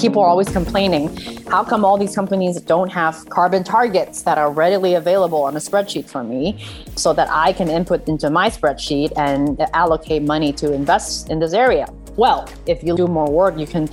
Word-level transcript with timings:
people 0.00 0.22
are 0.22 0.28
always 0.28 0.48
complaining 0.48 1.14
how 1.48 1.62
come 1.62 1.84
all 1.84 1.98
these 1.98 2.14
companies 2.14 2.58
don't 2.62 2.88
have 2.88 3.28
carbon 3.28 3.62
targets 3.62 4.22
that 4.22 4.38
are 4.38 4.50
readily 4.50 4.94
available 4.94 5.42
on 5.42 5.54
a 5.56 5.58
spreadsheet 5.58 6.08
for 6.08 6.24
me 6.24 6.64
so 6.96 7.12
that 7.12 7.28
I 7.30 7.52
can 7.52 7.68
input 7.68 8.08
into 8.08 8.30
my 8.30 8.48
spreadsheet 8.48 9.12
and 9.16 9.60
allocate 9.74 10.22
money 10.22 10.54
to 10.54 10.72
invest 10.72 11.28
in 11.28 11.38
this 11.38 11.52
area? 11.52 11.86
Well, 12.16 12.48
if 12.66 12.82
you 12.82 12.96
do 12.96 13.06
more 13.08 13.30
work, 13.30 13.58
you 13.58 13.66
can 13.66 13.90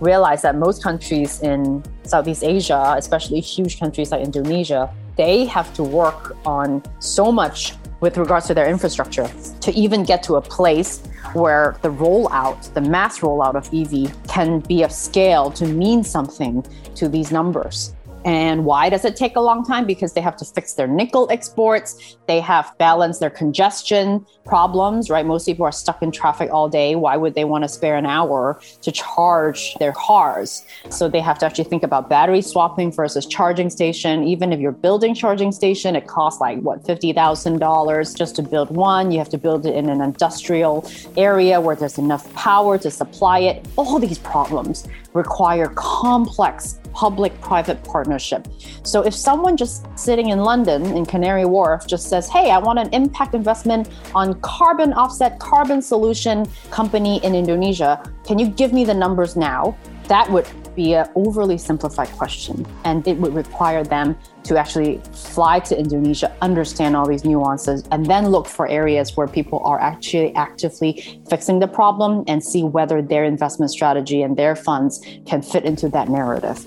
realize 0.00 0.42
that 0.42 0.54
most 0.54 0.82
countries 0.82 1.42
in 1.42 1.82
Southeast 2.04 2.44
Asia, 2.44 2.94
especially 2.96 3.40
huge 3.40 3.80
countries 3.80 4.12
like 4.12 4.22
Indonesia, 4.22 4.88
they 5.16 5.44
have 5.46 5.74
to 5.74 5.82
work 5.82 6.36
on 6.46 6.82
so 7.00 7.32
much 7.32 7.74
with 8.00 8.16
regards 8.16 8.46
to 8.46 8.54
their 8.54 8.68
infrastructure 8.68 9.28
to 9.60 9.72
even 9.72 10.04
get 10.04 10.22
to 10.22 10.36
a 10.36 10.40
place 10.40 11.02
where 11.32 11.76
the 11.82 11.90
rollout, 11.90 12.72
the 12.74 12.80
mass 12.80 13.20
rollout 13.20 13.54
of 13.54 13.66
EV 13.74 14.26
can 14.28 14.60
be 14.60 14.82
of 14.82 14.92
scale 14.92 15.50
to 15.50 15.66
mean 15.66 16.02
something 16.04 16.64
to 16.94 17.08
these 17.08 17.30
numbers. 17.32 17.94
And 18.28 18.66
why 18.66 18.90
does 18.90 19.06
it 19.06 19.16
take 19.16 19.36
a 19.36 19.40
long 19.40 19.64
time? 19.64 19.86
Because 19.86 20.12
they 20.12 20.20
have 20.20 20.36
to 20.36 20.44
fix 20.44 20.74
their 20.74 20.86
nickel 20.86 21.28
exports. 21.30 22.18
They 22.26 22.40
have 22.40 22.70
balanced 22.76 23.20
their 23.20 23.30
congestion 23.30 24.26
problems, 24.44 25.08
right? 25.08 25.24
Most 25.24 25.46
people 25.46 25.64
are 25.64 25.72
stuck 25.72 26.02
in 26.02 26.10
traffic 26.10 26.50
all 26.52 26.68
day. 26.68 26.94
Why 26.94 27.16
would 27.16 27.34
they 27.34 27.44
want 27.44 27.64
to 27.64 27.70
spare 27.70 27.96
an 27.96 28.04
hour 28.04 28.60
to 28.82 28.92
charge 28.92 29.74
their 29.76 29.92
cars? 29.92 30.66
So 30.90 31.08
they 31.08 31.20
have 31.20 31.38
to 31.38 31.46
actually 31.46 31.70
think 31.70 31.82
about 31.82 32.10
battery 32.10 32.42
swapping 32.42 32.92
versus 32.92 33.24
charging 33.24 33.70
station. 33.70 34.24
Even 34.24 34.52
if 34.52 34.60
you're 34.60 34.72
building 34.72 35.14
charging 35.14 35.50
station, 35.50 35.96
it 35.96 36.06
costs 36.06 36.38
like 36.38 36.58
what, 36.58 36.84
$50,000 36.84 38.14
just 38.14 38.36
to 38.36 38.42
build 38.42 38.68
one. 38.68 39.10
You 39.10 39.16
have 39.20 39.30
to 39.30 39.38
build 39.38 39.64
it 39.64 39.74
in 39.74 39.88
an 39.88 40.02
industrial 40.02 40.86
area 41.16 41.62
where 41.62 41.76
there's 41.76 41.96
enough 41.96 42.30
power 42.34 42.76
to 42.76 42.90
supply 42.90 43.38
it. 43.38 43.66
All 43.76 43.98
these 43.98 44.18
problems 44.18 44.86
require 45.14 45.68
complex 45.68 46.78
public 46.92 47.40
private 47.40 47.82
partnership. 48.18 48.48
So 48.84 49.02
if 49.02 49.14
someone 49.14 49.56
just 49.56 49.86
sitting 49.96 50.30
in 50.30 50.40
London 50.40 50.96
in 50.96 51.06
Canary 51.06 51.44
Wharf 51.44 51.86
just 51.86 52.08
says, 52.08 52.28
Hey, 52.28 52.50
I 52.50 52.58
want 52.58 52.78
an 52.78 52.92
impact 52.92 53.34
investment 53.34 53.88
on 54.14 54.40
carbon 54.40 54.92
offset, 54.92 55.38
carbon 55.38 55.82
solution 55.82 56.46
company 56.70 57.22
in 57.24 57.34
Indonesia, 57.34 58.02
can 58.24 58.38
you 58.38 58.48
give 58.48 58.72
me 58.72 58.84
the 58.84 58.94
numbers 58.94 59.36
now? 59.36 59.76
That 60.08 60.30
would 60.30 60.46
be 60.74 60.94
an 60.94 61.06
overly 61.16 61.58
simplified 61.58 62.08
question. 62.16 62.64
And 62.84 63.06
it 63.06 63.18
would 63.18 63.34
require 63.34 63.84
them 63.84 64.16
to 64.44 64.56
actually 64.56 65.00
fly 65.12 65.60
to 65.60 65.76
Indonesia, 65.76 66.30
understand 66.40 66.96
all 66.96 67.06
these 67.06 67.24
nuances, 67.24 67.82
and 67.90 68.06
then 68.06 68.28
look 68.28 68.46
for 68.46 68.68
areas 68.68 69.16
where 69.16 69.26
people 69.26 69.60
are 69.64 69.80
actually 69.80 70.32
actively 70.34 71.20
fixing 71.28 71.58
the 71.58 71.66
problem 71.66 72.24
and 72.28 72.42
see 72.42 72.62
whether 72.62 73.02
their 73.02 73.24
investment 73.24 73.70
strategy 73.70 74.22
and 74.22 74.36
their 74.36 74.54
funds 74.56 75.04
can 75.26 75.42
fit 75.42 75.64
into 75.64 75.88
that 75.90 76.08
narrative. 76.08 76.58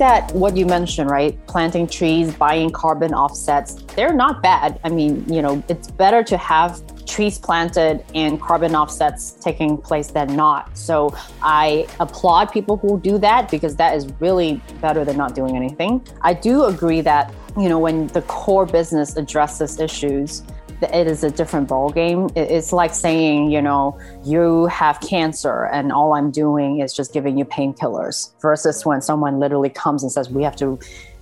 That 0.00 0.34
what 0.34 0.56
you 0.56 0.66
mentioned, 0.66 1.08
right? 1.10 1.38
Planting 1.46 1.86
trees, 1.86 2.34
buying 2.34 2.70
carbon 2.70 3.14
offsets, 3.14 3.74
they're 3.94 4.12
not 4.12 4.42
bad. 4.42 4.80
I 4.82 4.88
mean, 4.88 5.32
you 5.32 5.42
know, 5.42 5.62
it's 5.68 5.90
better 5.90 6.22
to 6.24 6.36
have 6.36 6.82
trees 7.06 7.38
planted 7.38 8.04
and 8.14 8.40
carbon 8.40 8.74
offsets 8.74 9.32
taking 9.40 9.76
place 9.76 10.08
than 10.08 10.34
not. 10.34 10.76
So 10.76 11.14
I 11.42 11.86
applaud 12.00 12.50
people 12.50 12.76
who 12.76 12.98
do 13.00 13.18
that 13.18 13.50
because 13.50 13.76
that 13.76 13.94
is 13.96 14.08
really 14.20 14.60
better 14.80 15.04
than 15.04 15.16
not 15.16 15.34
doing 15.34 15.56
anything. 15.56 16.06
I 16.22 16.34
do 16.34 16.64
agree 16.64 17.02
that, 17.02 17.34
you 17.58 17.68
know, 17.68 17.78
when 17.78 18.06
the 18.08 18.22
core 18.22 18.64
business 18.64 19.16
addresses 19.16 19.78
issues, 19.80 20.42
it 20.82 21.06
is 21.06 21.24
a 21.24 21.30
different 21.30 21.68
ball 21.68 21.90
game. 21.90 22.28
It's 22.34 22.72
like 22.72 22.94
saying, 22.94 23.50
you 23.50 23.62
know, 23.62 23.98
you 24.24 24.66
have 24.66 25.00
cancer 25.00 25.66
and 25.66 25.92
all 25.92 26.14
I'm 26.14 26.30
doing 26.30 26.80
is 26.80 26.92
just 26.92 27.12
giving 27.12 27.38
you 27.38 27.44
painkillers 27.44 28.32
versus 28.40 28.84
when 28.86 29.00
someone 29.02 29.38
literally 29.38 29.70
comes 29.70 30.02
and 30.02 30.10
says, 30.10 30.30
we 30.30 30.42
have 30.42 30.56
to, 30.56 30.78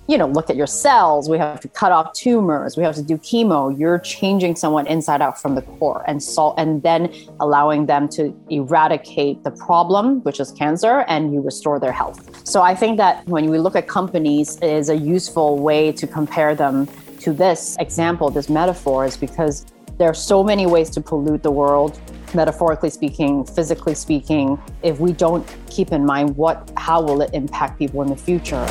you 0.07 0.17
know, 0.17 0.27
look 0.27 0.49
at 0.49 0.55
your 0.55 0.65
cells, 0.65 1.29
we 1.29 1.37
have 1.37 1.59
to 1.59 1.67
cut 1.67 1.91
off 1.91 2.13
tumors, 2.13 2.75
we 2.77 2.83
have 2.83 2.95
to 2.95 3.03
do 3.03 3.17
chemo. 3.17 3.77
You're 3.77 3.99
changing 3.99 4.55
someone 4.55 4.87
inside 4.87 5.21
out 5.21 5.39
from 5.39 5.53
the 5.55 5.61
core 5.61 6.03
and 6.07 6.23
so 6.23 6.55
and 6.57 6.81
then 6.81 7.13
allowing 7.39 7.85
them 7.85 8.09
to 8.09 8.35
eradicate 8.49 9.43
the 9.43 9.51
problem, 9.51 10.21
which 10.23 10.39
is 10.39 10.51
cancer, 10.51 11.05
and 11.07 11.31
you 11.33 11.41
restore 11.41 11.79
their 11.79 11.91
health. 11.91 12.47
So 12.47 12.61
I 12.61 12.73
think 12.73 12.97
that 12.97 13.27
when 13.27 13.49
we 13.51 13.59
look 13.59 13.75
at 13.75 13.87
companies, 13.87 14.57
it 14.57 14.71
is 14.71 14.89
a 14.89 14.97
useful 14.97 15.59
way 15.59 15.91
to 15.91 16.07
compare 16.07 16.55
them 16.55 16.87
to 17.19 17.33
this 17.33 17.75
example, 17.79 18.29
this 18.29 18.49
metaphor, 18.49 19.05
is 19.05 19.17
because 19.17 19.65
there 19.97 20.09
are 20.09 20.13
so 20.13 20.43
many 20.43 20.65
ways 20.65 20.89
to 20.91 21.01
pollute 21.01 21.43
the 21.43 21.51
world 21.51 21.99
metaphorically 22.33 22.89
speaking 22.89 23.43
physically 23.43 23.95
speaking 23.95 24.61
if 24.83 24.99
we 24.99 25.11
don't 25.11 25.45
keep 25.67 25.91
in 25.91 26.05
mind 26.05 26.35
what 26.37 26.71
how 26.77 27.01
will 27.01 27.21
it 27.21 27.31
impact 27.33 27.79
people 27.79 28.01
in 28.03 28.07
the 28.07 28.15
future. 28.15 28.63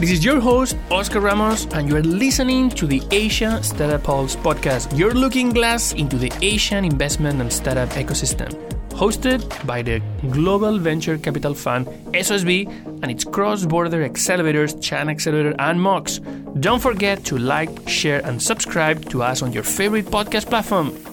This 0.00 0.10
is 0.10 0.24
your 0.24 0.40
host, 0.40 0.76
Oscar 0.90 1.20
Ramos, 1.20 1.66
and 1.74 1.88
you 1.88 1.96
are 1.96 2.02
listening 2.02 2.70
to 2.70 2.88
the 2.88 3.00
Asia 3.12 3.62
Startup 3.62 4.02
Pulse 4.02 4.34
podcast, 4.34 4.98
your 4.98 5.14
looking 5.14 5.50
glass 5.50 5.92
into 5.92 6.16
the 6.16 6.32
Asian 6.42 6.84
investment 6.84 7.40
and 7.40 7.52
startup 7.52 7.88
ecosystem 7.90 8.50
hosted 8.92 9.66
by 9.66 9.82
the 9.82 10.00
Global 10.30 10.78
Venture 10.78 11.18
Capital 11.18 11.54
Fund, 11.54 11.86
SOSV, 12.12 12.66
and 13.02 13.10
its 13.10 13.24
cross 13.24 13.64
border 13.66 14.08
accelerators, 14.08 14.74
Chinaccelerator, 14.76 15.54
and 15.58 15.80
MOX. 15.80 16.18
Don't 16.60 16.80
forget 16.80 17.24
to 17.24 17.38
like, 17.38 17.88
share, 17.88 18.24
and 18.26 18.40
subscribe 18.40 19.08
to 19.10 19.22
us 19.22 19.42
on 19.42 19.52
your 19.52 19.64
favorite 19.64 20.06
podcast 20.06 20.46
platform. 20.46 21.11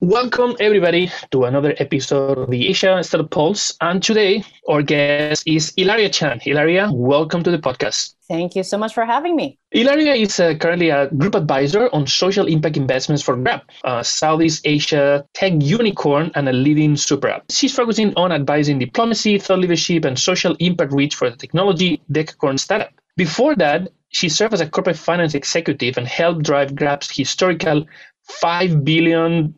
Welcome, 0.00 0.54
everybody, 0.60 1.10
to 1.32 1.46
another 1.46 1.74
episode 1.78 2.38
of 2.38 2.50
the 2.50 2.68
Asia 2.68 3.02
Startup 3.02 3.28
Pulse. 3.28 3.76
And 3.80 4.00
today, 4.00 4.44
our 4.68 4.80
guest 4.80 5.42
is 5.44 5.72
Ilaria 5.76 6.08
Chan. 6.08 6.40
Ilaria, 6.46 6.88
welcome 6.92 7.42
to 7.42 7.50
the 7.50 7.58
podcast. 7.58 8.14
Thank 8.28 8.54
you 8.54 8.62
so 8.62 8.78
much 8.78 8.94
for 8.94 9.04
having 9.04 9.34
me. 9.34 9.58
Ilaria 9.72 10.14
is 10.14 10.38
uh, 10.38 10.54
currently 10.54 10.90
a 10.90 11.08
group 11.08 11.34
advisor 11.34 11.88
on 11.92 12.06
social 12.06 12.46
impact 12.46 12.76
investments 12.76 13.24
for 13.24 13.34
Grab, 13.34 13.62
a 13.82 14.04
Southeast 14.04 14.62
Asia 14.64 15.26
tech 15.34 15.54
unicorn 15.58 16.30
and 16.36 16.48
a 16.48 16.52
leading 16.52 16.96
super 16.96 17.26
app. 17.26 17.46
She's 17.50 17.74
focusing 17.74 18.14
on 18.14 18.30
advising 18.30 18.78
diplomacy, 18.78 19.36
thought 19.40 19.58
leadership, 19.58 20.04
and 20.04 20.16
social 20.16 20.54
impact 20.60 20.92
reach 20.92 21.16
for 21.16 21.28
the 21.28 21.36
technology 21.36 22.00
decacorn 22.12 22.60
startup. 22.60 22.92
Before 23.16 23.56
that, 23.56 23.88
she 24.10 24.28
served 24.28 24.54
as 24.54 24.60
a 24.60 24.68
corporate 24.68 24.96
finance 24.96 25.34
executive 25.34 25.98
and 25.98 26.06
helped 26.06 26.42
drive 26.42 26.74
Grab's 26.74 27.10
historical 27.10 27.84
$5 28.30 28.84
billion 28.84 29.54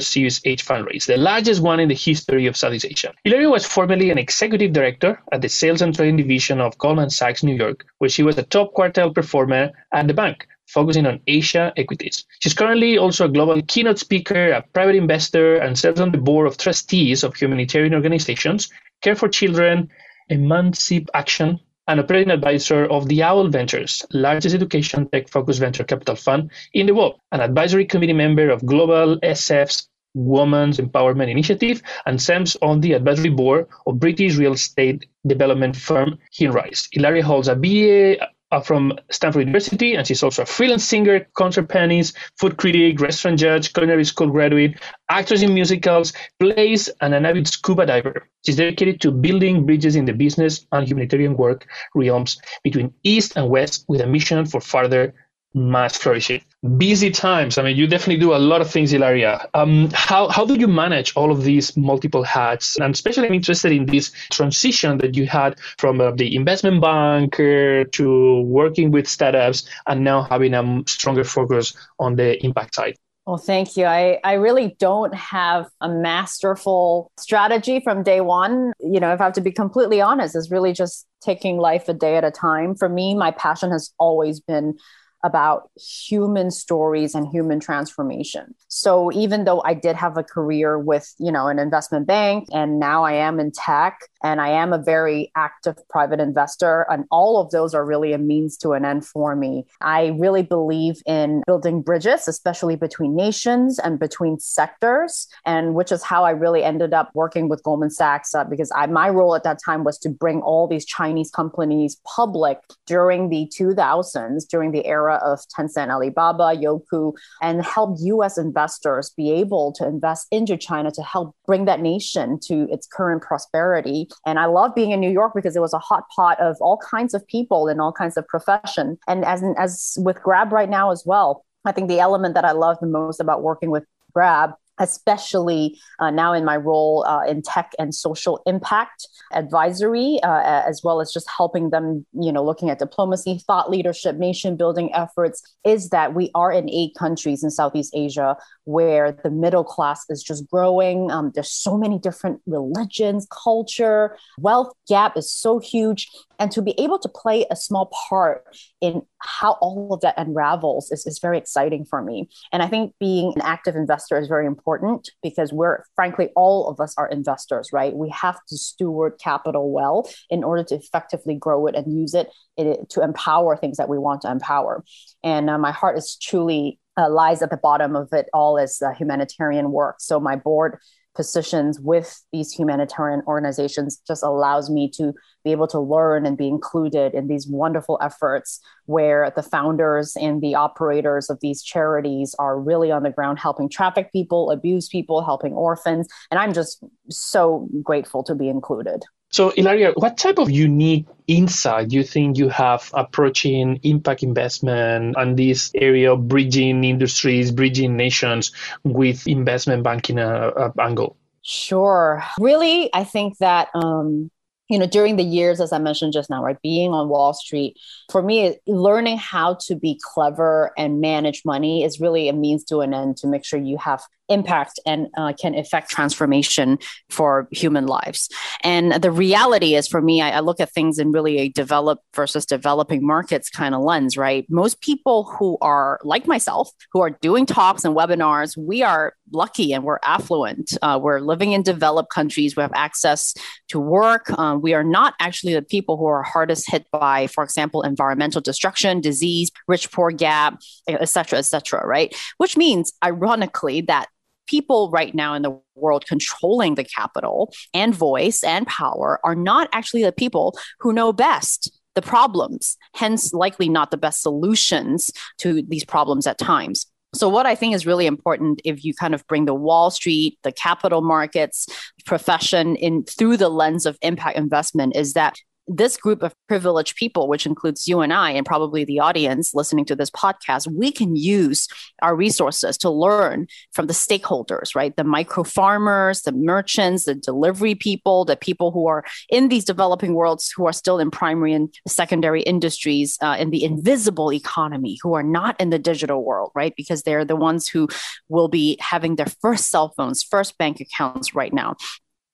Series 0.00 0.40
H 0.44 0.64
fundraise, 0.66 1.06
the 1.06 1.16
largest 1.16 1.62
one 1.62 1.80
in 1.80 1.88
the 1.88 1.94
history 1.94 2.46
of 2.46 2.56
Southeast 2.56 2.86
Asia. 2.86 3.12
Ilaria 3.24 3.50
was 3.50 3.66
formerly 3.66 4.10
an 4.10 4.18
executive 4.18 4.72
director 4.72 5.22
at 5.32 5.42
the 5.42 5.48
sales 5.48 5.82
and 5.82 5.94
trading 5.94 6.16
division 6.16 6.60
of 6.60 6.76
Goldman 6.78 7.10
Sachs 7.10 7.42
New 7.42 7.54
York, 7.54 7.84
where 7.98 8.10
she 8.10 8.22
was 8.22 8.38
a 8.38 8.42
top 8.42 8.74
quartile 8.74 9.14
performer 9.14 9.70
at 9.92 10.08
the 10.08 10.14
bank, 10.14 10.46
focusing 10.66 11.06
on 11.06 11.20
Asia 11.26 11.72
equities. 11.76 12.24
She's 12.40 12.54
currently 12.54 12.98
also 12.98 13.26
a 13.26 13.28
global 13.28 13.60
keynote 13.62 13.98
speaker, 13.98 14.52
a 14.52 14.62
private 14.62 14.96
investor, 14.96 15.56
and 15.56 15.78
serves 15.78 16.00
on 16.00 16.10
the 16.10 16.18
board 16.18 16.46
of 16.46 16.56
trustees 16.56 17.24
of 17.24 17.36
humanitarian 17.36 17.94
organizations, 17.94 18.70
Care 19.02 19.14
for 19.14 19.28
Children, 19.28 19.90
Emancip 20.30 21.08
Action, 21.12 21.60
an 21.86 21.98
operating 21.98 22.30
advisor 22.30 22.86
of 22.86 23.08
the 23.08 23.22
Owl 23.22 23.48
Ventures, 23.48 24.04
largest 24.12 24.54
education 24.54 25.08
tech-focused 25.10 25.60
venture 25.60 25.84
capital 25.84 26.16
fund 26.16 26.50
in 26.72 26.86
the 26.86 26.94
world, 26.94 27.20
an 27.32 27.40
advisory 27.40 27.84
committee 27.84 28.12
member 28.12 28.50
of 28.50 28.64
Global 28.64 29.18
SF's 29.20 29.88
Women's 30.14 30.78
Empowerment 30.78 31.30
Initiative, 31.30 31.82
and 32.06 32.22
serves 32.22 32.56
on 32.62 32.80
the 32.80 32.92
advisory 32.92 33.30
board 33.30 33.66
of 33.86 33.98
British 33.98 34.36
real 34.36 34.52
estate 34.52 35.06
development 35.26 35.76
firm 35.76 36.18
Hinrise. 36.32 36.88
Ilaria 36.92 37.24
holds 37.24 37.48
a 37.48 37.56
BA 37.56 38.24
Uh, 38.54 38.60
from 38.60 38.96
Stanford 39.10 39.40
University, 39.40 39.96
and 39.96 40.06
she's 40.06 40.22
also 40.22 40.42
a 40.42 40.46
freelance 40.46 40.84
singer, 40.84 41.26
concert 41.34 41.68
pianist, 41.68 42.16
food 42.38 42.56
critic, 42.56 43.00
restaurant 43.00 43.36
judge, 43.36 43.72
culinary 43.72 44.04
school 44.04 44.30
graduate, 44.30 44.78
actress 45.10 45.42
in 45.42 45.52
musicals, 45.52 46.12
plays, 46.38 46.88
and 47.00 47.14
an 47.14 47.26
avid 47.26 47.48
scuba 47.48 47.84
diver. 47.84 48.28
She's 48.46 48.54
dedicated 48.54 49.00
to 49.00 49.10
building 49.10 49.66
bridges 49.66 49.96
in 49.96 50.04
the 50.04 50.12
business 50.12 50.64
and 50.70 50.86
humanitarian 50.86 51.36
work 51.36 51.66
realms 51.96 52.38
between 52.62 52.94
East 53.02 53.32
and 53.34 53.48
West 53.48 53.86
with 53.88 54.00
a 54.00 54.06
mission 54.06 54.46
for 54.46 54.60
further 54.60 55.12
mass 55.54 55.96
flourishing. 55.96 56.42
Busy 56.76 57.10
times. 57.10 57.58
I 57.58 57.62
mean, 57.62 57.76
you 57.76 57.86
definitely 57.86 58.20
do 58.20 58.34
a 58.34 58.38
lot 58.38 58.60
of 58.60 58.70
things, 58.70 58.92
Ilaria. 58.92 59.48
Um, 59.54 59.90
how, 59.92 60.28
how 60.28 60.44
do 60.44 60.54
you 60.54 60.66
manage 60.66 61.12
all 61.14 61.30
of 61.30 61.44
these 61.44 61.76
multiple 61.76 62.24
hats? 62.24 62.76
And 62.78 62.92
especially, 62.92 63.28
I'm 63.28 63.34
interested 63.34 63.72
in 63.72 63.86
this 63.86 64.12
transition 64.30 64.98
that 64.98 65.16
you 65.16 65.26
had 65.26 65.58
from 65.78 66.00
uh, 66.00 66.10
the 66.10 66.34
investment 66.34 66.80
banker 66.80 67.84
to 67.84 68.40
working 68.42 68.90
with 68.90 69.06
startups 69.06 69.68
and 69.86 70.02
now 70.02 70.22
having 70.22 70.54
a 70.54 70.82
stronger 70.86 71.24
focus 71.24 71.74
on 71.98 72.16
the 72.16 72.44
impact 72.44 72.74
side. 72.74 72.96
Well, 73.26 73.38
thank 73.38 73.78
you. 73.78 73.86
I, 73.86 74.20
I 74.22 74.34
really 74.34 74.76
don't 74.78 75.14
have 75.14 75.66
a 75.80 75.88
masterful 75.88 77.10
strategy 77.16 77.80
from 77.80 78.02
day 78.02 78.20
one. 78.20 78.74
You 78.80 79.00
know, 79.00 79.14
if 79.14 79.20
I 79.20 79.24
have 79.24 79.32
to 79.34 79.40
be 79.40 79.52
completely 79.52 80.02
honest, 80.02 80.36
it's 80.36 80.50
really 80.50 80.74
just 80.74 81.06
taking 81.22 81.56
life 81.56 81.88
a 81.88 81.94
day 81.94 82.16
at 82.16 82.24
a 82.24 82.30
time. 82.30 82.74
For 82.74 82.86
me, 82.86 83.14
my 83.14 83.30
passion 83.30 83.70
has 83.70 83.94
always 83.98 84.40
been 84.40 84.76
about 85.24 85.70
human 85.76 86.50
stories 86.50 87.14
and 87.14 87.26
human 87.26 87.58
transformation. 87.58 88.54
So 88.68 89.10
even 89.12 89.44
though 89.44 89.62
I 89.64 89.72
did 89.72 89.96
have 89.96 90.18
a 90.18 90.22
career 90.22 90.78
with, 90.78 91.14
you 91.18 91.32
know, 91.32 91.48
an 91.48 91.58
investment 91.58 92.06
bank 92.06 92.48
and 92.52 92.78
now 92.78 93.04
I 93.04 93.14
am 93.14 93.40
in 93.40 93.50
tech 93.50 94.00
and 94.22 94.40
I 94.40 94.48
am 94.48 94.72
a 94.72 94.78
very 94.78 95.32
active 95.34 95.76
private 95.88 96.20
investor 96.20 96.86
and 96.90 97.04
all 97.10 97.40
of 97.40 97.50
those 97.50 97.72
are 97.74 97.84
really 97.84 98.12
a 98.12 98.18
means 98.18 98.56
to 98.58 98.72
an 98.72 98.84
end 98.84 99.06
for 99.06 99.34
me. 99.34 99.64
I 99.80 100.08
really 100.18 100.42
believe 100.42 100.96
in 101.06 101.42
building 101.46 101.80
bridges, 101.80 102.28
especially 102.28 102.76
between 102.76 103.16
nations 103.16 103.78
and 103.78 103.98
between 103.98 104.38
sectors 104.38 105.26
and 105.46 105.74
which 105.74 105.90
is 105.90 106.02
how 106.02 106.24
I 106.24 106.30
really 106.30 106.62
ended 106.62 106.92
up 106.92 107.10
working 107.14 107.48
with 107.48 107.62
Goldman 107.62 107.90
Sachs 107.90 108.34
uh, 108.34 108.44
because 108.44 108.70
I, 108.74 108.86
my 108.86 109.08
role 109.08 109.34
at 109.34 109.44
that 109.44 109.58
time 109.64 109.84
was 109.84 109.98
to 110.00 110.10
bring 110.10 110.42
all 110.42 110.68
these 110.68 110.84
Chinese 110.84 111.30
companies 111.30 111.98
public 112.04 112.58
during 112.86 113.30
the 113.30 113.50
2000s 113.58 114.46
during 114.48 114.72
the 114.72 114.84
era 114.84 115.13
era 115.14 115.32
of 115.32 115.40
Tencent, 115.48 115.90
Alibaba, 115.90 116.56
Youku, 116.56 117.12
and 117.42 117.64
help 117.64 117.96
US 118.00 118.38
investors 118.38 119.12
be 119.16 119.30
able 119.30 119.72
to 119.72 119.86
invest 119.86 120.28
into 120.30 120.56
China 120.56 120.90
to 120.92 121.02
help 121.02 121.34
bring 121.46 121.64
that 121.66 121.80
nation 121.80 122.38
to 122.44 122.66
its 122.70 122.86
current 122.86 123.22
prosperity. 123.22 124.08
And 124.26 124.38
I 124.38 124.46
love 124.46 124.74
being 124.74 124.90
in 124.90 125.00
New 125.00 125.10
York 125.10 125.32
because 125.34 125.56
it 125.56 125.60
was 125.60 125.72
a 125.72 125.78
hot 125.78 126.04
pot 126.14 126.40
of 126.40 126.56
all 126.60 126.78
kinds 126.78 127.14
of 127.14 127.26
people 127.26 127.68
in 127.68 127.80
all 127.80 127.92
kinds 127.92 128.16
of 128.16 128.26
profession. 128.26 128.98
And 129.08 129.24
as, 129.24 129.42
as 129.58 129.96
with 129.98 130.22
Grab 130.22 130.52
right 130.52 130.70
now 130.70 130.90
as 130.90 131.04
well, 131.06 131.44
I 131.64 131.72
think 131.72 131.88
the 131.88 132.00
element 132.00 132.34
that 132.34 132.44
I 132.44 132.52
love 132.52 132.76
the 132.80 132.86
most 132.86 133.20
about 133.20 133.42
working 133.42 133.70
with 133.70 133.84
Grab 134.12 134.52
especially 134.78 135.78
uh, 136.00 136.10
now 136.10 136.32
in 136.32 136.44
my 136.44 136.56
role 136.56 137.04
uh, 137.06 137.24
in 137.24 137.42
tech 137.42 137.72
and 137.78 137.94
social 137.94 138.42
impact 138.46 139.08
advisory 139.32 140.18
uh, 140.22 140.62
as 140.66 140.82
well 140.82 141.00
as 141.00 141.12
just 141.12 141.28
helping 141.30 141.70
them 141.70 142.04
you 142.12 142.32
know 142.32 142.44
looking 142.44 142.70
at 142.70 142.78
diplomacy 142.78 143.40
thought 143.46 143.70
leadership 143.70 144.16
nation 144.16 144.56
building 144.56 144.92
efforts 144.94 145.42
is 145.64 145.90
that 145.90 146.14
we 146.14 146.30
are 146.34 146.52
in 146.52 146.68
eight 146.70 146.94
countries 146.98 147.42
in 147.42 147.50
southeast 147.50 147.92
asia 147.94 148.36
where 148.64 149.12
the 149.12 149.30
middle 149.30 149.64
class 149.64 150.04
is 150.08 150.22
just 150.22 150.48
growing. 150.50 151.10
Um, 151.10 151.32
there's 151.34 151.50
so 151.50 151.76
many 151.76 151.98
different 151.98 152.40
religions 152.46 153.26
culture. 153.30 154.16
Wealth 154.38 154.72
gap 154.88 155.16
is 155.16 155.32
so 155.32 155.58
huge. 155.58 156.10
And 156.38 156.50
to 156.50 156.62
be 156.62 156.74
able 156.80 156.98
to 156.98 157.08
play 157.08 157.46
a 157.50 157.56
small 157.56 157.92
part 158.08 158.44
in 158.80 159.02
how 159.18 159.52
all 159.60 159.94
of 159.94 160.00
that 160.00 160.14
unravels 160.18 160.90
is, 160.90 161.06
is 161.06 161.18
very 161.20 161.38
exciting 161.38 161.84
for 161.84 162.02
me. 162.02 162.28
And 162.52 162.62
i 162.62 162.66
think 162.66 162.94
being 162.98 163.32
an 163.36 163.42
active 163.42 163.76
investor 163.76 164.18
is 164.18 164.28
very 164.28 164.46
important 164.46 165.10
because 165.22 165.52
we're 165.52 165.84
frankly 165.94 166.30
all 166.34 166.68
of 166.68 166.80
us 166.80 166.94
are 166.98 167.08
investors 167.08 167.70
right? 167.72 167.94
We 167.94 168.08
have 168.10 168.38
to 168.48 168.56
steward 168.56 169.18
capital 169.18 169.72
well 169.72 170.08
in 170.30 170.44
order 170.44 170.64
to 170.64 170.76
effectively 170.76 171.34
grow 171.34 171.66
it 171.66 171.74
and 171.74 171.98
use 171.98 172.14
it, 172.14 172.30
to 172.56 173.02
empower 173.02 173.56
things 173.56 173.76
that 173.78 173.88
we 173.88 173.98
want 173.98 174.22
to 174.22 174.30
empower. 174.30 174.84
And 175.22 175.50
uh, 175.50 175.58
my 175.58 175.72
heart 175.72 175.98
is 175.98 176.16
truly 176.16 176.78
uh, 176.96 177.10
lies 177.10 177.42
at 177.42 177.50
the 177.50 177.56
bottom 177.56 177.96
of 177.96 178.12
it 178.12 178.26
all 178.32 178.58
as 178.58 178.80
uh, 178.82 178.92
humanitarian 178.92 179.72
work 179.72 179.96
so 179.98 180.18
my 180.20 180.36
board 180.36 180.78
positions 181.14 181.80
with 181.80 182.22
these 182.32 182.52
humanitarian 182.52 183.22
organizations 183.26 184.00
just 184.06 184.22
allows 184.22 184.68
me 184.68 184.90
to 184.90 185.12
be 185.44 185.52
able 185.52 185.66
to 185.68 185.78
learn 185.78 186.26
and 186.26 186.36
be 186.36 186.48
included 186.48 187.14
in 187.14 187.28
these 187.28 187.46
wonderful 187.46 187.98
efforts 188.02 188.60
where 188.86 189.32
the 189.36 189.42
founders 189.42 190.16
and 190.16 190.42
the 190.42 190.54
operators 190.54 191.30
of 191.30 191.38
these 191.40 191.62
charities 191.62 192.34
are 192.38 192.58
really 192.58 192.90
on 192.90 193.02
the 193.02 193.10
ground 193.10 193.38
helping 193.38 193.68
traffic 193.68 194.10
people, 194.12 194.50
abuse 194.50 194.88
people, 194.88 195.24
helping 195.24 195.52
orphans. 195.52 196.08
And 196.30 196.40
I'm 196.40 196.52
just 196.52 196.82
so 197.08 197.68
grateful 197.82 198.22
to 198.24 198.34
be 198.34 198.48
included. 198.48 199.04
So, 199.34 199.50
Ilaria, 199.50 199.90
what 199.96 200.16
type 200.16 200.38
of 200.38 200.48
unique 200.48 201.06
insight 201.26 201.88
do 201.88 201.96
you 201.96 202.04
think 202.04 202.38
you 202.38 202.48
have 202.50 202.88
approaching 202.94 203.80
impact 203.82 204.22
investment 204.22 205.16
and 205.18 205.36
this 205.36 205.72
area 205.74 206.12
of 206.12 206.28
bridging 206.28 206.84
industries, 206.84 207.50
bridging 207.50 207.96
nations 207.96 208.52
with 208.84 209.26
investment 209.26 209.82
banking 209.82 210.20
uh, 210.20 210.52
uh, 210.56 210.70
angle? 210.80 211.16
Sure. 211.42 212.22
Really, 212.38 212.94
I 212.94 213.02
think 213.02 213.38
that 213.38 213.70
um, 213.74 214.30
you 214.68 214.78
know 214.78 214.86
during 214.86 215.16
the 215.16 215.22
years 215.22 215.60
as 215.60 215.72
i 215.72 215.78
mentioned 215.78 216.12
just 216.12 216.30
now 216.30 216.42
right 216.42 216.60
being 216.62 216.90
on 216.90 217.08
wall 217.08 217.34
street 217.34 217.76
for 218.10 218.22
me 218.22 218.56
learning 218.66 219.18
how 219.18 219.58
to 219.60 219.74
be 219.74 220.00
clever 220.02 220.72
and 220.78 221.00
manage 221.00 221.42
money 221.44 221.84
is 221.84 222.00
really 222.00 222.28
a 222.28 222.32
means 222.32 222.64
to 222.64 222.80
an 222.80 222.94
end 222.94 223.16
to 223.16 223.26
make 223.26 223.44
sure 223.44 223.60
you 223.60 223.76
have 223.76 224.02
impact 224.28 224.80
and 224.86 225.08
uh, 225.16 225.32
can 225.32 225.54
affect 225.54 225.90
transformation 225.90 226.78
for 227.10 227.48
human 227.50 227.86
lives. 227.86 228.28
And 228.62 228.92
the 228.92 229.10
reality 229.10 229.74
is, 229.74 229.86
for 229.86 230.00
me, 230.00 230.22
I, 230.22 230.32
I, 230.32 230.40
look 230.40 230.60
at 230.60 230.72
things 230.72 230.98
in 230.98 231.12
really 231.12 231.38
a 231.38 231.48
developed 231.48 232.04
versus 232.14 232.46
developing 232.46 233.06
markets 233.06 233.50
kind 233.50 233.74
of 233.74 233.82
lens, 233.82 234.16
right? 234.16 234.46
Most 234.48 234.80
people 234.80 235.24
who 235.24 235.58
are 235.60 236.00
like 236.02 236.26
myself, 236.26 236.70
who 236.92 237.00
are 237.00 237.10
doing 237.10 237.46
talks 237.46 237.84
and 237.84 237.96
webinars, 237.96 238.56
we 238.56 238.82
are 238.82 239.14
lucky 239.32 239.72
and 239.72 239.84
we're 239.84 239.98
affluent. 240.02 240.76
Uh, 240.82 240.98
we're 241.02 241.20
living 241.20 241.52
in 241.52 241.62
developed 241.62 242.10
countries. 242.10 242.56
We 242.56 242.62
have 242.62 242.72
access 242.74 243.34
to 243.68 243.80
work. 243.80 244.30
Um, 244.38 244.60
we 244.60 244.74
are 244.74 244.84
not 244.84 245.14
actually 245.20 245.54
the 245.54 245.62
people 245.62 245.96
who 245.96 246.06
are 246.06 246.22
hardest 246.22 246.70
hit 246.70 246.86
by, 246.90 247.26
for 247.28 247.44
example, 247.44 247.82
environmental 247.82 248.40
destruction, 248.40 249.00
disease, 249.00 249.50
rich 249.66 249.90
poor 249.90 250.10
gap, 250.10 250.60
et 250.88 251.08
cetera, 251.08 251.38
et 251.38 251.42
cetera, 251.46 251.86
right? 251.86 252.14
Which 252.38 252.56
means, 252.56 252.92
ironically, 253.02 253.82
that 253.82 254.06
people 254.46 254.90
right 254.90 255.14
now 255.14 255.34
in 255.34 255.42
the 255.42 255.58
world 255.74 256.06
controlling 256.06 256.74
the 256.74 256.84
capital 256.84 257.52
and 257.72 257.94
voice 257.94 258.42
and 258.42 258.66
power 258.66 259.20
are 259.24 259.34
not 259.34 259.68
actually 259.72 260.04
the 260.04 260.12
people 260.12 260.56
who 260.80 260.92
know 260.92 261.12
best 261.12 261.70
the 261.94 262.02
problems, 262.02 262.76
hence, 262.94 263.32
likely 263.32 263.68
not 263.68 263.90
the 263.90 263.96
best 263.96 264.20
solutions 264.20 265.10
to 265.38 265.62
these 265.62 265.84
problems 265.84 266.26
at 266.26 266.38
times. 266.38 266.86
So, 267.14 267.28
what 267.28 267.46
I 267.46 267.54
think 267.54 267.74
is 267.74 267.86
really 267.86 268.06
important 268.06 268.60
if 268.64 268.84
you 268.84 268.92
kind 268.94 269.14
of 269.14 269.24
bring 269.28 269.44
the 269.44 269.54
Wall 269.54 269.90
Street, 269.90 270.36
the 270.42 270.50
capital 270.50 271.00
markets 271.00 271.66
profession 272.04 272.74
in 272.76 273.04
through 273.04 273.36
the 273.36 273.48
lens 273.48 273.86
of 273.86 273.96
impact 274.02 274.36
investment 274.36 274.96
is 274.96 275.12
that 275.12 275.36
this 275.66 275.96
group 275.96 276.22
of 276.22 276.34
privileged 276.48 276.96
people, 276.96 277.28
which 277.28 277.46
includes 277.46 277.88
you 277.88 278.00
and 278.00 278.12
I, 278.12 278.30
and 278.30 278.44
probably 278.44 278.84
the 278.84 279.00
audience 279.00 279.54
listening 279.54 279.84
to 279.86 279.96
this 279.96 280.10
podcast, 280.10 280.66
we 280.70 280.92
can 280.92 281.16
use 281.16 281.68
our 282.02 282.14
resources 282.14 282.76
to 282.78 282.90
learn 282.90 283.46
from 283.72 283.86
the 283.86 283.94
stakeholders, 283.94 284.74
right? 284.74 284.94
The 284.94 285.04
micro 285.04 285.42
farmers, 285.42 286.22
the 286.22 286.32
merchants, 286.32 287.04
the 287.04 287.14
delivery 287.14 287.74
people, 287.74 288.24
the 288.24 288.36
people 288.36 288.72
who 288.72 288.86
are 288.86 289.04
in 289.30 289.48
these 289.48 289.64
developing 289.64 290.14
worlds 290.14 290.52
who 290.54 290.66
are 290.66 290.72
still 290.72 290.98
in 290.98 291.10
primary 291.10 291.52
and 291.52 291.72
secondary 291.88 292.42
industries, 292.42 293.16
uh, 293.22 293.36
in 293.38 293.50
the 293.50 293.64
invisible 293.64 294.32
economy, 294.32 294.98
who 295.02 295.14
are 295.14 295.22
not 295.22 295.58
in 295.60 295.70
the 295.70 295.78
digital 295.78 296.24
world, 296.24 296.50
right? 296.54 296.74
Because 296.76 297.02
they're 297.02 297.24
the 297.24 297.36
ones 297.36 297.68
who 297.68 297.88
will 298.28 298.48
be 298.48 298.76
having 298.80 299.16
their 299.16 299.32
first 299.40 299.70
cell 299.70 299.94
phones, 299.96 300.22
first 300.22 300.58
bank 300.58 300.80
accounts 300.80 301.34
right 301.34 301.52
now 301.52 301.76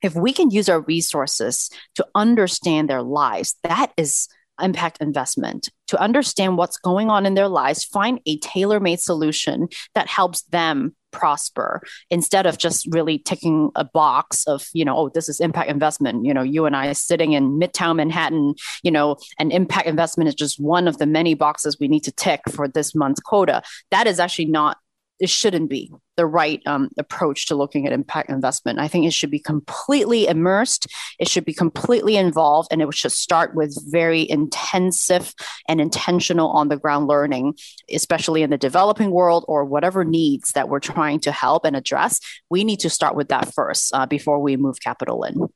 if 0.03 0.15
we 0.15 0.33
can 0.33 0.51
use 0.51 0.69
our 0.69 0.81
resources 0.81 1.71
to 1.97 2.07
understand 2.15 2.89
their 2.89 3.03
lives, 3.03 3.57
that 3.63 3.93
is 3.97 4.29
impact 4.61 4.99
investment 5.01 5.71
to 5.89 6.01
understand 6.01 6.57
what's 6.57 6.77
going 6.79 7.11
on 7.11 7.27
in 7.27 7.35
their 7.35 7.49
lives, 7.49 7.85
find 7.85 8.21
a 8.27 8.39
tailor 8.39 8.79
made 8.79 9.01
solution 9.01 9.69
that 9.95 10.07
helps 10.07 10.43
them 10.43 10.95
prosper 11.11 11.83
instead 12.11 12.47
of 12.47 12.59
just 12.59 12.87
really 12.93 13.19
ticking 13.19 13.71
a 13.75 13.85
box 13.85 14.47
of, 14.47 14.69
you 14.73 14.85
know, 14.85 14.97
oh, 14.97 15.09
this 15.09 15.29
is 15.29 15.41
impact 15.41 15.69
investment. 15.69 16.25
You 16.25 16.33
know, 16.33 16.43
you 16.43 16.67
and 16.67 16.77
I 16.77 16.93
sitting 16.93 17.33
in 17.33 17.59
Midtown 17.59 17.97
Manhattan, 17.97 18.55
you 18.85 18.91
know, 18.93 19.17
an 19.39 19.51
impact 19.51 19.89
investment 19.89 20.29
is 20.29 20.35
just 20.35 20.61
one 20.61 20.87
of 20.87 20.99
the 20.99 21.07
many 21.07 21.35
boxes 21.35 21.79
we 21.81 21.89
need 21.89 22.05
to 22.05 22.13
tick 22.13 22.43
for 22.51 22.69
this 22.69 22.95
month's 22.95 23.21
quota. 23.21 23.63
That 23.91 24.07
is 24.07 24.21
actually 24.21 24.47
not 24.47 24.79
it 25.21 25.29
shouldn't 25.29 25.69
be 25.69 25.93
the 26.17 26.27
right 26.27 26.61
um, 26.67 26.91
approach 26.99 27.47
to 27.47 27.55
looking 27.55 27.87
at 27.87 27.93
impact 27.93 28.31
investment. 28.31 28.79
I 28.79 28.89
think 28.89 29.07
it 29.07 29.13
should 29.13 29.31
be 29.31 29.39
completely 29.39 30.27
immersed. 30.27 30.87
It 31.19 31.29
should 31.29 31.45
be 31.45 31.55
completely 31.55 32.17
involved, 32.17 32.69
and 32.73 32.83
it 32.83 32.95
should 32.95 33.13
start 33.13 33.55
with 33.55 33.79
very 33.91 34.29
intensive 34.29 35.35
and 35.69 35.81
intentional 35.81 36.49
on 36.51 36.69
the 36.69 36.77
ground 36.77 37.07
learning, 37.07 37.55
especially 37.93 38.43
in 38.43 38.51
the 38.51 38.59
developing 38.59 39.11
world 39.11 39.45
or 39.47 39.65
whatever 39.65 40.05
needs 40.05 40.53
that 40.53 40.69
we're 40.69 40.81
trying 40.81 41.21
to 41.21 41.33
help 41.33 41.65
and 41.65 41.77
address. 41.77 42.21
We 42.49 42.65
need 42.65 42.81
to 42.81 42.91
start 42.91 43.15
with 43.15 43.29
that 43.29 43.53
first 43.55 43.95
uh, 43.95 44.07
before 44.07 44.41
we 44.41 44.57
move 44.57 44.81
capital 44.81 45.25
in. 45.25 45.49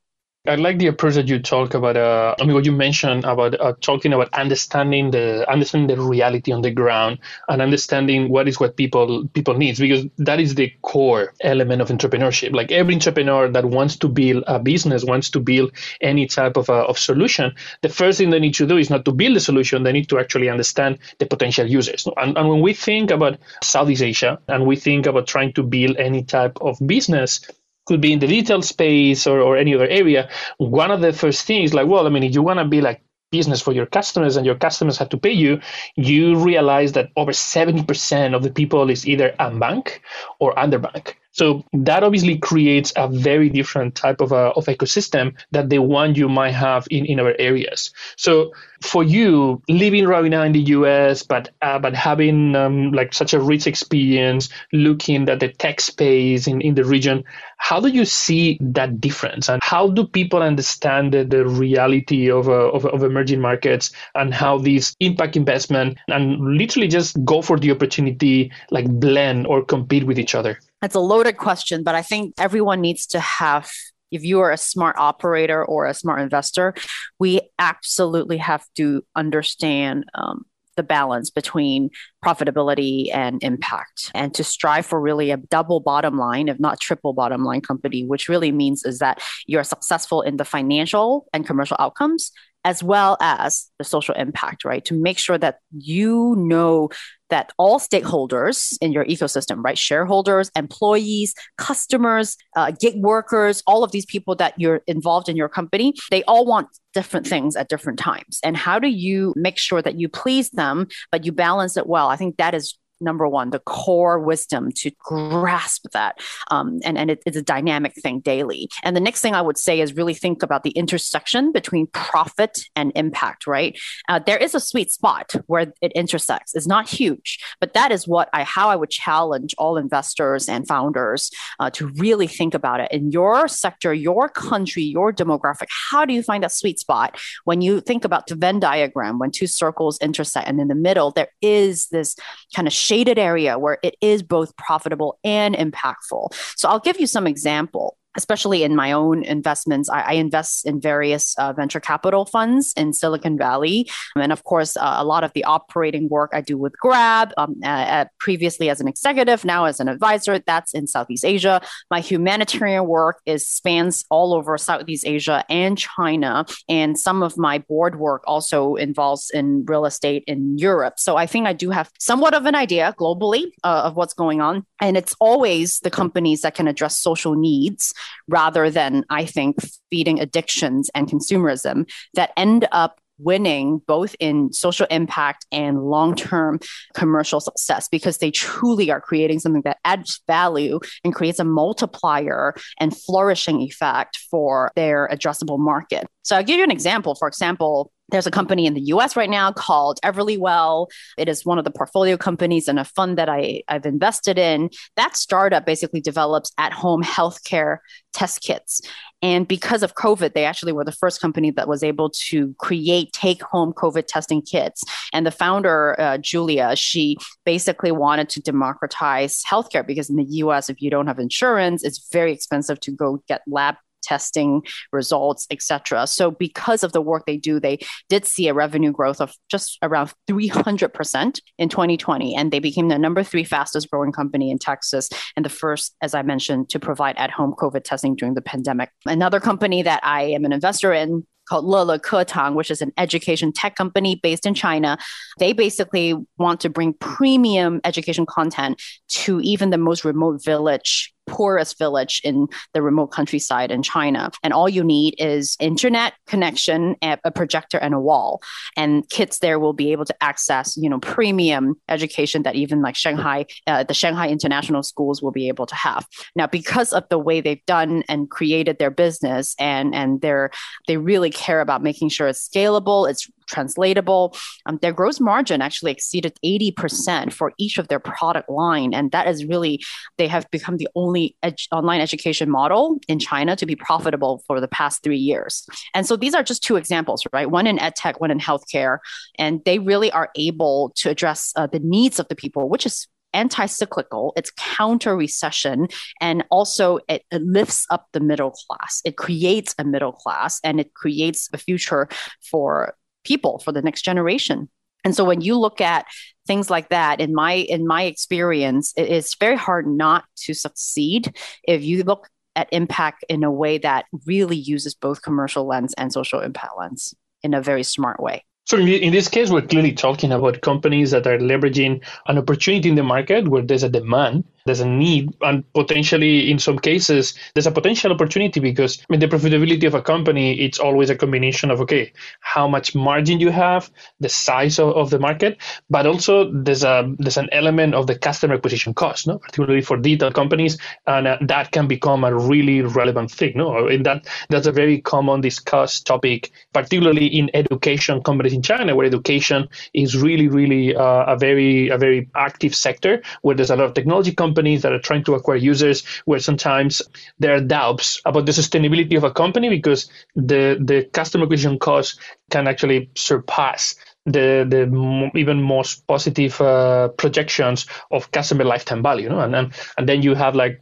I 0.47 0.55
like 0.55 0.77
the 0.77 0.87
approach 0.87 1.15
that 1.15 1.27
you 1.27 1.39
talk 1.39 1.73
about. 1.73 1.97
Uh, 1.97 2.35
I 2.39 2.45
mean, 2.45 2.53
what 2.53 2.65
you 2.65 2.71
mentioned 2.71 3.25
about 3.25 3.59
uh, 3.59 3.73
talking 3.81 4.13
about 4.13 4.33
understanding 4.33 5.11
the 5.11 5.49
understanding 5.49 5.95
the 5.95 6.01
reality 6.01 6.51
on 6.51 6.61
the 6.61 6.71
ground 6.71 7.19
and 7.47 7.61
understanding 7.61 8.29
what 8.29 8.47
is 8.47 8.59
what 8.59 8.77
people 8.77 9.27
people 9.33 9.55
needs 9.55 9.79
because 9.79 10.05
that 10.17 10.39
is 10.39 10.55
the 10.55 10.71
core 10.81 11.33
element 11.41 11.81
of 11.81 11.89
entrepreneurship. 11.89 12.53
Like 12.53 12.71
every 12.71 12.93
entrepreneur 12.93 13.47
that 13.49 13.65
wants 13.65 13.95
to 13.97 14.07
build 14.07 14.43
a 14.45 14.59
business, 14.59 15.03
wants 15.03 15.29
to 15.31 15.39
build 15.39 15.71
any 16.01 16.27
type 16.27 16.57
of, 16.57 16.69
uh, 16.69 16.85
of 16.85 16.99
solution, 16.99 17.55
the 17.81 17.89
first 17.89 18.17
thing 18.17 18.29
they 18.29 18.39
need 18.39 18.55
to 18.55 18.67
do 18.67 18.77
is 18.77 18.89
not 18.89 19.05
to 19.05 19.11
build 19.11 19.37
a 19.37 19.39
solution. 19.39 19.83
They 19.83 19.93
need 19.93 20.09
to 20.09 20.19
actually 20.19 20.49
understand 20.49 20.99
the 21.19 21.25
potential 21.25 21.65
users. 21.65 22.07
And, 22.17 22.37
and 22.37 22.49
when 22.49 22.61
we 22.61 22.73
think 22.73 23.11
about 23.11 23.39
Southeast 23.63 24.03
Asia 24.03 24.39
and 24.47 24.65
we 24.65 24.75
think 24.75 25.05
about 25.07 25.27
trying 25.27 25.53
to 25.53 25.63
build 25.63 25.97
any 25.97 26.23
type 26.23 26.57
of 26.61 26.77
business, 26.85 27.41
could 27.85 28.01
be 28.01 28.13
in 28.13 28.19
the 28.19 28.27
retail 28.27 28.61
space 28.61 29.27
or, 29.27 29.39
or 29.39 29.57
any 29.57 29.73
other 29.75 29.87
area, 29.87 30.29
one 30.57 30.91
of 30.91 31.01
the 31.01 31.13
first 31.13 31.45
things, 31.45 31.73
like, 31.73 31.87
well, 31.87 32.07
I 32.07 32.09
mean, 32.09 32.23
if 32.23 32.33
you 32.33 32.41
want 32.41 32.59
to 32.59 32.65
be 32.65 32.81
like 32.81 33.01
business 33.31 33.61
for 33.61 33.73
your 33.73 33.85
customers 33.85 34.37
and 34.37 34.45
your 34.45 34.55
customers 34.55 34.97
have 34.97 35.09
to 35.09 35.17
pay 35.17 35.31
you, 35.31 35.59
you 35.95 36.35
realize 36.37 36.93
that 36.93 37.09
over 37.15 37.31
70% 37.31 38.35
of 38.35 38.43
the 38.43 38.51
people 38.51 38.89
is 38.89 39.07
either 39.07 39.35
unbank 39.39 39.99
or 40.39 40.53
underbank. 40.55 41.15
So 41.35 41.65
that 41.73 42.01
obviously 42.01 42.37
creates 42.37 42.93
a 42.95 43.09
very 43.09 43.49
different 43.49 43.93
type 43.93 44.21
of, 44.21 44.31
a, 44.31 44.53
of 44.55 44.67
ecosystem 44.67 45.33
that 45.51 45.69
the 45.69 45.79
one 45.79 46.15
you 46.15 46.29
might 46.29 46.53
have 46.53 46.87
in, 46.89 47.05
in 47.05 47.19
other 47.19 47.35
areas. 47.37 47.91
So 48.15 48.53
for 48.81 49.03
you, 49.03 49.61
living 49.67 50.07
right 50.07 50.23
now 50.31 50.43
in 50.43 50.53
the 50.53 50.61
US, 50.77 51.23
but 51.23 51.49
uh, 51.61 51.77
but 51.77 51.93
having 51.93 52.55
um, 52.55 52.93
like 52.93 53.13
such 53.13 53.33
a 53.33 53.41
rich 53.41 53.67
experience, 53.67 54.47
looking 54.71 55.27
at 55.27 55.41
the 55.41 55.49
tech 55.49 55.81
space 55.81 56.47
in, 56.47 56.61
in 56.61 56.75
the 56.75 56.85
region, 56.85 57.25
how 57.57 57.81
do 57.81 57.89
you 57.89 58.05
see 58.05 58.57
that 58.61 59.01
difference? 59.01 59.49
And 59.49 59.61
how 59.61 59.89
do 59.89 60.07
people 60.07 60.41
understand 60.41 61.13
the, 61.13 61.25
the 61.25 61.45
reality 61.45 62.31
of, 62.31 62.47
uh, 62.47 62.71
of, 62.71 62.85
of 62.85 63.03
emerging 63.03 63.41
markets 63.41 63.91
and 64.13 64.33
how 64.33 64.57
these 64.57 64.95
impact 65.01 65.35
investment 65.35 65.97
and 66.07 66.39
literally 66.57 66.87
just 66.87 67.21
go 67.25 67.41
for 67.41 67.59
the 67.59 67.71
opportunity, 67.71 68.53
like 68.71 68.87
blend 68.87 69.47
or 69.47 69.65
compete 69.65 70.05
with 70.05 70.17
each 70.17 70.33
other? 70.33 70.59
It's 70.85 70.93
a 70.93 70.99
loaded 70.99 71.37
question, 71.37 71.81
but 71.81 71.95
I 71.95 72.03
think 72.03 72.35
everyone 72.37 72.79
needs 72.79 73.07
to 73.07 73.19
have 73.19 73.71
if 74.11 74.23
you 74.23 74.39
are 74.41 74.51
a 74.51 74.57
smart 74.57 74.95
operator 74.99 75.65
or 75.65 75.87
a 75.87 75.95
smart 75.95 76.21
investor, 76.21 76.75
we 77.19 77.41
absolutely 77.57 78.37
have 78.37 78.63
to 78.77 79.03
understand 79.15 80.05
um, 80.13 80.45
the 80.75 80.83
balance 80.83 81.31
between 81.31 81.89
profitability 82.23 83.09
and 83.13 83.41
impact 83.41 84.11
and 84.13 84.33
to 84.35 84.43
strive 84.43 84.85
for 84.85 85.01
really 85.01 85.31
a 85.31 85.37
double 85.37 85.79
bottom 85.79 86.17
line 86.17 86.49
if 86.49 86.59
not 86.59 86.79
triple 86.79 87.13
bottom 87.13 87.43
line 87.43 87.61
company 87.61 88.03
which 88.05 88.27
really 88.27 88.51
means 88.51 88.83
is 88.83 88.99
that 88.99 89.21
you're 89.47 89.63
successful 89.63 90.21
in 90.21 90.35
the 90.35 90.45
financial 90.45 91.27
and 91.33 91.47
commercial 91.47 91.77
outcomes 91.79 92.31
as 92.65 92.83
well 92.83 93.15
as 93.21 93.67
the 93.77 93.85
social 93.85 94.15
impact, 94.15 94.65
right? 94.65 94.83
To 94.85 94.95
make 94.95 95.19
sure 95.19 95.37
that 95.37 95.59
you 95.71 96.35
know 96.37 96.89
that 97.29 97.51
all 97.57 97.79
stakeholders 97.79 98.75
in 98.81 98.91
your 98.91 99.05
ecosystem, 99.05 99.63
right? 99.63 99.77
Shareholders, 99.77 100.51
employees, 100.55 101.33
customers, 101.57 102.37
uh, 102.55 102.71
gig 102.71 102.95
workers, 102.97 103.63
all 103.67 103.83
of 103.83 103.91
these 103.91 104.05
people 104.05 104.35
that 104.35 104.53
you're 104.57 104.81
involved 104.87 105.29
in 105.29 105.35
your 105.35 105.49
company, 105.49 105.93
they 106.11 106.23
all 106.23 106.45
want 106.45 106.67
different 106.93 107.27
things 107.27 107.55
at 107.55 107.69
different 107.69 107.99
times. 107.99 108.39
And 108.43 108.57
how 108.57 108.79
do 108.79 108.87
you 108.87 109.33
make 109.35 109.57
sure 109.57 109.81
that 109.81 109.99
you 109.99 110.09
please 110.09 110.49
them, 110.49 110.87
but 111.11 111.23
you 111.23 111.31
balance 111.31 111.77
it 111.77 111.87
well? 111.87 112.09
I 112.09 112.15
think 112.15 112.37
that 112.37 112.53
is 112.55 112.77
number 113.01 113.27
one, 113.27 113.49
the 113.49 113.59
core 113.59 114.19
wisdom 114.19 114.71
to 114.71 114.91
grasp 114.99 115.85
that. 115.93 116.19
Um, 116.51 116.79
and 116.83 116.97
and 116.97 117.11
it, 117.11 117.23
it's 117.25 117.37
a 117.37 117.41
dynamic 117.41 117.93
thing 117.95 118.19
daily. 118.19 118.69
And 118.83 118.95
the 118.95 119.01
next 119.01 119.21
thing 119.21 119.35
I 119.35 119.41
would 119.41 119.57
say 119.57 119.81
is 119.81 119.95
really 119.95 120.13
think 120.13 120.43
about 120.43 120.63
the 120.63 120.71
intersection 120.71 121.51
between 121.51 121.87
profit 121.87 122.57
and 122.75 122.91
impact, 122.95 123.47
right? 123.47 123.77
Uh, 124.07 124.19
there 124.19 124.37
is 124.37 124.55
a 124.55 124.59
sweet 124.59 124.91
spot 124.91 125.35
where 125.47 125.73
it 125.81 125.91
intersects. 125.93 126.55
It's 126.55 126.67
not 126.67 126.87
huge, 126.87 127.39
but 127.59 127.73
that 127.73 127.91
is 127.91 128.07
what 128.07 128.29
I, 128.33 128.43
how 128.43 128.69
I 128.69 128.75
would 128.75 128.89
challenge 128.89 129.53
all 129.57 129.77
investors 129.77 130.47
and 130.47 130.67
founders 130.67 131.31
uh, 131.59 131.69
to 131.71 131.87
really 131.97 132.27
think 132.27 132.53
about 132.53 132.79
it. 132.79 132.91
In 132.91 133.11
your 133.11 133.47
sector, 133.47 133.93
your 133.93 134.29
country, 134.29 134.83
your 134.83 135.11
demographic, 135.11 135.67
how 135.91 136.05
do 136.05 136.13
you 136.13 136.23
find 136.23 136.43
that 136.43 136.51
sweet 136.51 136.79
spot 136.79 137.19
when 137.43 137.61
you 137.61 137.81
think 137.81 138.05
about 138.05 138.27
the 138.27 138.35
Venn 138.35 138.59
diagram, 138.59 139.19
when 139.19 139.31
two 139.31 139.47
circles 139.47 139.97
intersect 139.99 140.47
and 140.47 140.59
in 140.59 140.67
the 140.67 140.75
middle, 140.75 141.11
there 141.11 141.29
is 141.41 141.87
this 141.87 142.15
kind 142.55 142.67
of 142.67 142.73
shaded 142.85 143.17
area 143.17 143.57
where 143.57 143.77
it 143.83 143.95
is 144.01 144.21
both 144.23 144.55
profitable 144.57 145.19
and 145.23 145.55
impactful. 145.55 146.33
So 146.55 146.69
I'll 146.69 146.79
give 146.79 146.99
you 146.99 147.07
some 147.07 147.27
example 147.27 147.97
especially 148.15 148.63
in 148.63 148.75
my 148.75 148.91
own 148.91 149.23
investments, 149.23 149.89
I, 149.89 150.01
I 150.01 150.13
invest 150.13 150.65
in 150.65 150.79
various 150.79 151.35
uh, 151.37 151.53
venture 151.53 151.79
capital 151.79 152.25
funds 152.25 152.73
in 152.77 152.93
Silicon 152.93 153.37
Valley. 153.37 153.89
And 154.15 154.31
of 154.31 154.43
course, 154.43 154.77
uh, 154.77 154.95
a 154.97 155.05
lot 155.05 155.23
of 155.23 155.33
the 155.33 155.43
operating 155.43 156.09
work 156.09 156.31
I 156.33 156.41
do 156.41 156.57
with 156.57 156.77
Grab, 156.79 157.33
um, 157.37 157.55
uh, 157.63 158.05
previously 158.19 158.69
as 158.69 158.81
an 158.81 158.87
executive, 158.87 159.45
now 159.45 159.65
as 159.65 159.79
an 159.79 159.87
advisor, 159.87 160.39
that's 160.39 160.73
in 160.73 160.87
Southeast 160.87 161.25
Asia. 161.25 161.61
My 161.91 161.99
humanitarian 161.99 162.87
work 162.87 163.21
is 163.25 163.47
spans 163.47 164.05
all 164.09 164.33
over 164.33 164.57
Southeast 164.57 165.05
Asia 165.05 165.43
and 165.49 165.77
China. 165.77 166.45
And 166.69 166.97
some 166.97 167.23
of 167.23 167.37
my 167.37 167.59
board 167.59 167.99
work 167.99 168.23
also 168.27 168.75
involves 168.75 169.29
in 169.29 169.65
real 169.65 169.85
estate 169.85 170.23
in 170.27 170.57
Europe. 170.57 170.95
So 170.97 171.17
I 171.17 171.25
think 171.25 171.47
I 171.47 171.53
do 171.53 171.69
have 171.69 171.89
somewhat 171.99 172.33
of 172.33 172.45
an 172.45 172.55
idea 172.55 172.93
globally 172.99 173.45
uh, 173.63 173.83
of 173.85 173.95
what's 173.95 174.13
going 174.13 174.41
on. 174.41 174.65
And 174.81 174.97
it's 174.97 175.15
always 175.19 175.79
the 175.79 175.91
companies 175.91 176.41
that 176.41 176.55
can 176.55 176.67
address 176.67 176.97
social 176.97 177.35
needs 177.35 177.93
rather 178.27 178.69
than, 178.69 179.03
I 179.09 179.25
think, 179.25 179.57
feeding 179.89 180.19
addictions 180.19 180.89
and 180.93 181.07
consumerism 181.07 181.89
that 182.13 182.31
end 182.37 182.67
up 182.71 182.99
winning 183.17 183.81
both 183.87 184.15
in 184.19 184.51
social 184.51 184.87
impact 184.89 185.45
and 185.51 185.83
long 185.83 186.15
term 186.15 186.59
commercial 186.93 187.39
success 187.39 187.87
because 187.87 188.17
they 188.17 188.31
truly 188.31 188.91
are 188.91 189.01
creating 189.01 189.39
something 189.39 189.61
that 189.63 189.77
adds 189.85 190.21
value 190.27 190.79
and 191.03 191.15
creates 191.15 191.39
a 191.39 191.43
multiplier 191.43 192.53
and 192.79 192.95
flourishing 192.95 193.61
effect 193.61 194.19
for 194.29 194.71
their 194.75 195.07
addressable 195.11 195.59
market. 195.59 196.05
So 196.23 196.35
I'll 196.35 196.43
give 196.43 196.57
you 196.57 196.63
an 196.63 196.71
example. 196.71 197.15
For 197.15 197.27
example, 197.27 197.91
there's 198.09 198.27
a 198.27 198.31
company 198.31 198.65
in 198.65 198.73
the 198.73 198.81
US 198.81 199.15
right 199.15 199.29
now 199.29 199.51
called 199.51 199.99
Everlywell. 200.03 200.87
It 201.17 201.27
is 201.27 201.45
one 201.45 201.57
of 201.57 201.65
the 201.65 201.71
portfolio 201.71 202.17
companies 202.17 202.67
and 202.67 202.79
a 202.79 202.85
fund 202.85 203.17
that 203.17 203.29
I, 203.29 203.63
I've 203.67 203.85
invested 203.85 204.37
in. 204.37 204.69
That 204.95 205.15
startup 205.15 205.65
basically 205.65 206.01
develops 206.01 206.51
at 206.57 206.73
home 206.73 207.03
healthcare 207.03 207.79
test 208.13 208.41
kits. 208.41 208.81
And 209.21 209.47
because 209.47 209.83
of 209.83 209.95
COVID, 209.95 210.33
they 210.33 210.45
actually 210.45 210.71
were 210.71 210.83
the 210.83 210.91
first 210.91 211.19
company 211.19 211.51
that 211.51 211.67
was 211.67 211.83
able 211.83 212.11
to 212.27 212.53
create 212.59 213.11
take 213.11 213.41
home 213.41 213.73
COVID 213.73 214.05
testing 214.07 214.41
kits. 214.41 214.83
And 215.11 215.25
the 215.25 215.31
founder, 215.31 215.99
uh, 215.99 216.17
Julia, 216.19 216.75
she 216.75 217.17
basically 217.45 217.91
wanted 217.91 218.29
to 218.29 218.41
democratize 218.41 219.41
healthcare 219.43 219.85
because 219.85 220.09
in 220.09 220.15
the 220.15 220.25
US, 220.25 220.69
if 220.69 220.81
you 220.81 220.89
don't 220.89 221.07
have 221.07 221.19
insurance, 221.19 221.83
it's 221.83 222.07
very 222.11 222.31
expensive 222.31 222.79
to 222.81 222.91
go 222.91 223.23
get 223.27 223.41
lab 223.47 223.75
testing 224.05 224.61
results, 224.91 225.47
etc. 225.51 226.07
So 226.07 226.31
because 226.31 226.83
of 226.83 226.93
the 226.93 227.01
work 227.01 227.25
they 227.25 227.37
do, 227.37 227.59
they 227.59 227.79
did 228.09 228.25
see 228.25 228.47
a 228.47 228.53
revenue 228.53 228.91
growth 228.91 229.19
of 229.19 229.33
just 229.49 229.77
around 229.81 230.13
300% 230.29 231.39
in 231.57 231.69
2020. 231.69 232.35
And 232.35 232.51
they 232.51 232.59
became 232.59 232.87
the 232.87 232.99
number 232.99 233.23
three 233.23 233.43
fastest 233.43 233.89
growing 233.89 234.11
company 234.11 234.51
in 234.51 234.59
Texas 234.59 235.09
and 235.35 235.43
the 235.43 235.49
first, 235.49 235.95
as 236.01 236.13
I 236.13 236.21
mentioned, 236.21 236.69
to 236.69 236.79
provide 236.79 237.17
at 237.17 237.31
home 237.31 237.53
COVID 237.57 237.83
testing 237.83 238.15
during 238.15 238.35
the 238.35 238.41
pandemic. 238.41 238.91
Another 239.05 239.39
company 239.39 239.81
that 239.81 239.99
I 240.03 240.23
am 240.23 240.45
an 240.45 240.53
investor 240.53 240.93
in 240.93 241.25
called 241.47 241.65
Lele 241.65 241.99
Ketang, 241.99 242.55
which 242.55 242.71
is 242.71 242.81
an 242.81 242.91
education 242.97 243.51
tech 243.51 243.75
company 243.75 244.15
based 244.15 244.45
in 244.45 244.53
China. 244.53 244.97
They 245.39 245.53
basically 245.53 246.15
want 246.37 246.59
to 246.61 246.69
bring 246.69 246.93
premium 246.93 247.81
education 247.83 248.25
content 248.25 248.81
to 249.09 249.39
even 249.41 249.69
the 249.69 249.77
most 249.77 250.03
remote 250.03 250.43
village 250.43 251.13
poorest 251.27 251.77
village 251.77 252.21
in 252.23 252.47
the 252.73 252.81
remote 252.81 253.07
countryside 253.07 253.71
in 253.71 253.83
China. 253.83 254.31
And 254.43 254.53
all 254.53 254.69
you 254.69 254.83
need 254.83 255.15
is 255.17 255.57
internet 255.59 256.13
connection, 256.27 256.95
a 257.01 257.31
projector, 257.31 257.77
and 257.77 257.93
a 257.93 257.99
wall. 257.99 258.41
And 258.75 259.07
kids 259.09 259.39
there 259.39 259.59
will 259.59 259.73
be 259.73 259.91
able 259.91 260.05
to 260.05 260.23
access, 260.23 260.77
you 260.77 260.89
know, 260.89 260.99
premium 260.99 261.75
education 261.89 262.43
that 262.43 262.55
even 262.55 262.81
like 262.81 262.95
Shanghai, 262.95 263.45
uh, 263.67 263.83
the 263.83 263.93
Shanghai 263.93 264.29
international 264.29 264.83
schools 264.83 265.21
will 265.21 265.31
be 265.31 265.47
able 265.47 265.65
to 265.65 265.75
have. 265.75 266.07
Now, 266.35 266.47
because 266.47 266.93
of 266.93 267.07
the 267.09 267.19
way 267.19 267.41
they've 267.41 267.65
done 267.65 268.03
and 268.07 268.29
created 268.29 268.77
their 268.79 268.91
business, 268.91 269.55
and 269.59 269.93
and 269.95 270.21
they're 270.21 270.51
they 270.87 270.97
really 270.97 271.29
care 271.29 271.61
about 271.61 271.83
making 271.83 272.09
sure 272.09 272.27
it's 272.27 272.47
scalable, 272.47 273.09
it's 273.09 273.29
translatable. 273.47 274.35
Um, 274.65 274.79
their 274.81 274.93
gross 274.93 275.19
margin 275.19 275.61
actually 275.61 275.91
exceeded 275.91 276.37
80% 276.43 277.33
for 277.33 277.53
each 277.57 277.77
of 277.77 277.87
their 277.87 277.99
product 277.99 278.49
line. 278.49 278.93
And 278.93 279.11
that 279.11 279.27
is 279.27 279.45
really, 279.45 279.83
they 280.17 280.27
have 280.27 280.49
become 280.51 280.77
the 280.77 280.87
only 280.95 281.35
ed- 281.43 281.57
online 281.71 282.01
education 282.01 282.49
model 282.49 282.99
in 283.07 283.19
China 283.19 283.55
to 283.55 283.65
be 283.65 283.75
profitable 283.75 284.43
for 284.47 284.59
the 284.59 284.67
past 284.67 285.03
three 285.03 285.17
years. 285.17 285.65
And 285.93 286.05
so 286.05 286.15
these 286.15 286.33
are 286.33 286.43
just 286.43 286.63
two 286.63 286.75
examples, 286.75 287.23
right? 287.33 287.49
One 287.49 287.67
in 287.67 287.77
edtech, 287.77 288.19
one 288.19 288.31
in 288.31 288.39
healthcare. 288.39 288.99
And 289.37 289.61
they 289.65 289.79
really 289.79 290.11
are 290.11 290.29
able 290.35 290.91
to 290.97 291.09
address 291.09 291.53
uh, 291.55 291.67
the 291.67 291.79
needs 291.79 292.19
of 292.19 292.27
the 292.27 292.35
people, 292.35 292.69
which 292.69 292.85
is 292.85 293.07
anti-cyclical, 293.35 294.33
it's 294.35 294.51
counter 294.57 295.15
recession, 295.15 295.87
and 296.21 296.43
also 296.49 296.99
it, 297.07 297.23
it 297.29 297.41
lifts 297.43 297.85
up 297.91 298.07
the 298.13 298.19
middle 298.19 298.51
class. 298.51 299.01
It 299.05 299.17
creates 299.17 299.75
a 299.77 299.83
middle 299.83 300.13
class 300.13 300.59
and 300.63 300.79
it 300.79 300.93
creates 300.93 301.49
a 301.53 301.57
future 301.57 302.07
for 302.49 302.95
people 303.25 303.59
for 303.59 303.71
the 303.71 303.81
next 303.81 304.03
generation. 304.03 304.69
And 305.03 305.15
so 305.15 305.23
when 305.23 305.41
you 305.41 305.57
look 305.57 305.81
at 305.81 306.05
things 306.47 306.69
like 306.69 306.89
that 306.89 307.19
in 307.19 307.33
my 307.33 307.53
in 307.53 307.87
my 307.87 308.03
experience 308.03 308.93
it's 308.95 309.35
very 309.35 309.57
hard 309.57 309.87
not 309.87 310.25
to 310.35 310.53
succeed 310.53 311.35
if 311.67 311.83
you 311.83 312.03
look 312.03 312.29
at 312.55 312.69
impact 312.71 313.25
in 313.29 313.43
a 313.43 313.51
way 313.51 313.77
that 313.77 314.05
really 314.25 314.55
uses 314.55 314.93
both 314.93 315.21
commercial 315.21 315.65
lens 315.65 315.93
and 315.97 316.13
social 316.13 316.39
impact 316.41 316.73
lens 316.77 317.13
in 317.43 317.53
a 317.53 317.61
very 317.61 317.83
smart 317.83 318.19
way 318.19 318.43
so 318.65 318.77
in 318.77 319.11
this 319.11 319.27
case, 319.27 319.51
we're 319.51 319.61
clearly 319.61 319.93
talking 319.93 320.31
about 320.31 320.61
companies 320.61 321.11
that 321.11 321.27
are 321.27 321.37
leveraging 321.37 322.03
an 322.27 322.37
opportunity 322.39 322.89
in 322.89 322.95
the 322.95 323.03
market 323.03 323.47
where 323.47 323.61
there's 323.61 323.83
a 323.83 323.89
demand 323.89 324.43
there's 324.65 324.79
a 324.79 324.87
need 324.87 325.29
and 325.41 325.63
potentially 325.73 326.49
in 326.49 326.57
some 326.57 326.79
cases 326.79 327.35
there's 327.53 327.67
a 327.67 327.71
potential 327.71 328.11
opportunity 328.11 328.59
because 328.59 328.99
I 328.99 329.05
mean 329.09 329.19
the 329.19 329.27
profitability 329.27 329.85
of 329.85 329.93
a 329.93 330.01
company 330.01 330.59
it's 330.59 330.79
always 330.79 331.09
a 331.11 331.15
combination 331.15 331.69
of 331.69 331.81
okay 331.81 332.11
how 332.39 332.67
much 332.67 332.95
margin 332.95 333.39
you 333.39 333.51
have 333.51 333.91
the 334.19 334.29
size 334.29 334.79
of, 334.79 334.95
of 334.95 335.11
the 335.11 335.19
market 335.19 335.61
but 335.89 336.07
also 336.07 336.51
there's 336.51 336.83
a 336.83 337.13
there's 337.19 337.37
an 337.37 337.49
element 337.51 337.93
of 337.93 338.07
the 338.07 338.17
customer 338.17 338.55
acquisition 338.55 338.93
cost 338.93 339.27
no? 339.27 339.37
Particularly 339.37 339.81
for 339.81 339.97
digital 339.97 340.31
companies 340.31 340.79
and 341.05 341.27
uh, 341.27 341.37
that 341.41 341.71
can 341.71 341.87
become 341.87 342.23
a 342.23 342.35
really 342.35 342.81
relevant 342.81 343.29
thing 343.29 343.53
no? 343.55 343.87
And 343.87 344.05
that 344.07 344.27
that's 344.49 344.65
a 344.65 344.71
very 344.71 344.99
common 344.99 345.41
discussed 345.41 346.07
topic 346.07 346.51
particularly 346.73 347.27
in 347.27 347.51
education 347.53 348.23
companies 348.23 348.53
in 348.55 348.61
China 348.61 348.95
where 348.95 349.05
education 349.05 349.67
is 349.93 350.17
really 350.17 350.47
really 350.47 350.95
uh, 350.95 351.33
a 351.33 351.37
very 351.37 351.89
a 351.89 351.97
very 351.97 352.29
active 352.35 352.73
sector 352.73 353.21
where 353.41 353.55
there's 353.55 353.69
a 353.69 353.75
lot 353.75 353.85
of 353.85 353.93
technology 353.93 354.33
companies 354.33 354.81
that 354.81 354.91
are 354.91 354.99
trying 354.99 355.23
to 355.23 355.35
acquire 355.35 355.57
users 355.57 356.05
where 356.25 356.39
sometimes 356.39 357.01
there 357.39 357.53
are 357.55 357.61
doubts 357.61 358.21
about 358.25 358.45
the 358.45 358.51
sustainability 358.51 359.17
of 359.17 359.23
a 359.23 359.31
company 359.31 359.69
because 359.69 360.09
the 360.35 360.77
the 360.91 361.03
customer 361.13 361.45
acquisition 361.45 361.77
cost 361.77 362.19
can 362.49 362.67
actually 362.67 363.09
surpass 363.15 363.95
the 364.25 364.65
the 364.67 365.31
even 365.35 365.61
most 365.61 366.07
positive 366.07 366.59
uh, 366.61 367.09
projections 367.09 367.85
of 368.11 368.31
customer 368.31 368.63
lifetime 368.63 369.03
value 369.03 369.25
you 369.25 369.29
know? 369.29 369.39
and, 369.39 369.55
and 369.55 369.73
and 369.97 370.09
then 370.09 370.21
you 370.21 370.33
have 370.33 370.55
like 370.55 370.81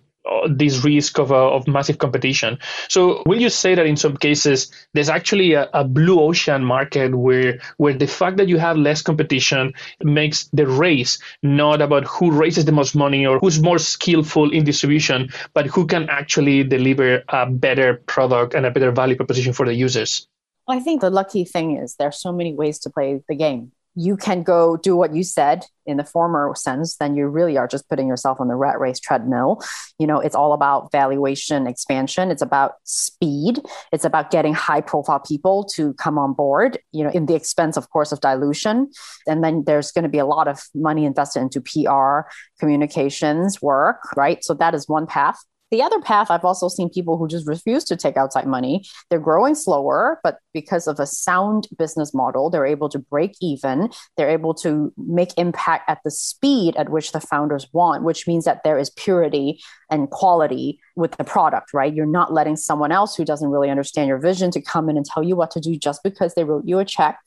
this 0.49 0.83
risk 0.83 1.19
of, 1.19 1.31
uh, 1.31 1.51
of 1.51 1.67
massive 1.67 1.97
competition. 1.97 2.57
So 2.87 3.23
will 3.25 3.41
you 3.41 3.49
say 3.49 3.75
that 3.75 3.85
in 3.85 3.97
some 3.97 4.17
cases 4.17 4.71
there's 4.93 5.09
actually 5.09 5.53
a, 5.53 5.69
a, 5.73 5.83
blue 5.83 6.19
ocean 6.19 6.63
market 6.63 7.13
where 7.13 7.59
where 7.77 7.93
the 7.93 8.07
fact 8.07 8.37
that 8.37 8.47
you 8.47 8.57
have 8.57 8.77
less 8.77 9.01
competition 9.01 9.73
makes 10.01 10.49
the 10.53 10.65
race 10.65 11.19
not 11.43 11.81
about 11.81 12.05
who 12.05 12.31
raises 12.31 12.65
the 12.65 12.71
most 12.71 12.95
money 12.95 13.25
or 13.25 13.39
who's 13.39 13.61
more 13.61 13.77
skillful 13.77 14.51
in 14.51 14.63
distribution, 14.63 15.29
but 15.53 15.67
who 15.67 15.85
can 15.85 16.09
actually 16.09 16.63
deliver 16.63 17.23
a 17.29 17.49
better 17.49 17.95
product 18.07 18.53
and 18.53 18.65
a 18.65 18.71
better 18.71 18.91
value 18.91 19.15
proposition 19.15 19.53
for 19.53 19.65
the 19.65 19.73
users? 19.73 20.27
I 20.67 20.79
think 20.79 21.01
the 21.01 21.09
lucky 21.09 21.43
thing 21.43 21.77
is 21.77 21.95
there's 21.95 22.19
so 22.19 22.31
many 22.31 22.53
ways 22.53 22.79
to 22.79 22.89
play 22.89 23.21
the 23.27 23.35
game 23.35 23.73
you 23.95 24.17
can 24.17 24.43
go 24.43 24.77
do 24.77 24.95
what 24.95 25.13
you 25.13 25.23
said 25.23 25.65
in 25.85 25.97
the 25.97 26.03
former 26.03 26.53
sense, 26.55 26.95
then 26.97 27.15
you 27.15 27.27
really 27.27 27.57
are 27.57 27.67
just 27.67 27.87
putting 27.89 28.07
yourself 28.07 28.39
on 28.39 28.47
the 28.47 28.55
rat 28.55 28.79
race 28.79 28.99
treadmill. 28.99 29.61
You 29.99 30.07
know, 30.07 30.19
it's 30.19 30.35
all 30.35 30.53
about 30.53 30.91
valuation 30.91 31.67
expansion. 31.67 32.31
It's 32.31 32.41
about 32.41 32.73
speed. 32.83 33.59
It's 33.91 34.05
about 34.05 34.31
getting 34.31 34.53
high 34.53 34.81
profile 34.81 35.19
people 35.19 35.65
to 35.75 35.93
come 35.95 36.17
on 36.17 36.33
board, 36.33 36.79
you 36.91 37.03
know, 37.03 37.09
in 37.11 37.25
the 37.25 37.35
expense, 37.35 37.77
of 37.77 37.89
course, 37.89 38.11
of 38.11 38.21
dilution. 38.21 38.89
And 39.27 39.43
then 39.43 39.63
there's 39.65 39.91
going 39.91 40.03
to 40.03 40.09
be 40.09 40.19
a 40.19 40.25
lot 40.25 40.47
of 40.47 40.63
money 40.73 41.05
invested 41.05 41.41
into 41.41 41.61
PR, 41.61 42.29
communications 42.59 43.61
work, 43.61 44.15
right? 44.15 44.43
So 44.43 44.53
that 44.55 44.73
is 44.73 44.87
one 44.87 45.05
path. 45.05 45.37
The 45.73 45.81
other 45.81 45.99
path, 45.99 46.29
I've 46.29 46.45
also 46.45 46.67
seen 46.67 46.91
people 46.91 47.17
who 47.17 47.27
just 47.27 47.47
refuse 47.47 47.83
to 47.85 47.95
take 47.95 48.15
outside 48.15 48.45
money. 48.45 48.85
They're 49.09 49.17
growing 49.17 49.55
slower, 49.55 50.19
but 50.23 50.37
because 50.53 50.85
of 50.85 50.99
a 50.99 51.07
sound 51.07 51.67
business 51.79 52.13
model, 52.13 52.51
they're 52.51 52.67
able 52.67 52.89
to 52.89 52.99
break 52.99 53.31
even. 53.41 53.89
They're 54.15 54.29
able 54.29 54.53
to 54.65 54.93
make 54.97 55.35
impact 55.35 55.89
at 55.89 55.97
the 56.05 56.11
speed 56.11 56.75
at 56.75 56.89
which 56.89 57.11
the 57.11 57.19
founders 57.19 57.65
want, 57.73 58.03
which 58.03 58.27
means 58.27 58.45
that 58.45 58.61
there 58.63 58.77
is 58.77 58.91
purity 58.91 59.63
and 59.93 60.09
quality 60.09 60.79
with 60.95 61.11
the 61.17 61.23
product, 61.23 61.73
right? 61.73 61.93
You're 61.93 62.05
not 62.05 62.33
letting 62.33 62.55
someone 62.55 62.91
else 62.91 63.15
who 63.15 63.23
doesn't 63.23 63.49
really 63.49 63.69
understand 63.69 64.07
your 64.07 64.17
vision 64.17 64.49
to 64.51 64.61
come 64.61 64.89
in 64.89 64.97
and 64.97 65.05
tell 65.05 65.23
you 65.23 65.35
what 65.35 65.51
to 65.51 65.59
do 65.59 65.75
just 65.77 66.01
because 66.03 66.33
they 66.33 66.43
wrote 66.43 66.65
you 66.65 66.79
a 66.79 66.85
check 66.85 67.19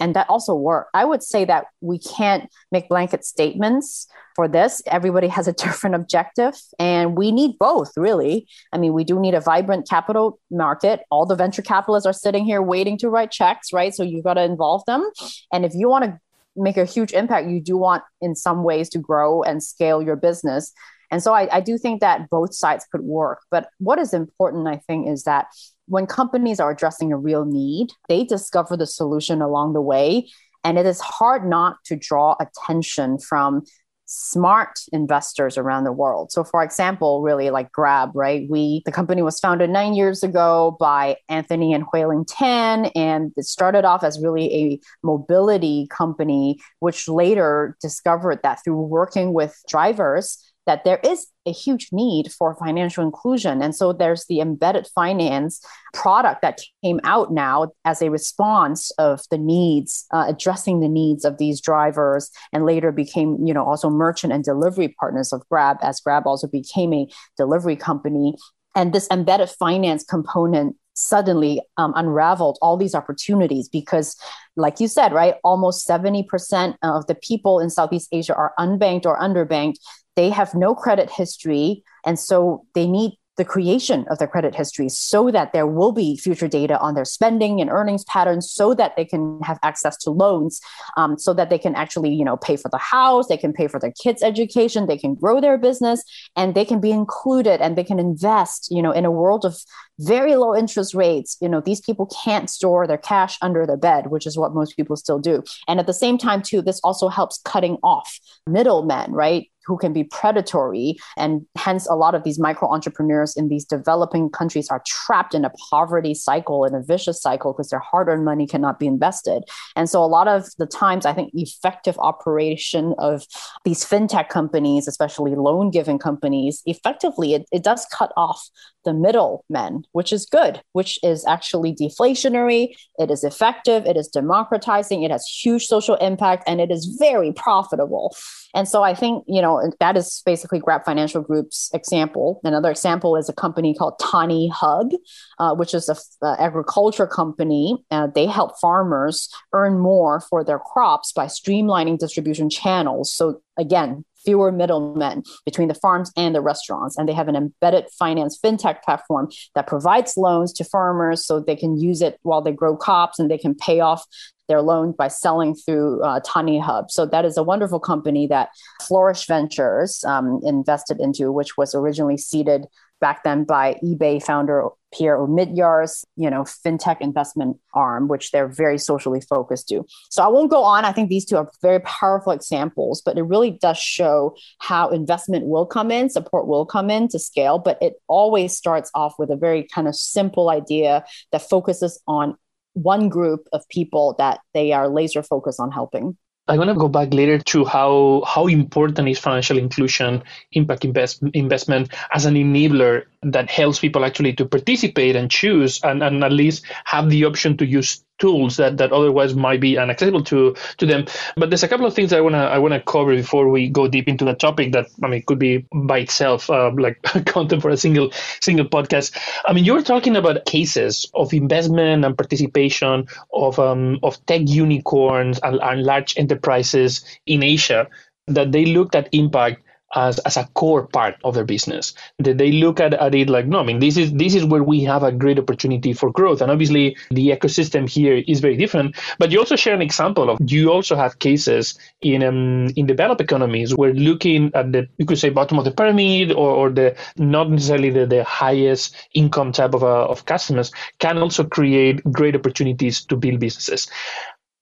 and 0.00 0.14
that 0.14 0.28
also 0.28 0.54
worked. 0.54 0.90
I 0.94 1.04
would 1.04 1.22
say 1.22 1.44
that 1.44 1.66
we 1.80 1.98
can't 1.98 2.50
make 2.72 2.88
blanket 2.88 3.24
statements 3.24 4.08
for 4.34 4.48
this. 4.48 4.82
Everybody 4.86 5.28
has 5.28 5.48
a 5.48 5.52
different 5.64 5.96
objective, 5.96 6.54
and 6.78 7.16
we 7.16 7.32
need 7.32 7.58
both, 7.58 7.92
really. 7.96 8.48
I 8.72 8.78
mean, 8.78 8.92
we 8.92 9.04
do 9.04 9.18
need 9.18 9.34
a 9.34 9.40
vibrant 9.40 9.88
capital 9.88 10.38
market. 10.50 11.00
All 11.10 11.26
the 11.26 11.36
venture 11.36 11.62
capitalists 11.62 12.06
are 12.06 12.12
sitting 12.12 12.44
here 12.44 12.62
waiting 12.62 12.96
to 12.98 13.10
write 13.10 13.30
checks, 13.30 13.72
right? 13.72 13.94
So 13.94 14.02
you've 14.02 14.24
got 14.24 14.34
to 14.34 14.42
involve 14.42 14.84
them. 14.86 15.08
And 15.52 15.64
if 15.64 15.74
you 15.74 15.88
want 15.88 16.04
to 16.04 16.18
make 16.56 16.76
a 16.76 16.84
huge 16.84 17.12
impact, 17.12 17.48
you 17.48 17.60
do 17.60 17.76
want, 17.76 18.02
in 18.20 18.34
some 18.34 18.64
ways, 18.64 18.88
to 18.90 18.98
grow 18.98 19.42
and 19.42 19.62
scale 19.62 20.02
your 20.02 20.16
business. 20.16 20.72
And 21.10 21.22
so 21.22 21.34
I, 21.34 21.48
I 21.56 21.60
do 21.60 21.76
think 21.76 22.00
that 22.00 22.30
both 22.30 22.54
sides 22.54 22.86
could 22.90 23.02
work. 23.02 23.40
But 23.50 23.68
what 23.78 23.98
is 23.98 24.14
important, 24.14 24.68
I 24.68 24.76
think, 24.76 25.08
is 25.08 25.24
that 25.24 25.46
when 25.86 26.06
companies 26.06 26.60
are 26.60 26.70
addressing 26.70 27.12
a 27.12 27.18
real 27.18 27.44
need, 27.44 27.88
they 28.08 28.24
discover 28.24 28.76
the 28.76 28.86
solution 28.86 29.42
along 29.42 29.72
the 29.72 29.80
way. 29.80 30.28
And 30.62 30.78
it 30.78 30.86
is 30.86 31.00
hard 31.00 31.46
not 31.46 31.76
to 31.86 31.96
draw 31.96 32.36
attention 32.38 33.18
from 33.18 33.64
smart 34.12 34.80
investors 34.92 35.56
around 35.56 35.84
the 35.84 35.92
world. 35.92 36.32
So 36.32 36.42
for 36.42 36.64
example, 36.64 37.22
really 37.22 37.50
like 37.50 37.70
Grab, 37.70 38.10
right? 38.14 38.44
We 38.50 38.82
the 38.84 38.90
company 38.90 39.22
was 39.22 39.38
founded 39.38 39.70
9 39.70 39.94
years 39.94 40.24
ago 40.24 40.76
by 40.80 41.16
Anthony 41.28 41.72
and 41.72 41.84
Hooi 41.92 42.06
Ling 42.06 42.24
Tan 42.24 42.86
and 42.96 43.32
it 43.36 43.44
started 43.44 43.84
off 43.84 44.02
as 44.02 44.20
really 44.20 44.52
a 44.52 44.80
mobility 45.04 45.86
company 45.90 46.58
which 46.80 47.08
later 47.08 47.76
discovered 47.80 48.40
that 48.42 48.58
through 48.64 48.80
working 48.80 49.32
with 49.32 49.56
drivers 49.68 50.44
that 50.70 50.84
there 50.84 51.00
is 51.02 51.26
a 51.46 51.50
huge 51.50 51.88
need 51.90 52.30
for 52.30 52.54
financial 52.54 53.02
inclusion. 53.02 53.60
And 53.60 53.74
so 53.74 53.92
there's 53.92 54.24
the 54.26 54.38
embedded 54.38 54.86
finance 54.94 55.60
product 55.92 56.42
that 56.42 56.60
came 56.84 57.00
out 57.02 57.32
now 57.32 57.72
as 57.84 58.00
a 58.00 58.08
response 58.08 58.92
of 58.92 59.20
the 59.32 59.38
needs, 59.38 60.06
uh, 60.12 60.26
addressing 60.28 60.78
the 60.78 60.88
needs 60.88 61.24
of 61.24 61.38
these 61.38 61.60
drivers, 61.60 62.30
and 62.52 62.64
later 62.64 62.92
became, 62.92 63.36
you 63.44 63.52
know, 63.52 63.64
also 63.64 63.90
merchant 63.90 64.32
and 64.32 64.44
delivery 64.44 64.94
partners 65.00 65.32
of 65.32 65.42
Grab, 65.50 65.78
as 65.82 65.98
Grab 65.98 66.24
also 66.24 66.46
became 66.46 66.94
a 66.94 67.08
delivery 67.36 67.74
company. 67.74 68.36
And 68.76 68.92
this 68.92 69.08
embedded 69.10 69.50
finance 69.50 70.04
component 70.04 70.76
suddenly 70.94 71.60
um, 71.76 71.92
unraveled 71.96 72.58
all 72.60 72.76
these 72.76 72.94
opportunities 72.94 73.68
because 73.68 74.16
like 74.56 74.80
you 74.80 74.88
said 74.88 75.12
right 75.12 75.34
almost 75.44 75.88
70% 75.88 76.76
of 76.82 77.06
the 77.06 77.14
people 77.14 77.60
in 77.60 77.70
southeast 77.70 78.08
asia 78.12 78.34
are 78.34 78.52
unbanked 78.58 79.06
or 79.06 79.18
underbanked 79.18 79.76
they 80.16 80.30
have 80.30 80.54
no 80.54 80.74
credit 80.74 81.10
history. 81.10 81.82
And 82.04 82.18
so 82.18 82.66
they 82.74 82.86
need 82.86 83.12
the 83.36 83.44
creation 83.44 84.04
of 84.10 84.18
their 84.18 84.28
credit 84.28 84.54
history 84.54 84.90
so 84.90 85.30
that 85.30 85.54
there 85.54 85.66
will 85.66 85.92
be 85.92 86.14
future 86.18 86.48
data 86.48 86.78
on 86.78 86.94
their 86.94 87.06
spending 87.06 87.58
and 87.58 87.70
earnings 87.70 88.04
patterns 88.04 88.50
so 88.50 88.74
that 88.74 88.96
they 88.96 89.04
can 89.04 89.40
have 89.42 89.58
access 89.62 89.96
to 89.96 90.10
loans 90.10 90.60
um, 90.98 91.18
so 91.18 91.32
that 91.32 91.48
they 91.48 91.56
can 91.56 91.74
actually 91.74 92.12
you 92.12 92.24
know 92.24 92.36
pay 92.36 92.56
for 92.56 92.68
the 92.68 92.76
house 92.76 93.28
they 93.28 93.38
can 93.38 93.54
pay 93.54 93.66
for 93.66 93.80
their 93.80 93.94
kids 94.02 94.22
education 94.22 94.86
they 94.86 94.98
can 94.98 95.14
grow 95.14 95.40
their 95.40 95.56
business 95.56 96.04
and 96.36 96.54
they 96.54 96.66
can 96.66 96.80
be 96.80 96.90
included 96.90 97.62
and 97.62 97.78
they 97.78 97.84
can 97.84 97.98
invest 97.98 98.68
you 98.70 98.82
know 98.82 98.92
in 98.92 99.06
a 99.06 99.10
world 99.10 99.46
of 99.46 99.56
very 100.00 100.36
low 100.36 100.56
interest 100.56 100.94
rates 100.94 101.36
you 101.40 101.48
know 101.48 101.60
these 101.60 101.80
people 101.80 102.10
can't 102.24 102.50
store 102.50 102.86
their 102.86 102.98
cash 102.98 103.36
under 103.42 103.66
their 103.66 103.76
bed 103.76 104.08
which 104.08 104.26
is 104.26 104.36
what 104.36 104.54
most 104.54 104.76
people 104.76 104.96
still 104.96 105.18
do 105.18 105.42
and 105.68 105.78
at 105.78 105.86
the 105.86 105.92
same 105.92 106.18
time 106.18 106.42
too 106.42 106.62
this 106.62 106.80
also 106.82 107.08
helps 107.08 107.40
cutting 107.44 107.76
off 107.82 108.18
middlemen 108.46 109.12
right 109.12 109.50
who 109.66 109.76
can 109.78 109.92
be 109.92 110.04
predatory. 110.04 110.96
And 111.16 111.46
hence, 111.56 111.86
a 111.86 111.94
lot 111.94 112.14
of 112.14 112.24
these 112.24 112.38
micro 112.38 112.68
entrepreneurs 112.72 113.36
in 113.36 113.48
these 113.48 113.64
developing 113.64 114.30
countries 114.30 114.68
are 114.68 114.82
trapped 114.86 115.34
in 115.34 115.44
a 115.44 115.52
poverty 115.70 116.14
cycle, 116.14 116.64
in 116.64 116.74
a 116.74 116.82
vicious 116.82 117.20
cycle, 117.20 117.52
because 117.52 117.70
their 117.70 117.78
hard 117.78 118.08
earned 118.08 118.24
money 118.24 118.46
cannot 118.46 118.78
be 118.80 118.86
invested. 118.86 119.44
And 119.76 119.88
so, 119.88 120.02
a 120.02 120.06
lot 120.06 120.28
of 120.28 120.46
the 120.58 120.66
times, 120.66 121.06
I 121.06 121.12
think 121.12 121.30
effective 121.34 121.96
operation 121.98 122.94
of 122.98 123.24
these 123.64 123.84
fintech 123.84 124.28
companies, 124.28 124.88
especially 124.88 125.36
loan 125.36 125.70
giving 125.70 125.98
companies, 125.98 126.62
effectively, 126.66 127.34
it, 127.34 127.46
it 127.52 127.62
does 127.62 127.86
cut 127.92 128.12
off 128.16 128.48
the 128.84 128.92
middlemen, 128.92 129.84
which 129.92 130.12
is 130.12 130.26
good, 130.26 130.62
which 130.72 130.98
is 131.02 131.24
actually 131.26 131.74
deflationary. 131.74 132.74
It 132.98 133.10
is 133.10 133.24
effective. 133.24 133.86
It 133.86 133.96
is 133.96 134.08
democratizing. 134.08 135.02
It 135.02 135.10
has 135.10 135.26
huge 135.26 135.66
social 135.66 135.96
impact 135.96 136.44
and 136.46 136.60
it 136.60 136.70
is 136.70 136.96
very 136.98 137.32
profitable. 137.32 138.14
And 138.54 138.68
so 138.68 138.82
I 138.82 138.94
think, 138.94 139.24
you 139.28 139.40
know, 139.40 139.70
that 139.80 139.96
is 139.96 140.22
basically 140.26 140.58
Grab 140.58 140.84
Financial 140.84 141.22
Group's 141.22 141.70
example. 141.72 142.40
Another 142.42 142.70
example 142.70 143.16
is 143.16 143.28
a 143.28 143.32
company 143.32 143.74
called 143.74 143.98
TaniHub, 144.00 144.92
uh, 145.38 145.54
which 145.54 145.74
is 145.74 145.88
an 145.88 145.96
uh, 146.22 146.36
agriculture 146.38 147.06
company. 147.06 147.84
Uh, 147.90 148.08
they 148.12 148.26
help 148.26 148.58
farmers 148.58 149.28
earn 149.52 149.78
more 149.78 150.20
for 150.20 150.42
their 150.42 150.58
crops 150.58 151.12
by 151.12 151.26
streamlining 151.26 151.98
distribution 151.98 152.50
channels. 152.50 153.12
So 153.12 153.40
again, 153.56 154.04
fewer 154.24 154.52
middlemen 154.52 155.22
between 155.44 155.68
the 155.68 155.74
farms 155.74 156.12
and 156.16 156.34
the 156.34 156.40
restaurants. 156.40 156.96
And 156.96 157.08
they 157.08 157.12
have 157.12 157.28
an 157.28 157.36
embedded 157.36 157.86
finance 157.98 158.38
fintech 158.42 158.82
platform 158.82 159.28
that 159.54 159.66
provides 159.66 160.16
loans 160.16 160.52
to 160.54 160.64
farmers 160.64 161.24
so 161.24 161.40
they 161.40 161.56
can 161.56 161.78
use 161.78 162.02
it 162.02 162.18
while 162.22 162.42
they 162.42 162.52
grow 162.52 162.76
crops 162.76 163.18
and 163.18 163.30
they 163.30 163.38
can 163.38 163.54
pay 163.54 163.80
off 163.80 164.04
their 164.48 164.60
loan 164.60 164.92
by 164.92 165.06
selling 165.06 165.54
through 165.54 166.02
uh, 166.02 166.18
TaniHub. 166.20 166.90
So 166.90 167.06
that 167.06 167.24
is 167.24 167.36
a 167.36 167.42
wonderful 167.42 167.78
company 167.78 168.26
that 168.26 168.48
Flourish 168.82 169.26
Ventures 169.26 170.02
um, 170.04 170.40
invested 170.42 170.98
into, 170.98 171.30
which 171.30 171.56
was 171.56 171.74
originally 171.74 172.18
seeded 172.18 172.66
back 173.00 173.22
then 173.22 173.44
by 173.44 173.78
eBay 173.82 174.22
founder 174.22 174.68
Pierre 174.92 175.18
Omidyar's, 175.18 176.04
you 176.16 176.30
know, 176.30 176.42
fintech 176.42 177.00
investment 177.00 177.58
arm, 177.74 178.08
which 178.08 178.30
they're 178.30 178.48
very 178.48 178.78
socially 178.78 179.20
focused 179.20 179.68
to. 179.68 179.84
So 180.10 180.22
I 180.22 180.28
won't 180.28 180.50
go 180.50 180.62
on. 180.62 180.84
I 180.84 180.92
think 180.92 181.08
these 181.08 181.24
two 181.24 181.36
are 181.36 181.50
very 181.62 181.80
powerful 181.80 182.32
examples, 182.32 183.02
but 183.02 183.16
it 183.16 183.22
really 183.22 183.52
does 183.52 183.78
show 183.78 184.36
how 184.58 184.88
investment 184.88 185.46
will 185.46 185.66
come 185.66 185.90
in, 185.90 186.10
support 186.10 186.46
will 186.46 186.66
come 186.66 186.90
in 186.90 187.08
to 187.08 187.18
scale, 187.18 187.58
but 187.58 187.78
it 187.80 187.94
always 188.08 188.56
starts 188.56 188.90
off 188.94 189.14
with 189.18 189.30
a 189.30 189.36
very 189.36 189.64
kind 189.64 189.88
of 189.88 189.94
simple 189.94 190.50
idea 190.50 191.04
that 191.32 191.48
focuses 191.48 192.00
on 192.06 192.36
one 192.74 193.08
group 193.08 193.48
of 193.52 193.68
people 193.68 194.14
that 194.18 194.40
they 194.54 194.72
are 194.72 194.88
laser 194.88 195.22
focused 195.22 195.60
on 195.60 195.70
helping. 195.70 196.16
I 196.50 196.58
want 196.58 196.68
to 196.68 196.74
go 196.74 196.88
back 196.88 197.14
later 197.14 197.38
to 197.38 197.64
how 197.64 198.24
how 198.26 198.48
important 198.48 199.08
is 199.08 199.20
financial 199.20 199.56
inclusion, 199.56 200.24
impact 200.50 200.84
invest, 200.84 201.22
investment 201.32 201.94
as 202.12 202.24
an 202.24 202.34
enabler 202.34 203.04
that 203.22 203.48
helps 203.48 203.78
people 203.78 204.04
actually 204.04 204.32
to 204.32 204.46
participate 204.46 205.14
and 205.14 205.30
choose 205.30 205.80
and, 205.84 206.02
and 206.02 206.24
at 206.24 206.32
least 206.32 206.64
have 206.84 207.08
the 207.08 207.24
option 207.24 207.56
to 207.58 207.64
use 207.64 208.04
tools 208.20 208.56
that, 208.58 208.76
that 208.76 208.92
otherwise 208.92 209.34
might 209.34 209.60
be 209.60 209.76
inaccessible 209.76 210.22
to 210.24 210.54
to 210.78 210.86
them. 210.86 211.06
But 211.36 211.50
there's 211.50 211.62
a 211.62 211.68
couple 211.68 211.86
of 211.86 211.94
things 211.94 212.12
I 212.12 212.20
wanna 212.20 212.44
I 212.44 212.58
wanna 212.58 212.80
cover 212.80 213.14
before 213.16 213.48
we 213.48 213.68
go 213.68 213.88
deep 213.88 214.08
into 214.08 214.24
the 214.24 214.34
topic 214.34 214.72
that 214.72 214.86
I 215.02 215.08
mean 215.08 215.22
could 215.26 215.38
be 215.38 215.66
by 215.72 215.98
itself 216.00 216.48
uh, 216.50 216.70
like 216.76 217.02
content 217.26 217.62
for 217.62 217.70
a 217.70 217.76
single 217.76 218.12
single 218.40 218.66
podcast. 218.66 219.16
I 219.46 219.52
mean 219.52 219.64
you're 219.64 219.82
talking 219.82 220.16
about 220.16 220.44
cases 220.44 221.10
of 221.14 221.32
investment 221.32 222.04
and 222.04 222.16
participation 222.16 223.06
of 223.32 223.58
um, 223.58 223.98
of 224.02 224.24
tech 224.26 224.42
unicorns 224.44 225.40
and, 225.42 225.58
and 225.60 225.82
large 225.82 226.16
enterprises 226.16 227.04
in 227.26 227.42
Asia 227.42 227.88
that 228.26 228.52
they 228.52 228.64
looked 228.64 228.94
at 228.94 229.08
impact 229.12 229.62
as, 229.94 230.18
as 230.20 230.36
a 230.36 230.48
core 230.54 230.86
part 230.86 231.16
of 231.24 231.34
their 231.34 231.44
business. 231.44 231.94
That 232.18 232.38
they 232.38 232.52
look 232.52 232.80
at, 232.80 232.94
at 232.94 233.14
it 233.14 233.28
like, 233.28 233.46
no, 233.46 233.60
I 233.60 233.64
mean, 233.64 233.80
this 233.80 233.96
is 233.96 234.12
this 234.12 234.34
is 234.34 234.44
where 234.44 234.62
we 234.62 234.84
have 234.84 235.02
a 235.02 235.12
great 235.12 235.38
opportunity 235.38 235.92
for 235.92 236.10
growth. 236.10 236.40
And 236.40 236.50
obviously 236.50 236.96
the 237.10 237.28
ecosystem 237.28 237.88
here 237.88 238.22
is 238.26 238.40
very 238.40 238.56
different. 238.56 238.96
But 239.18 239.30
you 239.30 239.38
also 239.38 239.56
share 239.56 239.74
an 239.74 239.82
example 239.82 240.30
of 240.30 240.38
you 240.46 240.70
also 240.70 240.96
have 240.96 241.18
cases 241.18 241.78
in 242.02 242.22
um, 242.22 242.68
in 242.76 242.86
developed 242.86 243.20
economies 243.20 243.74
where 243.74 243.92
looking 243.92 244.50
at 244.54 244.72
the 244.72 244.88
you 244.98 245.06
could 245.06 245.18
say 245.18 245.30
bottom 245.30 245.58
of 245.58 245.64
the 245.64 245.70
pyramid 245.70 246.32
or, 246.32 246.50
or 246.50 246.70
the 246.70 246.96
not 247.16 247.50
necessarily 247.50 247.90
the, 247.90 248.06
the 248.06 248.24
highest 248.24 248.94
income 249.14 249.52
type 249.52 249.74
of, 249.74 249.82
uh, 249.82 250.06
of 250.06 250.24
customers 250.26 250.70
can 250.98 251.18
also 251.18 251.44
create 251.44 252.02
great 252.12 252.34
opportunities 252.34 253.04
to 253.04 253.16
build 253.16 253.40
businesses 253.40 253.90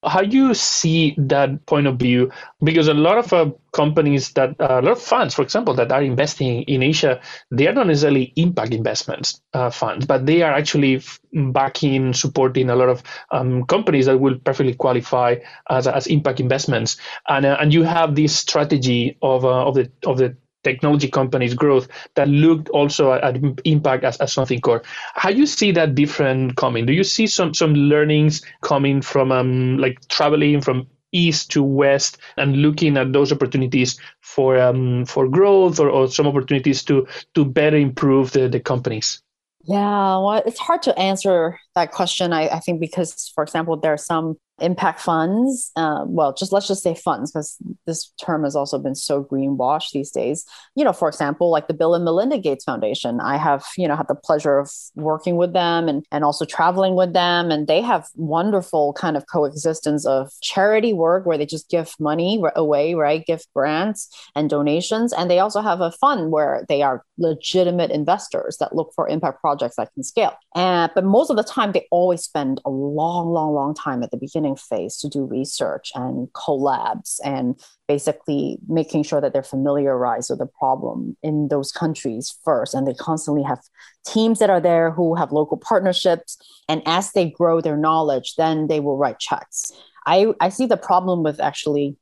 how 0.05 0.23
do 0.23 0.37
you 0.37 0.55
see 0.55 1.15
that 1.19 1.67
point 1.67 1.87
of 1.87 1.97
view? 1.99 2.31
Because 2.63 2.87
a 2.89 2.95
lot 2.95 3.19
of 3.19 3.33
uh, 3.33 3.51
companies 3.73 4.33
that, 4.33 4.51
uh, 4.61 4.81
a 4.81 4.83
lot 4.83 4.93
of 4.93 5.03
funds, 5.03 5.35
for 5.35 5.43
example, 5.43 5.75
that 5.75 5.91
are 5.91 6.03
investing 6.03 6.63
in 6.63 6.83
Asia, 6.83 7.21
they 7.51 7.67
are 7.67 7.73
not 7.73 7.89
necessarily 7.89 8.33
impact 8.37 8.73
investments 8.73 9.41
uh, 9.55 9.71
funds, 9.71 10.07
but 10.07 10.25
they 10.25 10.43
are 10.43 10.53
actually 10.53 11.03
backing, 11.33 12.13
supporting 12.13 12.71
a 12.71 12.77
lot 12.77 12.89
of 12.89 13.03
um, 13.33 13.65
companies 13.65 14.07
that 14.07 14.19
will 14.19 14.39
perfectly 14.39 14.75
qualify 14.75 15.35
as, 15.69 15.89
as 15.89 16.07
impact 16.07 16.39
investments. 16.39 16.97
And 17.29 17.45
uh, 17.45 17.57
and 17.61 17.75
you 17.75 17.83
have 17.83 18.15
this 18.15 18.37
strategy 18.37 19.19
of 19.21 19.45
uh, 19.45 19.67
of 19.67 19.75
the 19.75 19.91
of 20.07 20.19
the 20.19 20.37
technology 20.65 21.09
companies' 21.09 21.55
growth 21.55 21.89
that 22.15 22.29
looked 22.29 22.69
also 22.71 23.13
at 23.13 23.37
impact 23.65 24.05
as, 24.05 24.17
as 24.19 24.33
something 24.33 24.61
core. 24.61 24.83
How 25.15 25.31
do 25.31 25.37
you 25.37 25.47
see 25.47 25.73
that 25.73 25.95
different 25.95 26.57
coming? 26.57 26.87
Do 26.87 26.93
you 26.93 27.05
see 27.05 27.27
some 27.27 27.55
some 27.55 27.75
learnings 27.75 28.43
coming 28.63 29.03
from 29.03 29.33
um, 29.33 29.79
like 29.79 30.07
traveling 30.09 30.61
from 30.61 30.87
east 31.13 31.51
to 31.53 31.63
west 31.63 32.19
and 32.37 32.57
looking 32.57 32.97
at 32.99 33.13
those 33.13 33.33
opportunities 33.33 33.99
for 34.21 34.59
um, 34.61 35.07
for 35.07 35.29
growth 35.29 35.81
or, 35.81 35.89
or 35.89 36.09
some 36.09 36.27
opportunities 36.27 36.83
to 36.85 37.07
to 37.35 37.45
better 37.45 37.77
improve 37.77 38.33
the, 38.33 38.49
the 38.49 38.61
companies? 38.61 39.23
Yeah, 39.65 40.19
well, 40.19 40.43
it's 40.47 40.59
hard 40.59 40.83
to 40.83 40.99
answer 40.99 41.59
that 41.75 41.93
question. 41.93 42.33
I, 42.33 42.49
I 42.49 42.61
think 42.61 42.81
because, 42.81 43.31
for 43.35 43.43
example, 43.43 43.77
there 43.77 43.93
are 43.93 43.99
some 43.99 44.37
impact 44.61 45.01
funds 45.01 45.71
uh, 45.77 46.05
well 46.07 46.33
just 46.33 46.53
let's 46.53 46.69
just 46.69 46.83
say 46.83 46.95
funds 46.95 47.31
because 47.31 47.57
this 47.87 48.13
term 48.25 48.45
has 48.45 48.57
also 48.57 48.79
been 48.79 48.95
so 48.95 49.23
greenwashed 49.25 49.93
these 49.93 50.11
days. 50.11 50.45
You 50.75 50.85
know 50.85 50.93
for 50.93 51.09
example 51.09 51.51
like 51.51 51.69
the 51.69 51.75
bill 51.75 51.95
and 51.95 52.05
melinda 52.05 52.39
gates 52.39 52.65
foundation. 52.65 53.21
I 53.21 53.37
have 53.37 53.65
you 53.77 53.87
know 53.87 53.97
had 53.97 54.09
the 54.09 54.15
pleasure 54.15 54.59
of 54.59 54.71
working 54.95 55.37
with 55.37 55.53
them 55.53 55.89
and, 55.89 56.05
and 56.11 56.25
also 56.25 56.45
traveling 56.45 56.95
with 56.95 57.13
them 57.13 57.51
and 57.51 57.67
they 57.67 57.83
have 57.83 58.09
wonderful 58.15 58.93
kind 58.95 59.17
of 59.17 59.25
coexistence 59.31 60.07
of 60.07 60.33
charity 60.43 60.93
work 60.93 61.25
where 61.25 61.39
they 61.39 61.47
just 61.47 61.71
give 61.71 61.95
money 62.01 62.43
away 62.57 62.95
right 62.95 63.25
give 63.27 63.43
grants 63.55 64.09
and 64.35 64.51
donations. 64.51 65.13
And 65.13 65.31
they 65.31 65.39
also 65.39 65.61
have 65.61 65.81
a 65.81 65.93
fund 65.93 66.33
where 66.33 66.65
they 66.69 66.83
are 66.83 67.05
legitimate 67.19 67.91
investors 67.91 68.57
that 68.59 68.75
look 68.75 68.93
for 68.95 69.09
impact 69.09 69.41
projects 69.41 69.77
that 69.77 69.93
can 69.95 70.03
scale 70.03 70.35
and 70.55 70.91
but 70.95 71.05
most 71.05 71.31
of 71.31 71.37
the 71.37 71.43
time 71.43 71.73
they 71.73 71.87
always 71.91 72.23
spend 72.23 72.61
a 72.65 72.71
long 72.71 73.31
long 73.31 73.53
long 73.53 73.75
time 73.75 74.03
at 74.03 74.11
the 74.11 74.17
beginning 74.17 74.57
phase 74.57 74.97
to 74.97 75.09
do 75.09 75.25
research 75.25 75.91
and 75.95 76.29
collabs 76.33 77.19
and 77.25 77.61
basically 77.89 78.59
making 78.69 79.03
sure 79.03 79.21
that 79.21 79.33
they're 79.33 79.43
familiarized 79.43 80.31
with 80.31 80.39
the 80.39 80.47
problem 80.47 81.17
in 81.23 81.49
those 81.49 81.73
countries 81.73 82.37
first. 82.45 82.75
And 82.75 82.87
they 82.87 82.95
constantly 82.95 83.43
have 83.43 83.61
teams 84.07 84.39
that 84.39 84.51
are 84.51 84.61
there 84.61 84.91
who 84.91 85.15
have 85.15 85.33
local 85.33 85.57
partnerships. 85.57 86.37
And 86.69 86.83
as 86.87 87.13
they 87.13 87.31
grow 87.31 87.61
their 87.61 87.79
knowledge, 87.79 88.35
then 88.37 88.69
they 88.69 88.79
will 88.79 88.99
write 88.99 89.19
checks. 89.19 89.73
I, 90.07 90.35
I 90.41 90.51
see 90.51 90.67
the 90.67 90.77
problem 90.77 91.23
with 91.23 91.41
actually 91.41 91.97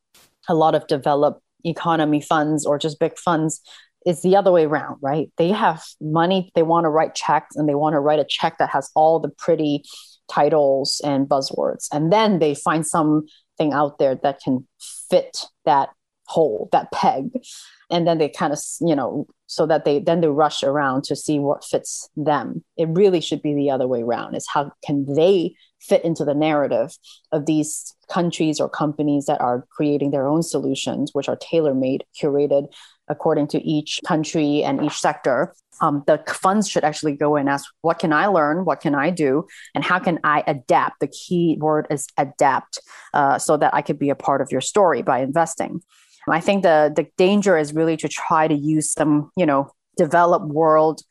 a 0.48 0.55
lot 0.55 0.74
of 0.74 0.87
developed 0.88 1.40
economy 1.64 2.20
funds 2.20 2.66
or 2.66 2.79
just 2.79 3.00
big 3.00 3.18
funds 3.18 3.61
is 4.07 4.23
the 4.23 4.37
other 4.37 4.53
way 4.53 4.64
around, 4.64 4.99
right? 5.03 5.31
They 5.37 5.51
have 5.51 5.83
money, 6.01 6.51
they 6.55 6.62
want 6.62 6.85
to 6.85 6.90
write 6.90 7.14
checks, 7.14 7.57
and 7.57 7.69
they 7.69 7.75
want 7.75 7.95
to 7.95 8.01
write 8.01 8.21
a 8.21 8.25
check 8.25 8.57
that 8.59 8.71
has 8.71 8.90
all 8.95 9.19
the 9.19 9.29
pretty 9.29 9.83
titles 10.31 11.01
and 11.05 11.29
buzzwords. 11.29 11.88
And 11.92 12.12
then 12.12 12.38
they 12.38 12.55
find 12.55 12.87
something 12.87 13.73
out 13.73 13.99
there 13.99 14.14
that 14.14 14.40
can 14.40 14.66
fit 15.11 15.45
that 15.64 15.90
hole, 16.27 16.69
that 16.73 16.92
peg. 16.92 17.31
And 17.90 18.07
then 18.07 18.19
they 18.19 18.29
kind 18.29 18.53
of, 18.53 18.61
you 18.81 18.95
know, 18.95 19.27
so 19.47 19.66
that 19.66 19.85
they 19.85 20.01
then 20.01 20.21
they 20.21 20.29
rush 20.29 20.62
around 20.62 21.05
to 21.05 21.16
see 21.16 21.38
what 21.38 21.64
fits 21.64 22.09
them. 22.16 22.64
It 22.77 22.88
really 22.88 23.21
should 23.21 23.42
be 23.42 23.55
the 23.55 23.71
other 23.71 23.87
way 23.87 24.03
around. 24.03 24.35
Is 24.35 24.47
how 24.53 24.73
can 24.85 25.07
they 25.14 25.55
fit 25.81 26.05
into 26.05 26.25
the 26.25 26.35
narrative 26.35 26.97
of 27.31 27.47
these 27.47 27.95
countries 28.11 28.59
or 28.61 28.69
companies 28.69 29.27
that 29.27 29.40
are 29.40 29.66
creating 29.71 30.11
their 30.11 30.27
own 30.27 30.42
solutions, 30.42 31.11
which 31.12 31.29
are 31.29 31.37
tailor 31.37 31.75
made, 31.75 32.05
curated 32.21 32.66
according 33.09 33.49
to 33.49 33.62
each 33.62 34.01
country 34.07 34.62
and 34.62 34.85
each 34.85 34.99
sector. 34.99 35.55
Um, 35.81 36.03
the 36.07 36.23
funds 36.27 36.69
should 36.69 36.85
actually 36.85 37.12
go 37.12 37.37
and 37.37 37.49
ask, 37.49 37.71
what 37.83 37.99
can 37.99 38.12
I 38.12 38.27
learn? 38.27 38.64
What 38.64 38.81
can 38.81 38.95
I 38.95 39.11
do? 39.11 39.47
And 39.75 39.85
how 39.85 39.99
can 39.99 40.19
I 40.25 40.42
adapt? 40.47 41.01
The 41.01 41.09
key 41.09 41.57
word 41.61 41.87
is 41.90 42.07
adapt 42.16 42.79
uh, 43.12 43.38
so 43.38 43.57
that 43.57 43.75
I 43.75 43.83
could 43.83 43.99
be 43.99 44.11
a 44.11 44.14
part 44.14 44.40
of 44.40 44.51
your 44.51 44.62
story 44.62 45.03
by 45.03 45.21
investing. 45.21 45.83
I 46.29 46.40
think 46.40 46.64
the, 46.64 46.92
the 46.95 47.07
danger 47.16 47.57
is 47.57 47.73
really 47.73 47.97
to 47.99 48.09
try 48.09 48.49
to 48.49 48.55
use 48.55 48.92
some, 48.92 49.31
you 49.37 49.47
know, 49.47 49.71
developed 49.97 50.47
world 50.47 51.03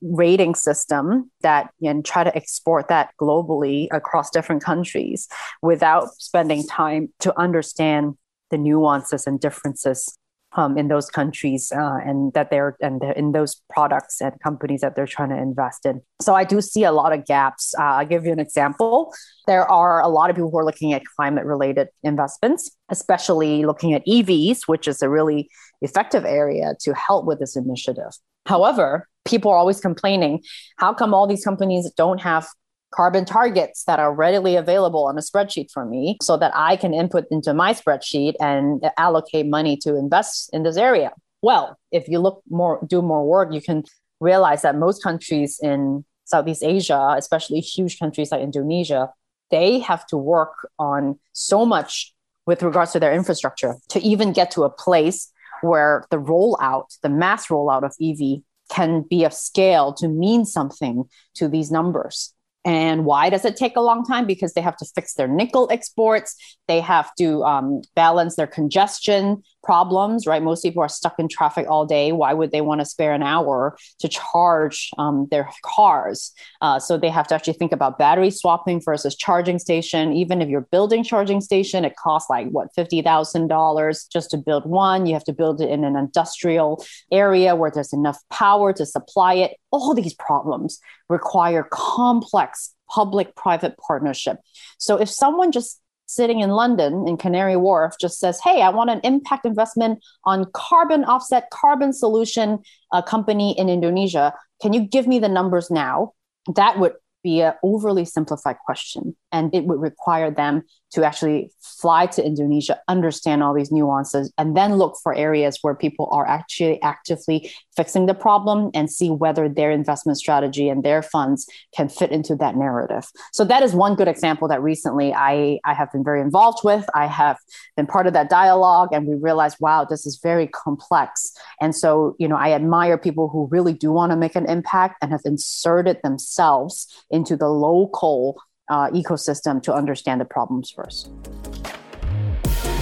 rating 0.00 0.54
system 0.54 1.30
that 1.42 1.70
and 1.82 2.04
try 2.04 2.24
to 2.24 2.34
export 2.34 2.88
that 2.88 3.10
globally 3.20 3.86
across 3.92 4.30
different 4.30 4.62
countries 4.62 5.28
without 5.60 6.08
spending 6.18 6.66
time 6.66 7.08
to 7.20 7.38
understand 7.38 8.16
the 8.50 8.58
nuances 8.58 9.26
and 9.26 9.40
differences 9.40 10.18
um, 10.54 10.76
in 10.76 10.88
those 10.88 11.08
countries 11.08 11.72
uh, 11.72 11.98
and 12.04 12.32
that 12.34 12.50
they're 12.50 12.76
and 12.80 13.00
they're 13.00 13.12
in 13.12 13.32
those 13.32 13.60
products 13.70 14.20
and 14.20 14.32
companies 14.42 14.80
that 14.82 14.94
they're 14.94 15.06
trying 15.06 15.30
to 15.30 15.36
invest 15.36 15.86
in. 15.86 16.02
So 16.20 16.34
I 16.34 16.44
do 16.44 16.60
see 16.60 16.84
a 16.84 16.92
lot 16.92 17.12
of 17.12 17.24
gaps. 17.24 17.74
Uh, 17.78 17.82
I'll 17.82 18.06
give 18.06 18.24
you 18.24 18.32
an 18.32 18.40
example. 18.40 19.12
There 19.46 19.70
are 19.70 20.00
a 20.00 20.08
lot 20.08 20.30
of 20.30 20.36
people 20.36 20.50
who 20.50 20.58
are 20.58 20.64
looking 20.64 20.92
at 20.92 21.02
climate 21.16 21.44
related 21.44 21.88
investments, 22.02 22.70
especially 22.90 23.64
looking 23.64 23.94
at 23.94 24.04
EVs, 24.06 24.60
which 24.66 24.86
is 24.86 25.02
a 25.02 25.08
really 25.08 25.48
effective 25.80 26.24
area 26.24 26.74
to 26.80 26.94
help 26.94 27.26
with 27.26 27.38
this 27.40 27.56
initiative. 27.56 28.12
However, 28.46 29.08
people 29.24 29.50
are 29.50 29.56
always 29.56 29.80
complaining 29.80 30.42
how 30.78 30.92
come 30.92 31.14
all 31.14 31.26
these 31.26 31.44
companies 31.44 31.90
don't 31.96 32.20
have 32.20 32.46
carbon 32.92 33.24
targets 33.24 33.84
that 33.84 33.98
are 33.98 34.14
readily 34.14 34.56
available 34.56 35.04
on 35.06 35.18
a 35.18 35.20
spreadsheet 35.20 35.70
for 35.70 35.84
me 35.84 36.18
so 36.22 36.36
that 36.36 36.52
I 36.54 36.76
can 36.76 36.94
input 36.94 37.24
into 37.30 37.52
my 37.54 37.72
spreadsheet 37.72 38.34
and 38.40 38.84
allocate 38.96 39.46
money 39.46 39.76
to 39.78 39.96
invest 39.96 40.50
in 40.52 40.62
this 40.62 40.76
area. 40.76 41.12
Well, 41.42 41.76
if 41.90 42.08
you 42.08 42.20
look 42.20 42.42
more, 42.48 42.78
do 42.86 43.02
more 43.02 43.26
work, 43.26 43.52
you 43.52 43.60
can 43.60 43.84
realize 44.20 44.62
that 44.62 44.76
most 44.76 45.02
countries 45.02 45.58
in 45.60 46.04
Southeast 46.24 46.62
Asia, 46.62 47.14
especially 47.16 47.60
huge 47.60 47.98
countries 47.98 48.30
like 48.30 48.40
Indonesia, 48.40 49.10
they 49.50 49.80
have 49.80 50.06
to 50.06 50.16
work 50.16 50.68
on 50.78 51.18
so 51.32 51.66
much 51.66 52.14
with 52.46 52.62
regards 52.62 52.92
to 52.92 53.00
their 53.00 53.12
infrastructure 53.12 53.76
to 53.88 54.00
even 54.00 54.32
get 54.32 54.50
to 54.52 54.62
a 54.62 54.70
place 54.70 55.30
where 55.62 56.04
the 56.10 56.16
rollout, 56.16 56.86
the 57.02 57.08
mass 57.08 57.48
rollout 57.48 57.84
of 57.84 57.92
EV 58.00 58.42
can 58.70 59.02
be 59.02 59.24
of 59.24 59.32
scale 59.32 59.92
to 59.92 60.08
mean 60.08 60.44
something 60.44 61.04
to 61.34 61.48
these 61.48 61.70
numbers. 61.70 62.34
And 62.64 63.04
why 63.04 63.28
does 63.28 63.44
it 63.44 63.56
take 63.56 63.76
a 63.76 63.80
long 63.80 64.04
time? 64.04 64.26
Because 64.26 64.52
they 64.54 64.60
have 64.60 64.76
to 64.76 64.86
fix 64.94 65.14
their 65.14 65.26
nickel 65.26 65.68
exports. 65.70 66.36
They 66.68 66.80
have 66.80 67.12
to 67.16 67.42
um, 67.44 67.82
balance 67.96 68.36
their 68.36 68.46
congestion 68.46 69.42
problems, 69.62 70.26
right? 70.26 70.42
Most 70.42 70.62
people 70.62 70.82
are 70.82 70.88
stuck 70.88 71.18
in 71.18 71.28
traffic 71.28 71.66
all 71.68 71.86
day. 71.86 72.12
Why 72.12 72.32
would 72.34 72.50
they 72.50 72.60
want 72.60 72.80
to 72.80 72.84
spare 72.84 73.12
an 73.12 73.22
hour 73.22 73.76
to 74.00 74.08
charge 74.08 74.90
um, 74.98 75.28
their 75.30 75.48
cars? 75.64 76.32
Uh, 76.60 76.78
so 76.78 76.98
they 76.98 77.08
have 77.08 77.26
to 77.28 77.34
actually 77.34 77.54
think 77.54 77.72
about 77.72 77.98
battery 77.98 78.30
swapping 78.30 78.80
versus 78.80 79.16
charging 79.16 79.58
station. 79.58 80.12
Even 80.12 80.42
if 80.42 80.48
you're 80.48 80.68
building 80.72 81.04
charging 81.04 81.40
station, 81.40 81.84
it 81.84 81.94
costs 81.96 82.28
like 82.28 82.48
what 82.48 82.68
fifty 82.74 83.02
thousand 83.02 83.48
dollars 83.48 84.06
just 84.12 84.30
to 84.30 84.36
build 84.36 84.66
one. 84.66 85.06
You 85.06 85.14
have 85.14 85.24
to 85.24 85.32
build 85.32 85.60
it 85.60 85.70
in 85.70 85.84
an 85.84 85.96
industrial 85.96 86.84
area 87.10 87.54
where 87.54 87.70
there's 87.70 87.92
enough 87.92 88.18
power 88.30 88.72
to 88.72 88.84
supply 88.84 89.34
it. 89.34 89.56
All 89.70 89.94
these 89.94 90.14
problems 90.14 90.80
require 91.08 91.66
complex 91.70 92.74
public-private 92.90 93.78
partnership. 93.78 94.36
So 94.78 95.00
if 95.00 95.08
someone 95.08 95.50
just 95.50 95.80
sitting 96.14 96.40
in 96.40 96.50
London 96.50 97.06
in 97.06 97.16
Canary 97.16 97.56
Wharf 97.56 97.94
just 98.00 98.18
says, 98.18 98.40
Hey, 98.40 98.62
I 98.62 98.70
want 98.70 98.90
an 98.90 99.00
impact 99.04 99.46
investment 99.46 100.04
on 100.24 100.46
carbon 100.52 101.04
offset, 101.04 101.50
carbon 101.50 101.92
solution 101.92 102.58
uh, 102.92 103.02
company 103.02 103.58
in 103.58 103.68
Indonesia. 103.68 104.34
Can 104.60 104.72
you 104.72 104.80
give 104.80 105.06
me 105.06 105.18
the 105.18 105.28
numbers 105.28 105.70
now? 105.70 106.12
That 106.54 106.78
would 106.78 106.94
be 107.22 107.40
an 107.40 107.54
overly 107.62 108.04
simplified 108.04 108.56
question. 108.64 109.16
And 109.30 109.54
it 109.54 109.64
would 109.64 109.80
require 109.80 110.30
them 110.30 110.62
to 110.92 111.04
actually 111.04 111.50
fly 111.60 112.06
to 112.06 112.24
Indonesia, 112.24 112.80
understand 112.86 113.42
all 113.42 113.54
these 113.54 113.72
nuances, 113.72 114.32
and 114.38 114.56
then 114.56 114.76
look 114.76 114.96
for 115.02 115.14
areas 115.14 115.58
where 115.62 115.74
people 115.74 116.08
are 116.12 116.26
actually 116.26 116.80
actively 116.82 117.50
fixing 117.76 118.06
the 118.06 118.14
problem 118.14 118.70
and 118.74 118.90
see 118.90 119.10
whether 119.10 119.48
their 119.48 119.70
investment 119.70 120.18
strategy 120.18 120.68
and 120.68 120.82
their 120.82 121.02
funds 121.02 121.46
can 121.74 121.88
fit 121.88 122.12
into 122.12 122.36
that 122.36 122.56
narrative. 122.56 123.04
So 123.32 123.44
that 123.44 123.62
is 123.62 123.74
one 123.74 123.94
good 123.94 124.08
example 124.08 124.48
that 124.48 124.62
recently 124.62 125.14
I, 125.14 125.58
I 125.64 125.74
have 125.74 125.90
been 125.92 126.04
very 126.04 126.20
involved 126.20 126.60
with. 126.62 126.84
I 126.94 127.06
have 127.06 127.38
been 127.76 127.86
part 127.86 128.06
of 128.06 128.12
that 128.12 128.28
dialogue 128.28 128.90
and 128.92 129.06
we 129.06 129.14
realized, 129.14 129.56
wow, 129.60 129.84
this 129.84 130.06
is 130.06 130.20
very 130.22 130.46
complex. 130.46 131.32
And 131.60 131.74
so, 131.74 132.14
you 132.18 132.28
know, 132.28 132.36
I 132.36 132.52
admire 132.52 132.98
people 132.98 133.28
who 133.28 133.48
really 133.50 133.72
do 133.72 133.92
want 133.92 134.12
to 134.12 134.16
make 134.16 134.36
an 134.36 134.48
impact 134.48 134.98
and 135.02 135.10
have 135.10 135.22
inserted 135.24 136.00
themselves 136.02 136.86
into 137.10 137.36
the 137.36 137.48
local 137.48 138.40
uh, 138.72 138.90
ecosystem 138.90 139.62
to 139.62 139.74
understand 139.74 140.20
the 140.20 140.24
problems 140.24 140.70
first. 140.70 141.10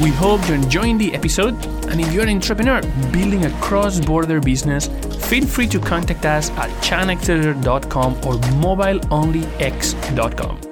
We 0.00 0.10
hope 0.10 0.46
you're 0.48 0.56
enjoying 0.56 0.98
the 0.98 1.14
episode, 1.14 1.54
and 1.88 2.00
if 2.00 2.12
you're 2.12 2.22
an 2.22 2.28
entrepreneur 2.30 2.80
building 3.12 3.44
a 3.44 3.50
cross 3.60 4.00
border 4.00 4.40
business, 4.40 4.88
feel 5.28 5.44
free 5.44 5.66
to 5.66 5.80
contact 5.80 6.24
us 6.24 6.48
at 6.50 6.70
chinaccelerator.com 6.82 8.14
or 8.14 8.34
mobileonlyx.com. 8.64 10.69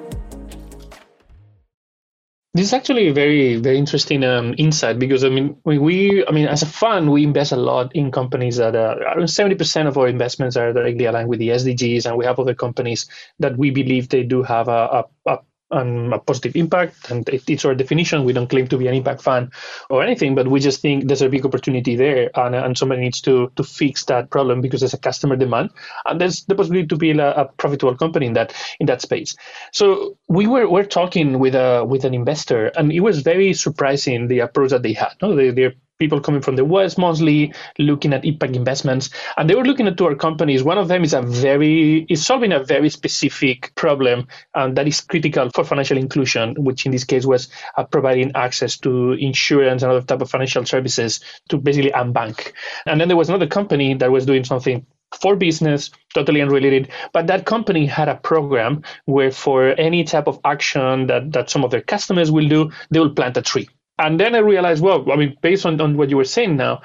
This 2.55 2.67
is 2.67 2.73
actually 2.73 3.07
a 3.09 3.13
very, 3.13 3.57
very 3.57 3.77
interesting 3.77 4.23
um, 4.23 4.55
insight 4.57 4.97
because 4.97 5.23
I 5.23 5.29
mean, 5.29 5.55
we, 5.65 5.77
we, 5.77 6.25
I 6.25 6.31
mean, 6.31 6.47
as 6.47 6.63
a 6.63 6.65
fund, 6.65 7.11
we 7.11 7.23
invest 7.23 7.51
a 7.51 7.55
lot 7.55 7.95
in 7.95 8.11
companies 8.11 8.57
that 8.57 8.75
are 8.75 8.99
around 8.99 9.27
seventy 9.29 9.55
percent 9.55 9.87
of 9.87 9.97
our 9.99 10.07
investments 10.07 10.57
are 10.57 10.73
directly 10.73 11.05
aligned 11.05 11.29
with 11.29 11.37
the 11.37 11.49
SDGs, 11.49 12.07
and 12.07 12.17
we 12.17 12.25
have 12.25 12.39
other 12.39 12.55
companies 12.55 13.07
that 13.37 13.55
we 13.55 13.69
believe 13.69 14.09
they 14.09 14.23
do 14.23 14.41
have 14.41 14.67
a, 14.67 15.05
a, 15.27 15.31
a 15.31 15.39
um, 15.71 16.13
a 16.13 16.19
positive 16.19 16.55
impact. 16.55 17.11
And 17.11 17.27
it, 17.29 17.43
it's 17.47 17.65
our 17.65 17.75
definition. 17.75 18.23
We 18.23 18.33
don't 18.33 18.49
claim 18.49 18.67
to 18.67 18.77
be 18.77 18.87
an 18.87 18.93
impact 18.93 19.21
fan 19.21 19.51
or 19.89 20.03
anything, 20.03 20.35
but 20.35 20.47
we 20.47 20.59
just 20.59 20.81
think 20.81 21.07
there's 21.07 21.21
a 21.21 21.29
big 21.29 21.45
opportunity 21.45 21.95
there, 21.95 22.29
and, 22.35 22.55
and 22.55 22.77
somebody 22.77 23.01
needs 23.01 23.21
to 23.21 23.51
to 23.55 23.63
fix 23.63 24.05
that 24.05 24.29
problem 24.29 24.61
because 24.61 24.81
there's 24.81 24.93
a 24.93 24.99
customer 24.99 25.35
demand, 25.35 25.71
and 26.05 26.19
there's 26.19 26.45
the 26.45 26.55
possibility 26.55 26.87
to 26.87 26.97
build 26.97 27.19
a, 27.19 27.41
a 27.41 27.45
profitable 27.45 27.95
company 27.95 28.25
in 28.25 28.33
that 28.33 28.53
in 28.79 28.87
that 28.87 29.01
space. 29.01 29.35
So 29.71 30.17
we 30.27 30.47
were 30.47 30.69
we're 30.69 30.85
talking 30.85 31.39
with 31.39 31.55
a 31.55 31.85
with 31.85 32.05
an 32.05 32.13
investor, 32.13 32.67
and 32.67 32.91
it 32.91 33.01
was 33.01 33.21
very 33.21 33.53
surprising 33.53 34.27
the 34.27 34.39
approach 34.39 34.71
that 34.71 34.83
they 34.83 34.93
had. 34.93 35.13
No, 35.21 35.35
they, 35.35 35.51
they're 35.51 35.73
people 35.99 36.21
coming 36.21 36.41
from 36.41 36.55
the 36.55 36.63
West 36.63 36.97
mostly 36.97 37.53
looking 37.77 38.13
at 38.13 38.23
impact 38.23 38.55
investments. 38.55 39.09
And 39.37 39.49
they 39.49 39.55
were 39.55 39.65
looking 39.65 39.85
at 39.87 39.97
two 39.97 40.15
companies. 40.15 40.63
One 40.63 40.77
of 40.77 40.87
them 40.87 41.03
is 41.03 41.13
a 41.13 41.21
very 41.21 42.05
is 42.09 42.25
solving 42.25 42.53
a 42.53 42.63
very 42.63 42.89
specific 42.89 43.75
problem 43.75 44.27
and 44.55 44.77
that 44.77 44.87
is 44.87 45.01
critical 45.01 45.49
for 45.53 45.65
financial 45.65 45.97
inclusion, 45.97 46.55
which 46.57 46.85
in 46.85 46.93
this 46.93 47.03
case 47.03 47.25
was 47.25 47.49
uh, 47.77 47.83
providing 47.83 48.31
access 48.35 48.77
to 48.79 49.11
insurance 49.13 49.83
and 49.83 49.91
other 49.91 50.05
type 50.05 50.21
of 50.21 50.29
financial 50.29 50.65
services 50.65 51.19
to 51.49 51.57
basically 51.57 51.91
unbank. 51.91 52.53
And 52.85 52.99
then 52.99 53.09
there 53.09 53.17
was 53.17 53.29
another 53.29 53.47
company 53.47 53.93
that 53.95 54.09
was 54.09 54.25
doing 54.25 54.45
something 54.45 54.85
for 55.19 55.35
business, 55.35 55.89
totally 56.13 56.41
unrelated. 56.41 56.89
But 57.13 57.27
that 57.27 57.45
company 57.45 57.85
had 57.87 58.07
a 58.07 58.15
program 58.15 58.83
where 59.05 59.31
for 59.31 59.69
any 59.77 60.03
type 60.03 60.27
of 60.27 60.39
action 60.45 61.07
that, 61.07 61.33
that 61.33 61.49
some 61.49 61.65
of 61.65 61.71
their 61.71 61.81
customers 61.81 62.31
will 62.31 62.47
do, 62.47 62.71
they 62.91 62.99
will 62.99 63.13
plant 63.13 63.35
a 63.35 63.41
tree. 63.41 63.67
And 63.99 64.19
then 64.19 64.35
I 64.35 64.39
realized, 64.39 64.83
well, 64.83 65.11
I 65.11 65.17
mean, 65.17 65.37
based 65.41 65.65
on, 65.67 65.81
on 65.81 65.97
what 65.97 66.09
you 66.09 66.17
were 66.17 66.25
saying 66.25 66.57
now, 66.57 66.81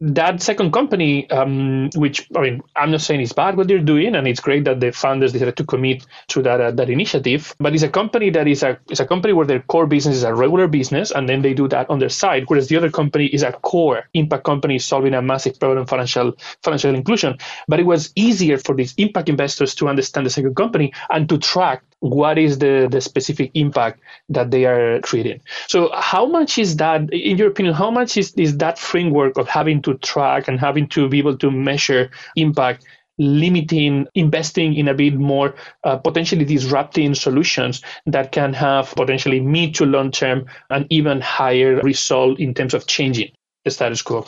that 0.00 0.40
second 0.42 0.72
company, 0.72 1.28
um, 1.30 1.90
which 1.96 2.28
I 2.36 2.40
mean, 2.42 2.62
I'm 2.76 2.92
not 2.92 3.00
saying 3.00 3.20
it's 3.20 3.32
bad 3.32 3.56
what 3.56 3.66
they're 3.66 3.80
doing, 3.80 4.14
and 4.14 4.28
it's 4.28 4.40
great 4.40 4.64
that 4.64 4.80
the 4.80 4.92
founders 4.92 5.32
decided 5.32 5.56
to 5.56 5.64
commit 5.64 6.06
to 6.28 6.42
that 6.42 6.60
uh, 6.60 6.70
that 6.72 6.88
initiative. 6.88 7.54
But 7.58 7.74
it's 7.74 7.82
a 7.82 7.88
company 7.88 8.30
that 8.30 8.46
is 8.46 8.62
a 8.62 8.78
is 8.90 9.00
a 9.00 9.06
company 9.06 9.32
where 9.32 9.46
their 9.46 9.60
core 9.60 9.88
business 9.88 10.16
is 10.16 10.22
a 10.22 10.34
regular 10.34 10.68
business, 10.68 11.10
and 11.10 11.28
then 11.28 11.42
they 11.42 11.54
do 11.54 11.66
that 11.68 11.90
on 11.90 11.98
their 11.98 12.10
side. 12.10 12.44
Whereas 12.48 12.68
the 12.68 12.76
other 12.76 12.90
company 12.90 13.26
is 13.26 13.42
a 13.42 13.52
core 13.52 14.04
impact 14.14 14.44
company 14.44 14.78
solving 14.78 15.14
a 15.14 15.22
massive 15.22 15.58
problem 15.58 15.86
financial 15.86 16.34
financial 16.62 16.94
inclusion. 16.94 17.38
But 17.66 17.80
it 17.80 17.86
was 17.86 18.12
easier 18.14 18.58
for 18.58 18.76
these 18.76 18.94
impact 18.98 19.28
investors 19.28 19.74
to 19.76 19.88
understand 19.88 20.26
the 20.26 20.30
second 20.30 20.54
company 20.54 20.92
and 21.10 21.28
to 21.28 21.38
track 21.38 21.82
what 22.00 22.38
is 22.38 22.58
the, 22.58 22.88
the 22.90 23.00
specific 23.00 23.50
impact 23.54 24.00
that 24.28 24.50
they 24.50 24.64
are 24.64 25.00
creating. 25.00 25.40
So 25.66 25.90
how 25.94 26.26
much 26.26 26.58
is 26.58 26.76
that, 26.76 27.12
in 27.12 27.38
your 27.38 27.48
opinion, 27.48 27.74
how 27.74 27.90
much 27.90 28.16
is, 28.16 28.32
is 28.34 28.56
that 28.58 28.78
framework 28.78 29.36
of 29.36 29.48
having 29.48 29.82
to 29.82 29.94
track 29.94 30.48
and 30.48 30.60
having 30.60 30.88
to 30.88 31.08
be 31.08 31.18
able 31.18 31.36
to 31.38 31.50
measure 31.50 32.10
impact 32.36 32.84
limiting 33.18 34.06
investing 34.14 34.74
in 34.74 34.86
a 34.86 34.94
bit 34.94 35.14
more 35.14 35.54
uh, 35.82 35.96
potentially 35.96 36.44
disrupting 36.44 37.14
solutions 37.14 37.82
that 38.06 38.30
can 38.30 38.52
have 38.52 38.94
potentially 38.94 39.40
mid 39.40 39.74
to 39.74 39.84
long 39.84 40.12
term 40.12 40.46
and 40.70 40.86
even 40.88 41.20
higher 41.20 41.80
result 41.82 42.38
in 42.38 42.54
terms 42.54 42.74
of 42.74 42.86
changing 42.86 43.32
the 43.64 43.72
status 43.72 44.02
quo 44.02 44.24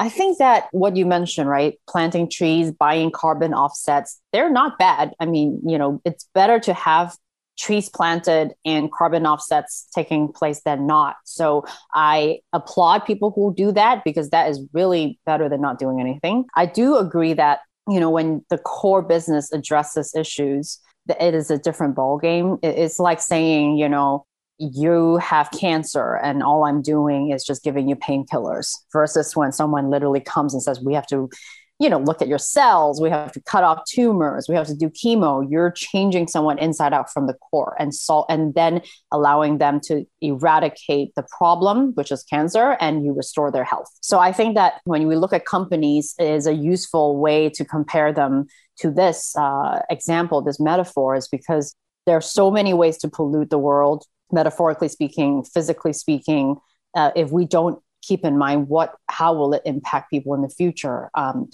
I 0.00 0.08
think 0.08 0.38
that 0.38 0.68
what 0.72 0.96
you 0.96 1.04
mentioned, 1.04 1.48
right? 1.48 1.78
Planting 1.86 2.30
trees, 2.30 2.72
buying 2.72 3.10
carbon 3.10 3.52
offsets, 3.52 4.18
they're 4.32 4.50
not 4.50 4.78
bad. 4.78 5.12
I 5.20 5.26
mean, 5.26 5.60
you 5.64 5.76
know, 5.76 6.00
it's 6.06 6.26
better 6.34 6.58
to 6.60 6.72
have 6.72 7.16
trees 7.58 7.90
planted 7.90 8.54
and 8.64 8.90
carbon 8.90 9.26
offsets 9.26 9.86
taking 9.94 10.32
place 10.32 10.62
than 10.64 10.86
not. 10.86 11.16
So 11.24 11.66
I 11.94 12.38
applaud 12.54 13.04
people 13.04 13.30
who 13.36 13.54
do 13.54 13.72
that 13.72 14.02
because 14.02 14.30
that 14.30 14.48
is 14.48 14.66
really 14.72 15.20
better 15.26 15.50
than 15.50 15.60
not 15.60 15.78
doing 15.78 16.00
anything. 16.00 16.46
I 16.56 16.64
do 16.64 16.96
agree 16.96 17.34
that, 17.34 17.60
you 17.86 18.00
know, 18.00 18.08
when 18.08 18.42
the 18.48 18.56
core 18.56 19.02
business 19.02 19.52
addresses 19.52 20.14
issues, 20.14 20.80
it 21.08 21.34
is 21.34 21.50
a 21.50 21.58
different 21.58 21.94
ballgame. 21.94 22.58
It's 22.62 22.98
like 22.98 23.20
saying, 23.20 23.76
you 23.76 23.88
know, 23.88 24.24
you 24.60 25.16
have 25.16 25.50
cancer 25.52 26.16
and 26.22 26.42
all 26.42 26.64
I'm 26.64 26.82
doing 26.82 27.30
is 27.30 27.44
just 27.44 27.64
giving 27.64 27.88
you 27.88 27.96
painkillers 27.96 28.74
versus 28.92 29.34
when 29.34 29.52
someone 29.52 29.88
literally 29.88 30.20
comes 30.20 30.52
and 30.52 30.62
says, 30.62 30.82
we 30.82 30.92
have 30.92 31.06
to, 31.06 31.30
you 31.78 31.88
know, 31.88 31.98
look 31.98 32.20
at 32.20 32.28
your 32.28 32.38
cells, 32.38 33.00
we 33.00 33.08
have 33.08 33.32
to 33.32 33.40
cut 33.40 33.64
off 33.64 33.86
tumors, 33.88 34.50
we 34.50 34.54
have 34.54 34.66
to 34.66 34.74
do 34.74 34.90
chemo. 34.90 35.46
You're 35.48 35.70
changing 35.70 36.28
someone 36.28 36.58
inside 36.58 36.92
out 36.92 37.10
from 37.10 37.26
the 37.26 37.32
core 37.32 37.74
and 37.78 37.94
so 37.94 38.26
and 38.28 38.54
then 38.54 38.82
allowing 39.10 39.56
them 39.56 39.80
to 39.84 40.04
eradicate 40.20 41.14
the 41.14 41.24
problem, 41.38 41.92
which 41.94 42.12
is 42.12 42.22
cancer, 42.22 42.76
and 42.80 43.02
you 43.02 43.14
restore 43.14 43.50
their 43.50 43.64
health. 43.64 43.88
So 44.02 44.18
I 44.18 44.30
think 44.30 44.56
that 44.56 44.82
when 44.84 45.08
we 45.08 45.16
look 45.16 45.32
at 45.32 45.46
companies, 45.46 46.14
is 46.18 46.46
a 46.46 46.52
useful 46.52 47.16
way 47.16 47.48
to 47.48 47.64
compare 47.64 48.12
them 48.12 48.46
to 48.80 48.90
this 48.90 49.34
uh, 49.36 49.80
example, 49.88 50.42
this 50.42 50.60
metaphor, 50.60 51.14
is 51.14 51.28
because 51.28 51.74
there 52.04 52.16
are 52.16 52.20
so 52.20 52.50
many 52.50 52.74
ways 52.74 52.98
to 52.98 53.08
pollute 53.08 53.48
the 53.48 53.58
world 53.58 54.04
metaphorically 54.32 54.88
speaking, 54.88 55.42
physically 55.44 55.92
speaking, 55.92 56.56
uh, 56.94 57.10
if 57.14 57.30
we 57.30 57.46
don't 57.46 57.82
keep 58.02 58.24
in 58.24 58.38
mind 58.38 58.68
what 58.68 58.94
how 59.08 59.34
will 59.34 59.52
it 59.52 59.62
impact 59.64 60.10
people 60.10 60.34
in 60.34 60.42
the 60.42 60.48
future. 60.48 61.10
Um, 61.14 61.50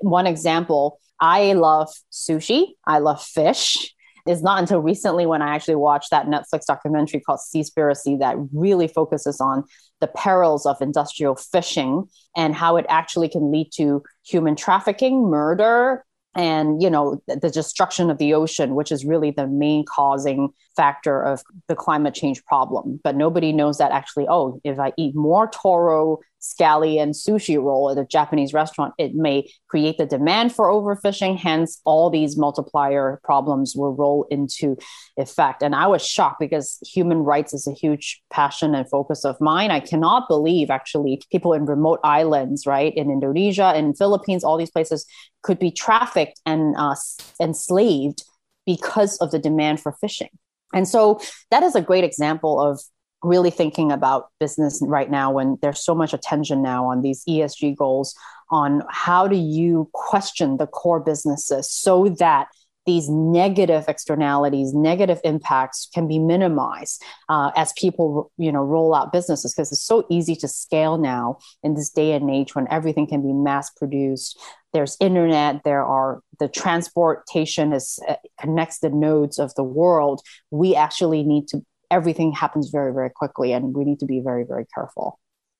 one 0.00 0.26
example, 0.26 0.98
I 1.20 1.52
love 1.52 1.90
sushi. 2.10 2.68
I 2.86 2.98
love 2.98 3.22
fish. 3.22 3.94
It's 4.26 4.42
not 4.42 4.60
until 4.60 4.80
recently 4.80 5.26
when 5.26 5.42
I 5.42 5.54
actually 5.54 5.76
watched 5.76 6.10
that 6.10 6.26
Netflix 6.26 6.66
documentary 6.66 7.20
called 7.20 7.40
Seaspiracy 7.40 8.18
that 8.20 8.36
really 8.52 8.86
focuses 8.86 9.40
on 9.40 9.64
the 10.00 10.06
perils 10.06 10.66
of 10.66 10.80
industrial 10.80 11.36
fishing 11.36 12.06
and 12.36 12.54
how 12.54 12.76
it 12.76 12.86
actually 12.88 13.28
can 13.28 13.50
lead 13.50 13.70
to 13.76 14.02
human 14.24 14.56
trafficking, 14.56 15.28
murder, 15.28 16.04
and 16.34 16.80
you 16.82 16.88
know 16.88 17.20
the 17.26 17.50
destruction 17.50 18.10
of 18.10 18.18
the 18.18 18.34
ocean 18.34 18.74
which 18.74 18.92
is 18.92 19.04
really 19.04 19.30
the 19.30 19.46
main 19.46 19.84
causing 19.84 20.48
factor 20.76 21.22
of 21.22 21.42
the 21.66 21.74
climate 21.74 22.14
change 22.14 22.44
problem. 22.44 23.00
But 23.02 23.16
nobody 23.16 23.52
knows 23.52 23.78
that 23.78 23.92
actually 23.92 24.26
oh 24.28 24.60
if 24.64 24.78
i 24.78 24.92
eat 24.96 25.14
more 25.14 25.48
toro 25.48 26.18
scallion 26.40 27.10
sushi 27.10 27.62
roll 27.62 27.90
at 27.90 27.98
a 27.98 28.04
Japanese 28.04 28.52
restaurant, 28.52 28.94
it 28.98 29.14
may 29.14 29.48
create 29.68 29.98
the 29.98 30.06
demand 30.06 30.54
for 30.54 30.68
overfishing. 30.68 31.36
Hence, 31.36 31.80
all 31.84 32.10
these 32.10 32.36
multiplier 32.36 33.20
problems 33.22 33.74
will 33.76 33.94
roll 33.94 34.26
into 34.30 34.76
effect. 35.16 35.62
And 35.62 35.74
I 35.74 35.86
was 35.86 36.06
shocked 36.06 36.40
because 36.40 36.78
human 36.86 37.18
rights 37.18 37.52
is 37.52 37.66
a 37.66 37.72
huge 37.72 38.22
passion 38.30 38.74
and 38.74 38.88
focus 38.88 39.24
of 39.24 39.40
mine. 39.40 39.70
I 39.70 39.80
cannot 39.80 40.28
believe 40.28 40.70
actually 40.70 41.22
people 41.30 41.52
in 41.52 41.66
remote 41.66 42.00
islands, 42.04 42.66
right, 42.66 42.94
in 42.96 43.10
Indonesia 43.10 43.72
and 43.74 43.96
Philippines, 43.96 44.44
all 44.44 44.56
these 44.56 44.70
places 44.70 45.06
could 45.42 45.58
be 45.58 45.70
trafficked 45.70 46.40
and 46.46 46.74
uh, 46.76 46.94
enslaved 47.40 48.22
because 48.66 49.16
of 49.18 49.30
the 49.30 49.38
demand 49.38 49.80
for 49.80 49.92
fishing. 50.00 50.28
And 50.72 50.86
so 50.86 51.20
that 51.50 51.62
is 51.62 51.74
a 51.74 51.80
great 51.80 52.04
example 52.04 52.60
of 52.60 52.80
really 53.22 53.50
thinking 53.50 53.92
about 53.92 54.28
business 54.38 54.80
right 54.82 55.10
now 55.10 55.30
when 55.30 55.58
there's 55.62 55.84
so 55.84 55.94
much 55.94 56.14
attention 56.14 56.62
now 56.62 56.86
on 56.86 57.02
these 57.02 57.24
ESG 57.26 57.76
goals 57.76 58.14
on 58.50 58.82
how 58.90 59.28
do 59.28 59.36
you 59.36 59.88
question 59.92 60.56
the 60.56 60.66
core 60.66 61.00
businesses 61.00 61.70
so 61.70 62.08
that 62.18 62.48
these 62.86 63.08
negative 63.08 63.84
externalities, 63.88 64.72
negative 64.72 65.20
impacts 65.22 65.88
can 65.92 66.08
be 66.08 66.18
minimized 66.18 67.02
uh, 67.28 67.50
as 67.54 67.72
people, 67.74 68.32
you 68.38 68.50
know, 68.50 68.62
roll 68.62 68.94
out 68.94 69.12
businesses 69.12 69.52
because 69.54 69.70
it's 69.70 69.84
so 69.84 70.06
easy 70.10 70.34
to 70.34 70.48
scale 70.48 70.96
now 70.96 71.38
in 71.62 71.74
this 71.74 71.90
day 71.90 72.12
and 72.12 72.30
age 72.30 72.54
when 72.54 72.66
everything 72.70 73.06
can 73.06 73.22
be 73.22 73.32
mass 73.32 73.70
produced. 73.70 74.38
There's 74.72 74.96
internet. 74.98 75.62
There 75.62 75.84
are 75.84 76.22
the 76.38 76.48
transportation 76.48 77.72
is 77.72 77.98
uh, 78.08 78.14
connects 78.40 78.78
the 78.78 78.90
nodes 78.90 79.38
of 79.38 79.54
the 79.56 79.64
world. 79.64 80.22
We 80.50 80.74
actually 80.74 81.22
need 81.22 81.48
to 81.48 81.64
everything 81.90 82.32
happens 82.32 82.70
very 82.70 82.92
very 82.92 83.10
quickly 83.10 83.52
and 83.52 83.74
we 83.74 83.84
need 83.84 84.00
to 84.00 84.06
be 84.06 84.20
very 84.20 84.44
very 84.44 84.66
careful. 84.74 85.18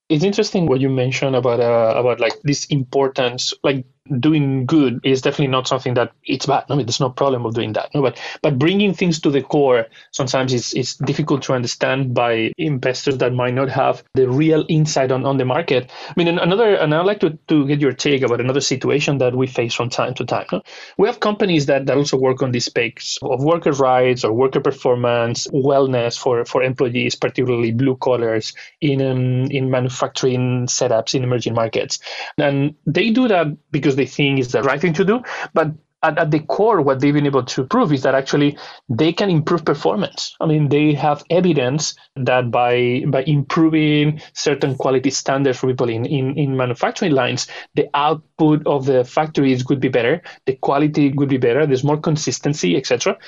It's 0.08 0.24
interesting 0.24 0.66
what 0.66 0.80
you 0.80 0.88
mentioned 0.88 1.36
about 1.36 1.60
uh, 1.60 1.94
about 1.96 2.20
like 2.20 2.34
this 2.42 2.66
importance 2.66 3.54
like 3.62 3.84
doing 4.18 4.66
good 4.66 5.00
is 5.04 5.22
definitely 5.22 5.48
not 5.48 5.68
something 5.68 5.94
that 5.94 6.12
it's 6.24 6.46
bad. 6.46 6.64
I 6.68 6.74
mean, 6.74 6.86
there's 6.86 7.00
no 7.00 7.10
problem 7.10 7.46
of 7.46 7.54
doing 7.54 7.74
that. 7.74 7.94
No, 7.94 8.02
but 8.02 8.20
but 8.42 8.58
bringing 8.58 8.94
things 8.94 9.20
to 9.20 9.30
the 9.30 9.42
core 9.42 9.86
sometimes 10.12 10.52
it's 10.52 10.74
it's 10.74 10.96
difficult 10.96 11.42
to 11.42 11.52
understand 11.52 12.14
by 12.14 12.52
investors 12.58 13.18
that 13.18 13.32
might 13.32 13.54
not 13.54 13.68
have 13.68 14.02
the 14.14 14.28
real 14.28 14.64
insight 14.68 15.12
on, 15.12 15.24
on 15.24 15.36
the 15.36 15.44
market. 15.44 15.90
I 16.08 16.12
mean, 16.16 16.28
another 16.28 16.74
and 16.74 16.94
I'd 16.94 17.06
like 17.06 17.20
to, 17.20 17.38
to 17.48 17.66
get 17.66 17.80
your 17.80 17.92
take 17.92 18.22
about 18.22 18.40
another 18.40 18.60
situation 18.60 19.18
that 19.18 19.34
we 19.34 19.46
face 19.46 19.74
from 19.74 19.90
time 19.90 20.14
to 20.14 20.24
time. 20.24 20.46
No? 20.52 20.62
We 20.98 21.06
have 21.08 21.20
companies 21.20 21.66
that, 21.66 21.86
that 21.86 21.96
also 21.96 22.16
work 22.16 22.42
on 22.42 22.52
this 22.52 22.66
space 22.66 23.18
of 23.22 23.42
worker 23.42 23.72
rights 23.72 24.24
or 24.24 24.32
worker 24.32 24.60
performance, 24.60 25.46
wellness 25.48 26.18
for, 26.18 26.44
for 26.44 26.62
employees, 26.62 27.14
particularly 27.14 27.72
blue 27.72 27.96
collars 27.96 28.52
in 28.80 29.00
um, 29.02 29.50
in 29.50 29.70
manufacturing 29.70 30.66
setups 30.66 31.14
in 31.14 31.24
emerging 31.24 31.54
markets, 31.54 31.98
and 32.38 32.74
they 32.86 33.10
do 33.10 33.28
that 33.28 33.46
because 33.70 33.96
they 34.00 34.06
think 34.06 34.40
is 34.40 34.52
the 34.52 34.62
right 34.62 34.80
thing 34.80 34.94
to 34.94 35.04
do. 35.04 35.22
But 35.52 35.68
at, 36.02 36.18
at, 36.18 36.30
the 36.30 36.40
core, 36.40 36.80
what 36.80 37.00
they've 37.00 37.12
been 37.12 37.26
able 37.26 37.44
to 37.44 37.64
prove 37.64 37.92
is 37.92 38.02
that 38.02 38.14
actually 38.14 38.56
they 38.88 39.12
can 39.12 39.28
improve 39.28 39.64
performance. 39.64 40.34
I 40.40 40.46
mean, 40.46 40.70
they 40.70 40.94
have 40.94 41.22
evidence 41.28 41.94
that 42.16 42.50
by 42.50 43.04
by 43.06 43.22
improving 43.24 44.22
certain 44.32 44.76
quality 44.76 45.10
standards 45.10 45.58
for 45.58 45.66
people 45.66 45.90
in, 45.90 46.06
in, 46.06 46.38
in 46.38 46.56
manufacturing 46.56 47.12
lines, 47.12 47.48
the 47.74 47.88
output 47.92 48.66
of 48.66 48.86
the 48.86 49.04
factories 49.04 49.62
could 49.62 49.80
be 49.80 49.88
better, 49.88 50.22
the 50.46 50.56
quality 50.56 51.12
could 51.12 51.28
be 51.28 51.36
better, 51.36 51.66
there's 51.66 51.84
more 51.84 52.00
consistency, 52.00 52.76
etc 52.76 53.18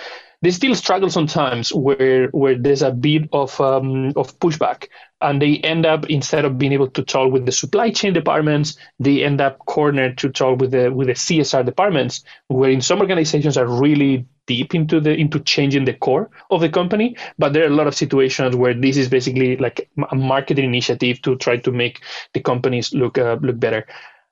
they 0.43 0.51
still 0.51 0.75
struggle 0.75 1.09
sometimes 1.09 1.73
where 1.73 2.27
where 2.29 2.57
there's 2.59 2.83
a 2.83 2.91
bit 2.91 3.29
of 3.33 3.59
um, 3.61 4.13
of 4.17 4.39
pushback, 4.41 4.89
and 5.21 5.41
they 5.41 5.59
end 5.59 5.87
up 5.87 6.11
instead 6.11 6.45
of 6.45 6.59
being 6.59 6.73
able 6.73 6.89
to 6.91 7.03
talk 7.03 7.33
with 7.33 7.47
the 7.47 7.53
supply 7.53 7.91
chain 7.91 8.13
departments, 8.13 8.77
they 8.99 9.23
end 9.23 9.41
up 9.41 9.59
cornered 9.67 10.19
to 10.19 10.29
talk 10.29 10.61
with 10.61 10.73
the 10.73 10.91
with 10.93 11.07
the 11.07 11.15
CSR 11.15 11.65
departments, 11.65 12.25
where 12.49 12.71
in 12.71 12.81
some 12.81 13.01
organizations 13.01 13.57
are 13.57 13.67
really 13.67 14.27
deep 14.47 14.75
into 14.75 15.01
the 15.01 15.15
into 15.15 15.39
changing 15.39 15.85
the 15.85 15.95
core 15.95 16.29
of 16.51 16.61
the 16.61 16.69
company. 16.69 17.17
But 17.39 17.53
there 17.53 17.63
are 17.63 17.73
a 17.73 17.77
lot 17.77 17.87
of 17.87 17.95
situations 17.95 18.57
where 18.57 18.75
this 18.75 18.97
is 18.97 19.09
basically 19.09 19.57
like 19.57 19.89
a 20.11 20.17
marketing 20.17 20.65
initiative 20.65 21.23
to 21.23 21.37
try 21.37 21.57
to 21.59 21.71
make 21.71 22.01
the 22.35 22.41
companies 22.41 22.93
look 22.93 23.17
uh, 23.17 23.39
look 23.41 23.61
better. 23.61 23.87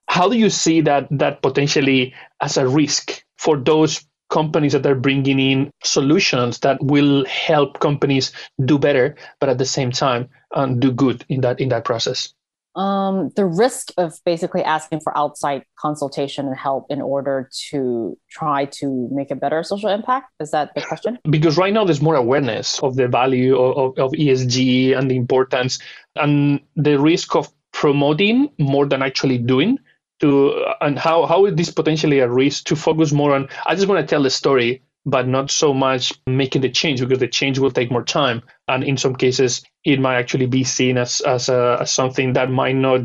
How 0.08 0.28
do 0.28 0.36
you 0.36 0.50
see 0.50 0.80
that 0.80 1.06
that 1.12 1.40
potentially 1.40 2.14
as 2.40 2.56
a 2.56 2.66
risk 2.66 3.24
for 3.38 3.56
those 3.56 4.04
companies 4.30 4.72
that 4.72 4.86
are 4.86 4.94
bringing 4.94 5.38
in 5.38 5.70
solutions 5.82 6.60
that 6.60 6.82
will 6.82 7.24
help 7.26 7.80
companies 7.80 8.32
do 8.64 8.78
better, 8.78 9.16
but 9.40 9.48
at 9.48 9.58
the 9.58 9.66
same 9.66 9.90
time 9.90 10.28
um, 10.54 10.80
do 10.80 10.90
good 10.90 11.24
in 11.28 11.42
that 11.42 11.60
in 11.60 11.68
that 11.68 11.84
process? 11.84 12.32
Um, 12.76 13.30
the 13.34 13.46
risk 13.46 13.88
of 13.98 14.14
basically 14.24 14.62
asking 14.62 15.00
for 15.00 15.16
outside 15.18 15.64
consultation 15.76 16.46
and 16.46 16.56
help 16.56 16.86
in 16.88 17.02
order 17.02 17.50
to 17.70 18.16
try 18.30 18.66
to 18.66 19.08
make 19.10 19.32
a 19.32 19.34
better 19.34 19.64
social 19.64 19.90
impact 19.90 20.30
is 20.38 20.52
that 20.52 20.72
the 20.76 20.82
question? 20.82 21.18
Because 21.28 21.58
right 21.58 21.72
now 21.72 21.84
there's 21.84 22.00
more 22.00 22.14
awareness 22.14 22.78
of 22.80 22.94
the 22.94 23.08
value 23.08 23.58
of, 23.58 23.98
of, 23.98 23.98
of 23.98 24.12
ESG 24.12 24.96
and 24.96 25.10
the 25.10 25.16
importance 25.16 25.80
and 26.14 26.60
the 26.76 26.96
risk 26.98 27.34
of 27.34 27.48
promoting 27.72 28.50
more 28.58 28.86
than 28.86 29.02
actually 29.02 29.38
doing 29.38 29.78
to 30.20 30.64
and 30.80 30.98
how 30.98 31.26
how 31.26 31.46
is 31.46 31.54
this 31.54 31.70
potentially 31.70 32.20
a 32.20 32.28
risk 32.28 32.64
to 32.64 32.76
focus 32.76 33.12
more 33.12 33.34
on 33.34 33.48
i 33.66 33.74
just 33.74 33.88
want 33.88 34.00
to 34.00 34.06
tell 34.06 34.22
the 34.22 34.30
story 34.30 34.82
but 35.06 35.26
not 35.26 35.50
so 35.50 35.72
much 35.72 36.12
making 36.26 36.62
the 36.62 36.68
change 36.68 37.00
because 37.00 37.18
the 37.18 37.28
change 37.28 37.58
will 37.58 37.70
take 37.70 37.90
more 37.90 38.04
time. 38.04 38.42
And 38.68 38.84
in 38.84 38.96
some 38.96 39.14
cases 39.16 39.62
it 39.84 40.00
might 40.00 40.16
actually 40.16 40.46
be 40.46 40.64
seen 40.64 40.98
as 40.98 41.20
as, 41.22 41.48
a, 41.48 41.78
as 41.80 41.92
something 41.92 42.34
that 42.34 42.50
might 42.50 42.76
not 42.76 43.00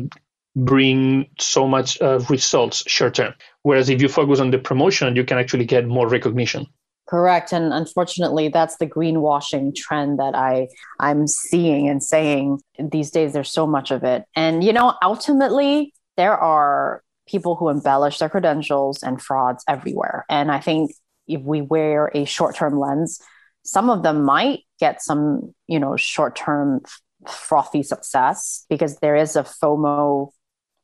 bring 0.54 1.26
so 1.38 1.66
much 1.66 2.00
uh, 2.00 2.18
results 2.30 2.88
short 2.88 3.14
term. 3.14 3.34
Whereas 3.62 3.88
if 3.88 4.00
you 4.00 4.08
focus 4.08 4.40
on 4.40 4.50
the 4.50 4.58
promotion 4.58 5.16
you 5.16 5.24
can 5.24 5.38
actually 5.38 5.64
get 5.64 5.86
more 5.86 6.08
recognition. 6.08 6.66
Correct 7.08 7.52
and 7.52 7.72
unfortunately 7.72 8.48
that's 8.48 8.76
the 8.78 8.86
greenwashing 8.86 9.76
trend 9.76 10.18
that 10.18 10.34
i 10.34 10.66
i'm 10.98 11.28
seeing 11.28 11.88
and 11.88 12.02
saying 12.02 12.58
these 12.80 13.12
days 13.12 13.32
there's 13.32 13.52
so 13.52 13.66
much 13.66 13.90
of 13.90 14.02
it. 14.04 14.24
And 14.34 14.62
you 14.62 14.72
know 14.72 14.94
ultimately 15.02 15.94
there 16.16 16.36
are 16.36 17.02
people 17.26 17.56
who 17.56 17.68
embellish 17.68 18.18
their 18.18 18.28
credentials 18.28 19.02
and 19.02 19.20
frauds 19.20 19.64
everywhere. 19.68 20.24
And 20.28 20.50
I 20.50 20.60
think 20.60 20.92
if 21.26 21.42
we 21.42 21.60
wear 21.60 22.10
a 22.14 22.24
short-term 22.24 22.78
lens, 22.78 23.20
some 23.64 23.90
of 23.90 24.02
them 24.02 24.22
might 24.22 24.60
get 24.78 25.02
some, 25.02 25.54
you 25.66 25.80
know, 25.80 25.96
short-term 25.96 26.82
frothy 27.28 27.82
success 27.82 28.64
because 28.70 28.98
there 28.98 29.16
is 29.16 29.34
a 29.34 29.42
FOMO 29.42 30.30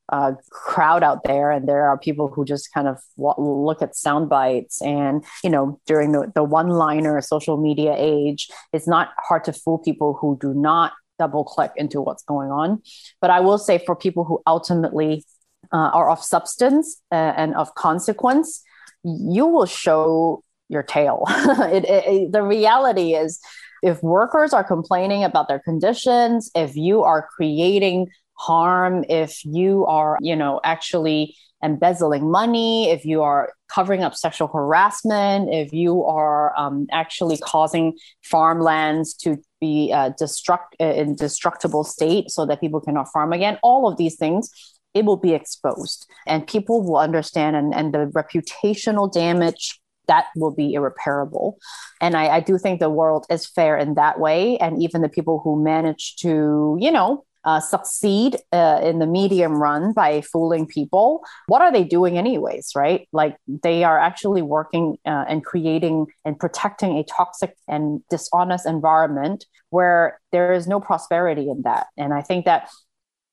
uh, 0.08 0.32
crowd 0.50 1.02
out 1.02 1.24
there, 1.24 1.50
and 1.50 1.68
there 1.68 1.88
are 1.88 1.96
people 1.96 2.28
who 2.28 2.44
just 2.44 2.72
kind 2.74 2.88
of 2.88 2.98
look 3.16 3.80
at 3.80 3.96
sound 3.96 4.28
bites. 4.28 4.82
And 4.82 5.24
you 5.42 5.48
know, 5.48 5.80
during 5.86 6.12
the, 6.12 6.30
the 6.34 6.42
one-liner 6.42 7.20
social 7.22 7.56
media 7.56 7.94
age, 7.96 8.50
it's 8.72 8.88
not 8.88 9.10
hard 9.18 9.44
to 9.44 9.52
fool 9.52 9.78
people 9.78 10.18
who 10.20 10.36
do 10.40 10.52
not 10.52 10.92
double 11.18 11.44
click 11.44 11.70
into 11.76 12.02
what's 12.02 12.24
going 12.24 12.50
on. 12.50 12.82
But 13.20 13.30
I 13.30 13.40
will 13.40 13.58
say, 13.58 13.78
for 13.78 13.94
people 13.94 14.24
who 14.24 14.42
ultimately 14.46 15.24
uh, 15.72 15.90
are 15.92 16.10
of 16.10 16.22
substance 16.22 17.00
uh, 17.10 17.34
and 17.36 17.54
of 17.54 17.74
consequence, 17.74 18.62
you 19.04 19.46
will 19.46 19.66
show 19.66 20.42
your 20.68 20.82
tail. 20.82 21.24
it, 21.28 21.84
it, 21.84 22.32
the 22.32 22.42
reality 22.42 23.14
is, 23.14 23.40
if 23.82 24.02
workers 24.02 24.52
are 24.52 24.64
complaining 24.64 25.24
about 25.24 25.48
their 25.48 25.58
conditions, 25.58 26.50
if 26.54 26.76
you 26.76 27.02
are 27.02 27.28
creating 27.36 28.08
harm, 28.34 29.04
if 29.08 29.44
you 29.44 29.84
are, 29.86 30.18
you 30.20 30.36
know, 30.36 30.60
actually 30.64 31.36
embezzling 31.64 32.30
money, 32.30 32.90
if 32.90 33.04
you 33.04 33.22
are 33.22 33.52
covering 33.68 34.02
up 34.02 34.14
sexual 34.14 34.48
harassment, 34.48 35.48
if 35.52 35.72
you 35.72 36.04
are 36.04 36.56
um, 36.58 36.86
actually 36.90 37.38
causing 37.38 37.96
farmlands 38.22 39.14
to 39.14 39.36
be 39.60 39.92
uh, 39.92 40.10
destruct 40.20 40.74
uh, 40.80 40.84
in 40.84 41.14
destructible 41.14 41.84
state 41.84 42.30
so 42.30 42.44
that 42.44 42.60
people 42.60 42.80
cannot 42.80 43.08
farm 43.12 43.32
again, 43.32 43.58
all 43.62 43.88
of 43.88 43.96
these 43.96 44.16
things 44.16 44.50
it 44.94 45.04
will 45.04 45.16
be 45.16 45.32
exposed 45.32 46.06
and 46.26 46.46
people 46.46 46.82
will 46.82 46.98
understand 46.98 47.56
and, 47.56 47.74
and 47.74 47.94
the 47.94 48.06
reputational 48.06 49.12
damage 49.12 49.80
that 50.08 50.26
will 50.36 50.50
be 50.50 50.74
irreparable. 50.74 51.58
And 52.00 52.16
I, 52.16 52.36
I, 52.36 52.40
do 52.40 52.58
think 52.58 52.80
the 52.80 52.90
world 52.90 53.24
is 53.30 53.46
fair 53.46 53.76
in 53.76 53.94
that 53.94 54.18
way. 54.18 54.58
And 54.58 54.82
even 54.82 55.00
the 55.00 55.08
people 55.08 55.40
who 55.42 55.62
manage 55.62 56.16
to, 56.16 56.76
you 56.80 56.90
know, 56.90 57.24
uh, 57.44 57.60
succeed 57.60 58.36
uh, 58.52 58.80
in 58.82 58.98
the 58.98 59.06
medium 59.06 59.60
run 59.60 59.92
by 59.92 60.20
fooling 60.20 60.66
people, 60.66 61.24
what 61.46 61.60
are 61.60 61.72
they 61.72 61.82
doing 61.82 62.16
anyways, 62.16 62.70
right? 62.76 63.08
Like 63.12 63.36
they 63.48 63.82
are 63.84 63.98
actually 63.98 64.42
working 64.42 64.96
uh, 65.04 65.24
and 65.28 65.44
creating 65.44 66.06
and 66.24 66.38
protecting 66.38 66.98
a 66.98 67.04
toxic 67.04 67.56
and 67.66 68.02
dishonest 68.10 68.66
environment 68.66 69.46
where 69.70 70.20
there 70.30 70.52
is 70.52 70.68
no 70.68 70.78
prosperity 70.78 71.48
in 71.48 71.62
that. 71.62 71.86
And 71.96 72.14
I 72.14 72.22
think 72.22 72.44
that 72.44 72.68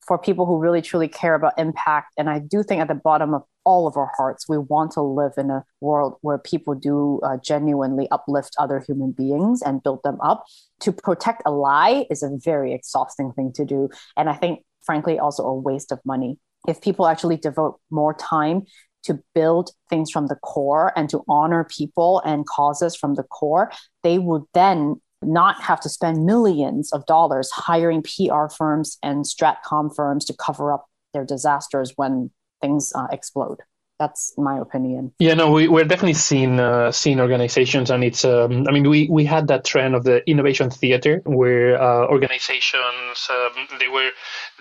for 0.09 0.17
people 0.17 0.47
who 0.47 0.57
really 0.57 0.81
truly 0.81 1.07
care 1.07 1.35
about 1.35 1.53
impact. 1.59 2.15
And 2.17 2.31
I 2.31 2.39
do 2.39 2.63
think 2.63 2.81
at 2.81 2.87
the 2.87 2.95
bottom 2.95 3.35
of 3.35 3.43
all 3.63 3.85
of 3.85 3.95
our 3.95 4.11
hearts, 4.17 4.49
we 4.49 4.57
want 4.57 4.91
to 4.93 5.01
live 5.03 5.33
in 5.37 5.51
a 5.51 5.63
world 5.81 6.17
where 6.21 6.39
people 6.39 6.73
do 6.73 7.19
uh, 7.23 7.37
genuinely 7.37 8.09
uplift 8.09 8.55
other 8.57 8.79
human 8.79 9.11
beings 9.11 9.61
and 9.61 9.83
build 9.83 10.01
them 10.03 10.19
up. 10.19 10.45
To 10.79 10.91
protect 10.91 11.43
a 11.45 11.51
lie 11.51 12.07
is 12.09 12.23
a 12.23 12.31
very 12.43 12.73
exhausting 12.73 13.33
thing 13.33 13.53
to 13.53 13.63
do. 13.63 13.89
And 14.17 14.31
I 14.31 14.33
think, 14.33 14.63
frankly, 14.83 15.19
also 15.19 15.43
a 15.43 15.53
waste 15.53 15.91
of 15.91 15.99
money. 16.03 16.39
If 16.67 16.81
people 16.81 17.05
actually 17.05 17.37
devote 17.37 17.79
more 17.91 18.15
time 18.15 18.63
to 19.03 19.19
build 19.35 19.69
things 19.91 20.09
from 20.09 20.25
the 20.25 20.37
core 20.37 20.91
and 20.95 21.07
to 21.11 21.21
honor 21.29 21.65
people 21.65 22.23
and 22.25 22.47
causes 22.47 22.95
from 22.95 23.13
the 23.13 23.23
core, 23.23 23.71
they 24.01 24.17
would 24.17 24.41
then 24.55 25.01
not 25.21 25.61
have 25.61 25.79
to 25.81 25.89
spend 25.89 26.25
millions 26.25 26.91
of 26.93 27.05
dollars 27.05 27.49
hiring 27.51 28.03
PR 28.03 28.47
firms 28.47 28.97
and 29.03 29.25
stratcom 29.25 29.93
firms 29.93 30.25
to 30.25 30.33
cover 30.33 30.71
up 30.71 30.87
their 31.13 31.25
disasters 31.25 31.93
when 31.95 32.31
things 32.61 32.91
uh, 32.95 33.07
explode 33.11 33.59
that's 33.99 34.33
my 34.37 34.57
opinion. 34.57 35.11
Yeah, 35.19 35.33
no, 35.33 35.51
we, 35.51 35.67
we're 35.67 35.83
definitely 35.83 36.13
seeing 36.13 36.59
uh, 36.59 36.91
seeing 36.91 37.19
organizations, 37.19 37.91
and 37.91 38.03
it's. 38.03 38.23
Um, 38.23 38.65
I 38.67 38.71
mean, 38.71 38.89
we 38.89 39.09
we 39.09 39.25
had 39.25 39.47
that 39.49 39.65
trend 39.65 39.93
of 39.93 40.05
the 40.05 40.27
innovation 40.27 40.69
theater, 40.69 41.21
where 41.25 41.79
uh, 41.79 42.07
organizations 42.07 43.29
um, 43.29 43.67
they 43.77 43.89
were 43.89 44.11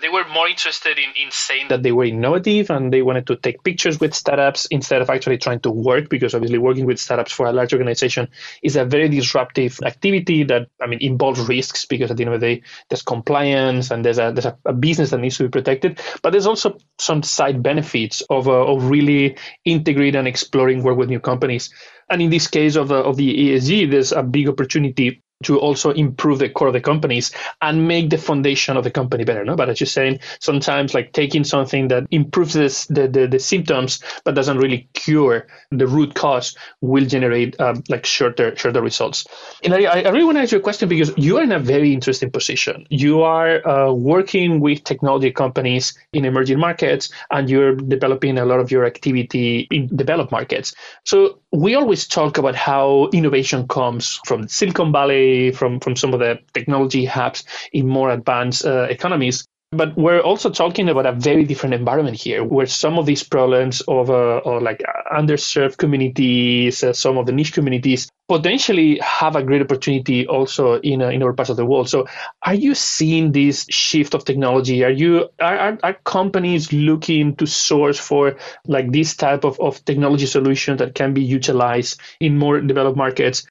they 0.01 0.09
were 0.09 0.27
more 0.29 0.47
interested 0.47 0.97
in, 0.97 1.09
in 1.21 1.31
saying 1.31 1.67
that 1.69 1.83
they 1.83 1.91
were 1.91 2.05
innovative 2.05 2.69
and 2.69 2.91
they 2.91 3.01
wanted 3.01 3.27
to 3.27 3.35
take 3.35 3.63
pictures 3.63 3.99
with 3.99 4.13
startups 4.13 4.65
instead 4.67 5.01
of 5.01 5.09
actually 5.09 5.37
trying 5.37 5.59
to 5.61 5.71
work, 5.71 6.09
because 6.09 6.33
obviously 6.33 6.57
working 6.57 6.85
with 6.85 6.99
startups 6.99 7.31
for 7.31 7.45
a 7.47 7.53
large 7.53 7.73
organization 7.73 8.27
is 8.63 8.75
a 8.75 8.85
very 8.85 9.09
disruptive 9.09 9.79
activity 9.85 10.43
that 10.43 10.67
I 10.81 10.87
mean 10.87 10.99
involves 11.01 11.39
risks 11.47 11.85
because 11.85 12.11
at 12.11 12.17
the 12.17 12.23
end 12.23 12.33
of 12.33 12.39
the 12.39 12.55
day 12.55 12.63
there's 12.89 13.01
compliance 13.01 13.91
and 13.91 14.03
there's 14.03 14.19
a 14.19 14.31
there's 14.31 14.45
a, 14.45 14.57
a 14.65 14.73
business 14.73 15.09
that 15.11 15.19
needs 15.19 15.37
to 15.37 15.43
be 15.43 15.49
protected, 15.49 15.99
but 16.21 16.31
there's 16.31 16.47
also 16.47 16.77
some 16.97 17.23
side 17.23 17.61
benefits 17.63 18.21
of 18.29 18.47
uh, 18.47 18.65
of 18.65 18.89
really 18.89 19.37
integrating 19.65 20.19
and 20.19 20.27
exploring 20.27 20.83
work 20.83 20.97
with 20.97 21.09
new 21.09 21.19
companies. 21.19 21.73
And 22.09 22.21
in 22.21 22.29
this 22.29 22.47
case 22.47 22.75
of, 22.75 22.91
uh, 22.91 23.03
of 23.03 23.17
the 23.17 23.51
ESG, 23.51 23.91
there's 23.91 24.11
a 24.11 24.23
big 24.23 24.49
opportunity 24.49 25.21
to 25.43 25.59
also 25.59 25.91
improve 25.91 26.39
the 26.39 26.49
core 26.49 26.67
of 26.67 26.73
the 26.73 26.81
companies 26.81 27.31
and 27.61 27.87
make 27.87 28.09
the 28.09 28.17
foundation 28.17 28.77
of 28.77 28.83
the 28.83 28.91
company 28.91 29.23
better. 29.23 29.45
No, 29.45 29.55
but 29.55 29.69
as 29.69 29.79
you're 29.79 29.87
saying, 29.87 30.19
sometimes 30.39 30.93
like 30.93 31.13
taking 31.13 31.43
something 31.43 31.87
that 31.89 32.07
improves 32.11 32.53
this, 32.53 32.85
the, 32.87 33.07
the, 33.07 33.27
the 33.27 33.39
symptoms 33.39 34.01
but 34.23 34.35
doesn't 34.35 34.57
really 34.57 34.89
cure 34.93 35.47
the 35.71 35.87
root 35.87 36.13
cause 36.15 36.55
will 36.81 37.05
generate 37.05 37.59
um, 37.59 37.83
like 37.89 38.05
shorter 38.05 38.55
shorter 38.55 38.81
results. 38.81 39.25
And 39.63 39.73
I, 39.73 39.83
I 39.83 40.09
really 40.09 40.25
want 40.25 40.37
to 40.37 40.41
ask 40.41 40.51
you 40.51 40.57
a 40.57 40.61
question 40.61 40.89
because 40.89 41.11
you 41.17 41.37
are 41.37 41.43
in 41.43 41.51
a 41.51 41.59
very 41.59 41.93
interesting 41.93 42.31
position. 42.31 42.85
You 42.89 43.21
are 43.21 43.65
uh, 43.67 43.91
working 43.93 44.59
with 44.59 44.83
technology 44.83 45.31
companies 45.31 45.97
in 46.13 46.25
emerging 46.25 46.59
markets 46.59 47.09
and 47.31 47.49
you're 47.49 47.75
developing 47.75 48.37
a 48.37 48.45
lot 48.45 48.59
of 48.59 48.71
your 48.71 48.85
activity 48.85 49.67
in 49.71 49.87
developed 49.95 50.31
markets. 50.31 50.73
So 51.05 51.39
we 51.51 51.75
always 51.75 52.07
talk 52.07 52.37
about 52.37 52.55
how 52.55 53.09
innovation 53.13 53.67
comes 53.67 54.19
from 54.25 54.47
Silicon 54.47 54.91
Valley, 54.91 55.28
from, 55.51 55.79
from 55.79 55.95
some 55.95 56.13
of 56.13 56.19
the 56.19 56.39
technology 56.53 57.05
hubs 57.05 57.43
in 57.71 57.87
more 57.87 58.11
advanced 58.11 58.65
uh, 58.65 58.87
economies. 58.89 59.45
But 59.71 59.95
we're 59.95 60.21
also 60.21 60.49
talking 60.49 60.89
about 60.89 61.05
a 61.05 61.11
very 61.11 61.43
different 61.43 61.75
environment 61.75 62.17
here, 62.17 62.43
where 62.43 62.65
some 62.65 62.97
of 62.97 63.05
these 63.05 63.21
problems 63.21 63.81
of, 63.81 64.09
uh, 64.09 64.41
like 64.59 64.81
underserved 65.15 65.77
communities, 65.77 66.83
uh, 66.83 66.91
some 66.91 67.19
of 67.19 67.27
the 67.27 67.31
niche 67.31 67.53
communities, 67.53 68.09
potentially 68.27 68.97
have 68.97 69.35
a 69.35 69.43
great 69.43 69.61
opportunity 69.61 70.25
also 70.25 70.79
in 70.79 71.03
uh, 71.03 71.09
in 71.09 71.21
other 71.21 71.33
parts 71.33 71.51
of 71.51 71.57
the 71.57 71.67
world. 71.67 71.87
So, 71.87 72.07
are 72.41 72.55
you 72.55 72.73
seeing 72.73 73.31
this 73.31 73.67
shift 73.69 74.15
of 74.15 74.25
technology? 74.25 74.83
Are 74.83 74.89
you 74.89 75.29
are, 75.39 75.57
are, 75.57 75.77
are 75.83 75.93
companies 76.03 76.73
looking 76.73 77.35
to 77.35 77.45
source 77.45 77.99
for 77.99 78.37
like 78.65 78.91
this 78.91 79.15
type 79.15 79.43
of, 79.43 79.59
of 79.59 79.85
technology 79.85 80.25
solution 80.25 80.77
that 80.77 80.95
can 80.95 81.13
be 81.13 81.21
utilized 81.21 81.99
in 82.19 82.39
more 82.39 82.59
developed 82.59 82.97
markets 82.97 83.45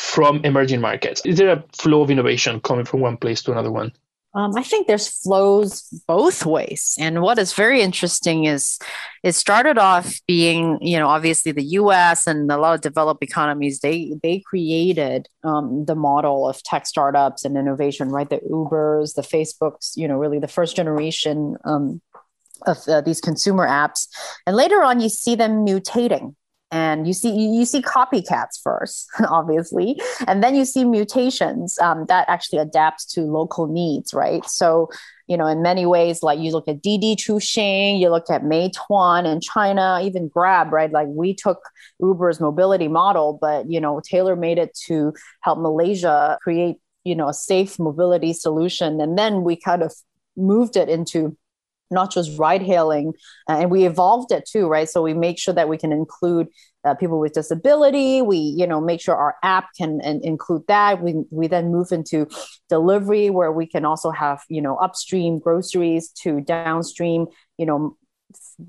from 0.00 0.40
emerging 0.44 0.80
markets? 0.80 1.20
Is 1.26 1.36
there 1.36 1.50
a 1.50 1.62
flow 1.76 2.00
of 2.00 2.10
innovation 2.10 2.58
coming 2.60 2.86
from 2.86 3.00
one 3.00 3.18
place 3.18 3.42
to 3.42 3.52
another 3.52 3.70
one? 3.70 3.92
Um, 4.32 4.52
I 4.56 4.62
think 4.62 4.86
there's 4.86 5.08
flows 5.08 5.82
both 6.06 6.46
ways. 6.46 6.96
And 6.98 7.20
what 7.20 7.38
is 7.38 7.52
very 7.52 7.82
interesting 7.82 8.44
is 8.44 8.78
it 9.22 9.32
started 9.32 9.76
off 9.76 10.14
being, 10.26 10.78
you 10.80 10.98
know, 10.98 11.08
obviously 11.08 11.52
the 11.52 11.64
US 11.80 12.26
and 12.26 12.50
a 12.50 12.56
lot 12.56 12.74
of 12.74 12.80
developed 12.80 13.22
economies, 13.22 13.80
they 13.80 14.14
they 14.22 14.38
created 14.38 15.28
um, 15.44 15.84
the 15.84 15.96
model 15.96 16.48
of 16.48 16.62
tech 16.62 16.86
startups 16.86 17.44
and 17.44 17.58
innovation, 17.58 18.08
right? 18.08 18.30
The 18.30 18.40
Ubers, 18.50 19.14
the 19.16 19.22
Facebooks, 19.22 19.96
you 19.96 20.08
know, 20.08 20.16
really 20.16 20.38
the 20.38 20.48
first 20.48 20.76
generation 20.76 21.56
um, 21.64 22.00
of 22.66 22.78
uh, 22.88 23.00
these 23.00 23.20
consumer 23.20 23.66
apps. 23.66 24.06
And 24.46 24.56
later 24.56 24.82
on, 24.82 25.00
you 25.00 25.08
see 25.08 25.34
them 25.34 25.66
mutating 25.66 26.36
and 26.70 27.06
you 27.06 27.12
see 27.12 27.30
you 27.30 27.64
see 27.64 27.82
copycats 27.82 28.60
first 28.62 29.08
obviously. 29.28 30.00
And 30.26 30.42
then 30.42 30.54
you 30.54 30.64
see 30.64 30.84
mutations 30.84 31.78
um, 31.78 32.06
that 32.06 32.28
actually 32.28 32.58
adapts 32.58 33.04
to 33.14 33.22
local 33.22 33.66
needs 33.66 34.14
right? 34.14 34.44
So 34.46 34.88
you 35.26 35.36
know 35.36 35.46
in 35.46 35.62
many 35.62 35.86
ways 35.86 36.22
like 36.22 36.38
you 36.38 36.50
look 36.50 36.68
at 36.68 36.82
Didi 36.82 37.16
Chuxing 37.16 37.98
you 38.00 38.10
look 38.10 38.30
at 38.30 38.42
Meituan 38.42 39.24
in 39.26 39.40
China 39.40 40.00
even 40.02 40.28
Grab 40.28 40.72
right? 40.72 40.90
Like 40.90 41.08
we 41.08 41.34
took 41.34 41.60
Uber's 42.00 42.40
mobility 42.40 42.88
model 42.88 43.38
but 43.40 43.70
you 43.70 43.80
know 43.80 44.00
tailor 44.04 44.36
made 44.36 44.58
it 44.58 44.74
to 44.86 45.12
help 45.42 45.58
Malaysia 45.58 46.38
create 46.42 46.76
you 47.04 47.14
know 47.14 47.28
a 47.28 47.34
safe 47.34 47.78
mobility 47.78 48.32
solution. 48.32 49.00
And 49.00 49.18
then 49.18 49.42
we 49.42 49.56
kind 49.56 49.82
of 49.82 49.92
moved 50.36 50.76
it 50.76 50.88
into 50.88 51.36
not 51.90 52.12
just 52.12 52.38
ride 52.38 52.62
hailing 52.62 53.12
uh, 53.48 53.58
and 53.58 53.70
we 53.70 53.84
evolved 53.84 54.32
it 54.32 54.48
too 54.48 54.68
right? 54.68 54.88
So 54.88 55.02
we 55.02 55.14
make 55.14 55.38
sure 55.38 55.54
that 55.54 55.68
we 55.68 55.76
can 55.76 55.92
include 55.92 56.48
uh, 56.84 56.94
people 56.94 57.20
with 57.20 57.34
disability. 57.34 58.22
We 58.22 58.38
you 58.38 58.66
know 58.66 58.80
make 58.80 59.00
sure 59.00 59.14
our 59.14 59.36
app 59.42 59.68
can 59.76 60.00
and 60.02 60.24
include 60.24 60.62
that. 60.68 61.02
We 61.02 61.24
we 61.30 61.46
then 61.46 61.70
move 61.70 61.92
into 61.92 62.26
delivery 62.68 63.30
where 63.30 63.52
we 63.52 63.66
can 63.66 63.84
also 63.84 64.10
have 64.10 64.42
you 64.48 64.62
know 64.62 64.76
upstream 64.76 65.38
groceries 65.38 66.08
to 66.22 66.40
downstream 66.40 67.26
you 67.58 67.66
know 67.66 67.96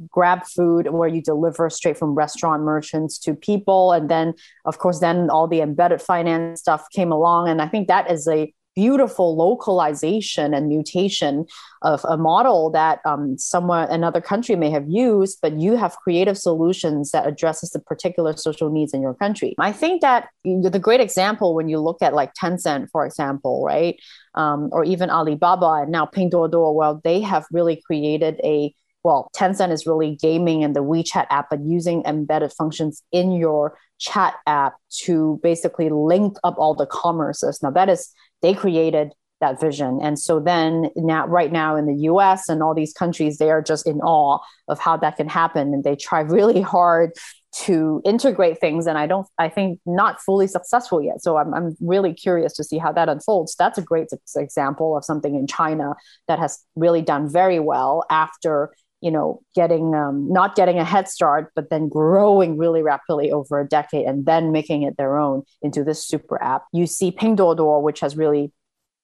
grab 0.09 0.43
food 0.45 0.89
where 0.89 1.07
you 1.07 1.22
deliver 1.22 1.69
straight 1.69 1.97
from 1.97 2.15
restaurant 2.15 2.63
merchants 2.63 3.19
to 3.19 3.36
people. 3.36 3.91
And 3.91 4.09
then 4.09 4.34
of 4.65 4.80
course 4.80 4.99
then 4.99 5.30
all 5.30 5.47
the 5.47 5.61
embedded 5.61 6.01
finance 6.01 6.61
stuff 6.61 6.88
came 6.91 7.11
along. 7.11 7.49
And 7.49 7.61
i 7.61 7.67
think 7.67 7.88
that 7.88 8.09
is 8.09 8.28
a 8.28 8.53
beautiful 8.76 9.36
localization 9.36 10.53
and 10.53 10.67
mutation 10.67 11.45
of 11.82 12.05
a 12.05 12.17
model 12.17 12.69
that 12.72 12.99
um, 13.05 13.38
somewhere 13.38 13.88
another 13.89 14.22
country 14.22 14.55
may 14.55 14.69
have 14.69 14.88
used 14.88 15.39
but 15.41 15.59
you 15.59 15.76
have 15.76 15.95
creative 15.97 16.38
solutions 16.38 17.11
that 17.11 17.28
addresses 17.28 17.72
the 17.72 17.80
particular 17.80 18.36
social 18.36 18.69
needs 18.69 18.93
in 18.93 19.01
your 19.01 19.13
country 19.13 19.53
i 19.59 19.72
think 19.72 20.01
that 20.01 20.30
the 20.43 20.80
great 20.80 21.01
example 21.01 21.53
when 21.53 21.67
you 21.67 21.80
look 21.80 22.01
at 22.01 22.13
like 22.13 22.34
tencent 22.34 22.88
for 22.91 23.05
example 23.05 23.63
right 23.65 23.99
um, 24.36 24.69
or 24.72 24.86
even 24.86 25.09
alibaba 25.09 25.82
and 25.82 25.91
now 25.91 26.05
pinduoduo 26.05 26.74
well 26.74 27.01
they 27.03 27.19
have 27.19 27.45
really 27.51 27.82
created 27.86 28.39
a 28.43 28.74
well, 29.03 29.32
Tencent 29.36 29.72
is 29.72 29.88
really 29.88 30.15
gaming 30.15 30.61
in 30.61 30.74
the 30.74 30.84
WeChat 30.84 31.26
app, 31.30 31.49
but 31.49 31.61
using 31.63 32.03
embedded 32.05 32.53
functions 32.53 33.01
in 33.11 33.32
your 33.32 33.78
chat 33.99 34.36
app 34.45 34.76
to 35.03 35.39
basically 35.41 35.89
link 35.89 36.38
up 36.43 36.55
all 36.57 36.76
the 36.76 36.86
commerces. 36.86 37.63
Now, 37.63 37.72
that 37.72 37.89
is, 37.89 38.13
they 38.42 38.54
created 38.54 39.14
that 39.42 39.60
vision. 39.60 40.00
And 40.02 40.18
so 40.18 40.39
then 40.39 40.89
now, 40.96 41.28
right 41.28 41.52
now 41.52 41.76
in 41.76 41.88
the 41.88 42.04
US 42.04 42.48
and 42.48 42.64
all 42.64 42.74
these 42.74 42.94
countries, 42.94 43.38
they 43.38 43.52
are 43.52 43.62
just 43.62 43.86
in 43.86 44.00
awe 44.02 44.39
of 44.68 44.80
how 44.80 44.96
that 44.98 45.18
can 45.18 45.28
happen. 45.28 45.74
And 45.74 45.84
they 45.84 45.96
try 45.96 46.20
really 46.22 46.62
hard 46.62 47.12
to 47.54 48.02
integrate 48.06 48.62
things. 48.62 48.88
And 48.88 48.98
I 48.98 49.08
don't, 49.08 49.28
I 49.38 49.50
think 49.50 49.80
not 49.86 50.22
fully 50.22 50.48
successful 50.48 51.02
yet. 51.02 51.22
So 51.22 51.36
I'm, 51.36 51.54
I'm 51.54 51.76
really 51.82 52.14
curious 52.14 52.54
to 52.54 52.64
see 52.64 52.78
how 52.78 52.94
that 52.94 53.10
unfolds. 53.10 53.56
That's 53.58 53.78
a 53.78 53.82
great 53.82 54.08
example 54.38 54.96
of 54.96 55.04
something 55.04 55.36
in 55.36 55.48
China 55.48 55.96
that 56.30 56.39
has 56.39 56.64
really 56.76 57.02
done 57.02 57.30
very 57.30 57.60
well 57.60 58.06
after 58.10 58.72
you 59.02 59.12
know 59.12 59.41
getting 59.56 59.93
um, 59.95 60.32
not 60.32 60.56
getting 60.56 60.78
a 60.78 60.86
head 60.86 61.08
start 61.08 61.52
but 61.56 61.70
then 61.70 61.89
growing 61.89 62.58
really 62.58 62.82
rapidly 62.82 63.32
over 63.32 63.60
a 63.60 63.68
decade 63.68 64.06
and 64.06 64.26
then 64.26 64.52
making 64.52 64.84
it 64.84 64.95
their 64.97 65.18
own 65.18 65.43
into 65.62 65.84
this 65.84 66.06
super 66.06 66.41
app. 66.41 66.64
You 66.72 66.88
see 66.88 67.12
pinduoduo 67.12 67.82
which 67.82 67.99
has 67.99 68.16
really 68.16 68.52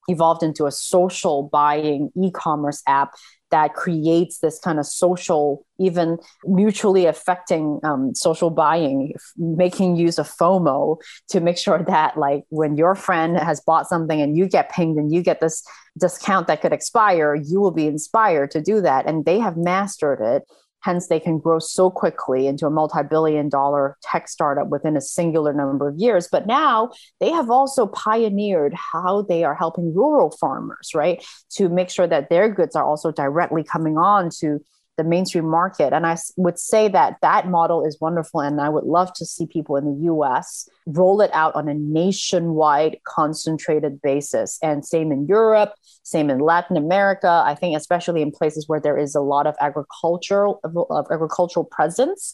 evolved 0.07 0.43
into 0.43 0.65
a 0.65 0.71
social 0.71 1.49
buying 1.51 2.09
e-commerce 2.15 2.81
app 2.87 3.13
that 3.51 3.73
creates 3.73 4.39
this 4.39 4.59
kind 4.59 4.79
of 4.79 4.85
social, 4.85 5.65
even 5.79 6.17
mutually 6.45 7.05
affecting 7.05 7.79
um, 7.83 8.13
social 8.13 8.49
buying, 8.49 9.13
making 9.37 9.95
use 9.95 10.17
of 10.17 10.29
FOMO 10.29 10.97
to 11.29 11.39
make 11.39 11.57
sure 11.57 11.83
that, 11.83 12.17
like, 12.17 12.43
when 12.49 12.75
your 12.75 12.95
friend 12.95 13.37
has 13.37 13.61
bought 13.61 13.87
something 13.87 14.21
and 14.21 14.37
you 14.37 14.47
get 14.47 14.71
pinged 14.71 14.97
and 14.97 15.13
you 15.13 15.21
get 15.21 15.39
this 15.39 15.63
discount 15.97 16.47
that 16.47 16.61
could 16.61 16.73
expire, 16.73 17.35
you 17.35 17.59
will 17.59 17.71
be 17.71 17.87
inspired 17.87 18.51
to 18.51 18.61
do 18.61 18.81
that. 18.81 19.07
And 19.07 19.25
they 19.25 19.39
have 19.39 19.57
mastered 19.57 20.19
it 20.21 20.43
Hence, 20.87 21.07
they 21.07 21.19
can 21.19 21.37
grow 21.37 21.59
so 21.59 21.89
quickly 21.89 22.47
into 22.47 22.65
a 22.65 22.69
multi 22.69 23.03
billion 23.03 23.49
dollar 23.49 23.97
tech 24.03 24.29
startup 24.29 24.69
within 24.69 24.95
a 24.95 25.01
singular 25.01 25.51
number 25.51 25.89
of 25.89 25.97
years. 25.97 26.29
But 26.31 26.47
now 26.47 26.91
they 27.19 27.29
have 27.29 27.49
also 27.49 27.87
pioneered 27.87 28.73
how 28.73 29.23
they 29.23 29.43
are 29.43 29.53
helping 29.53 29.93
rural 29.93 30.31
farmers, 30.31 30.91
right? 30.95 31.21
To 31.57 31.67
make 31.67 31.89
sure 31.89 32.07
that 32.07 32.29
their 32.29 32.47
goods 32.47 32.73
are 32.73 32.85
also 32.85 33.11
directly 33.11 33.65
coming 33.65 33.97
on 33.97 34.29
to 34.39 34.61
the 34.97 35.03
mainstream 35.03 35.47
market. 35.47 35.93
And 35.93 36.05
I 36.05 36.17
would 36.35 36.59
say 36.59 36.87
that 36.89 37.17
that 37.21 37.47
model 37.47 37.85
is 37.85 37.97
wonderful. 38.01 38.41
And 38.41 38.59
I 38.59 38.69
would 38.69 38.83
love 38.83 39.13
to 39.13 39.25
see 39.25 39.45
people 39.45 39.77
in 39.77 39.85
the 39.85 40.05
US 40.11 40.67
roll 40.87 41.21
it 41.21 41.29
out 41.33 41.55
on 41.55 41.69
a 41.69 41.73
nationwide 41.73 42.97
concentrated 43.05 44.01
basis. 44.01 44.57
And 44.61 44.85
same 44.85 45.11
in 45.11 45.27
Europe, 45.27 45.73
same 46.03 46.29
in 46.29 46.39
Latin 46.39 46.77
America. 46.77 47.43
I 47.45 47.55
think, 47.55 47.77
especially 47.77 48.21
in 48.21 48.31
places 48.31 48.67
where 48.67 48.79
there 48.79 48.97
is 48.97 49.15
a 49.15 49.21
lot 49.21 49.47
of 49.47 49.55
agricultural, 49.61 50.59
of 50.63 51.05
agricultural 51.11 51.65
presence 51.65 52.33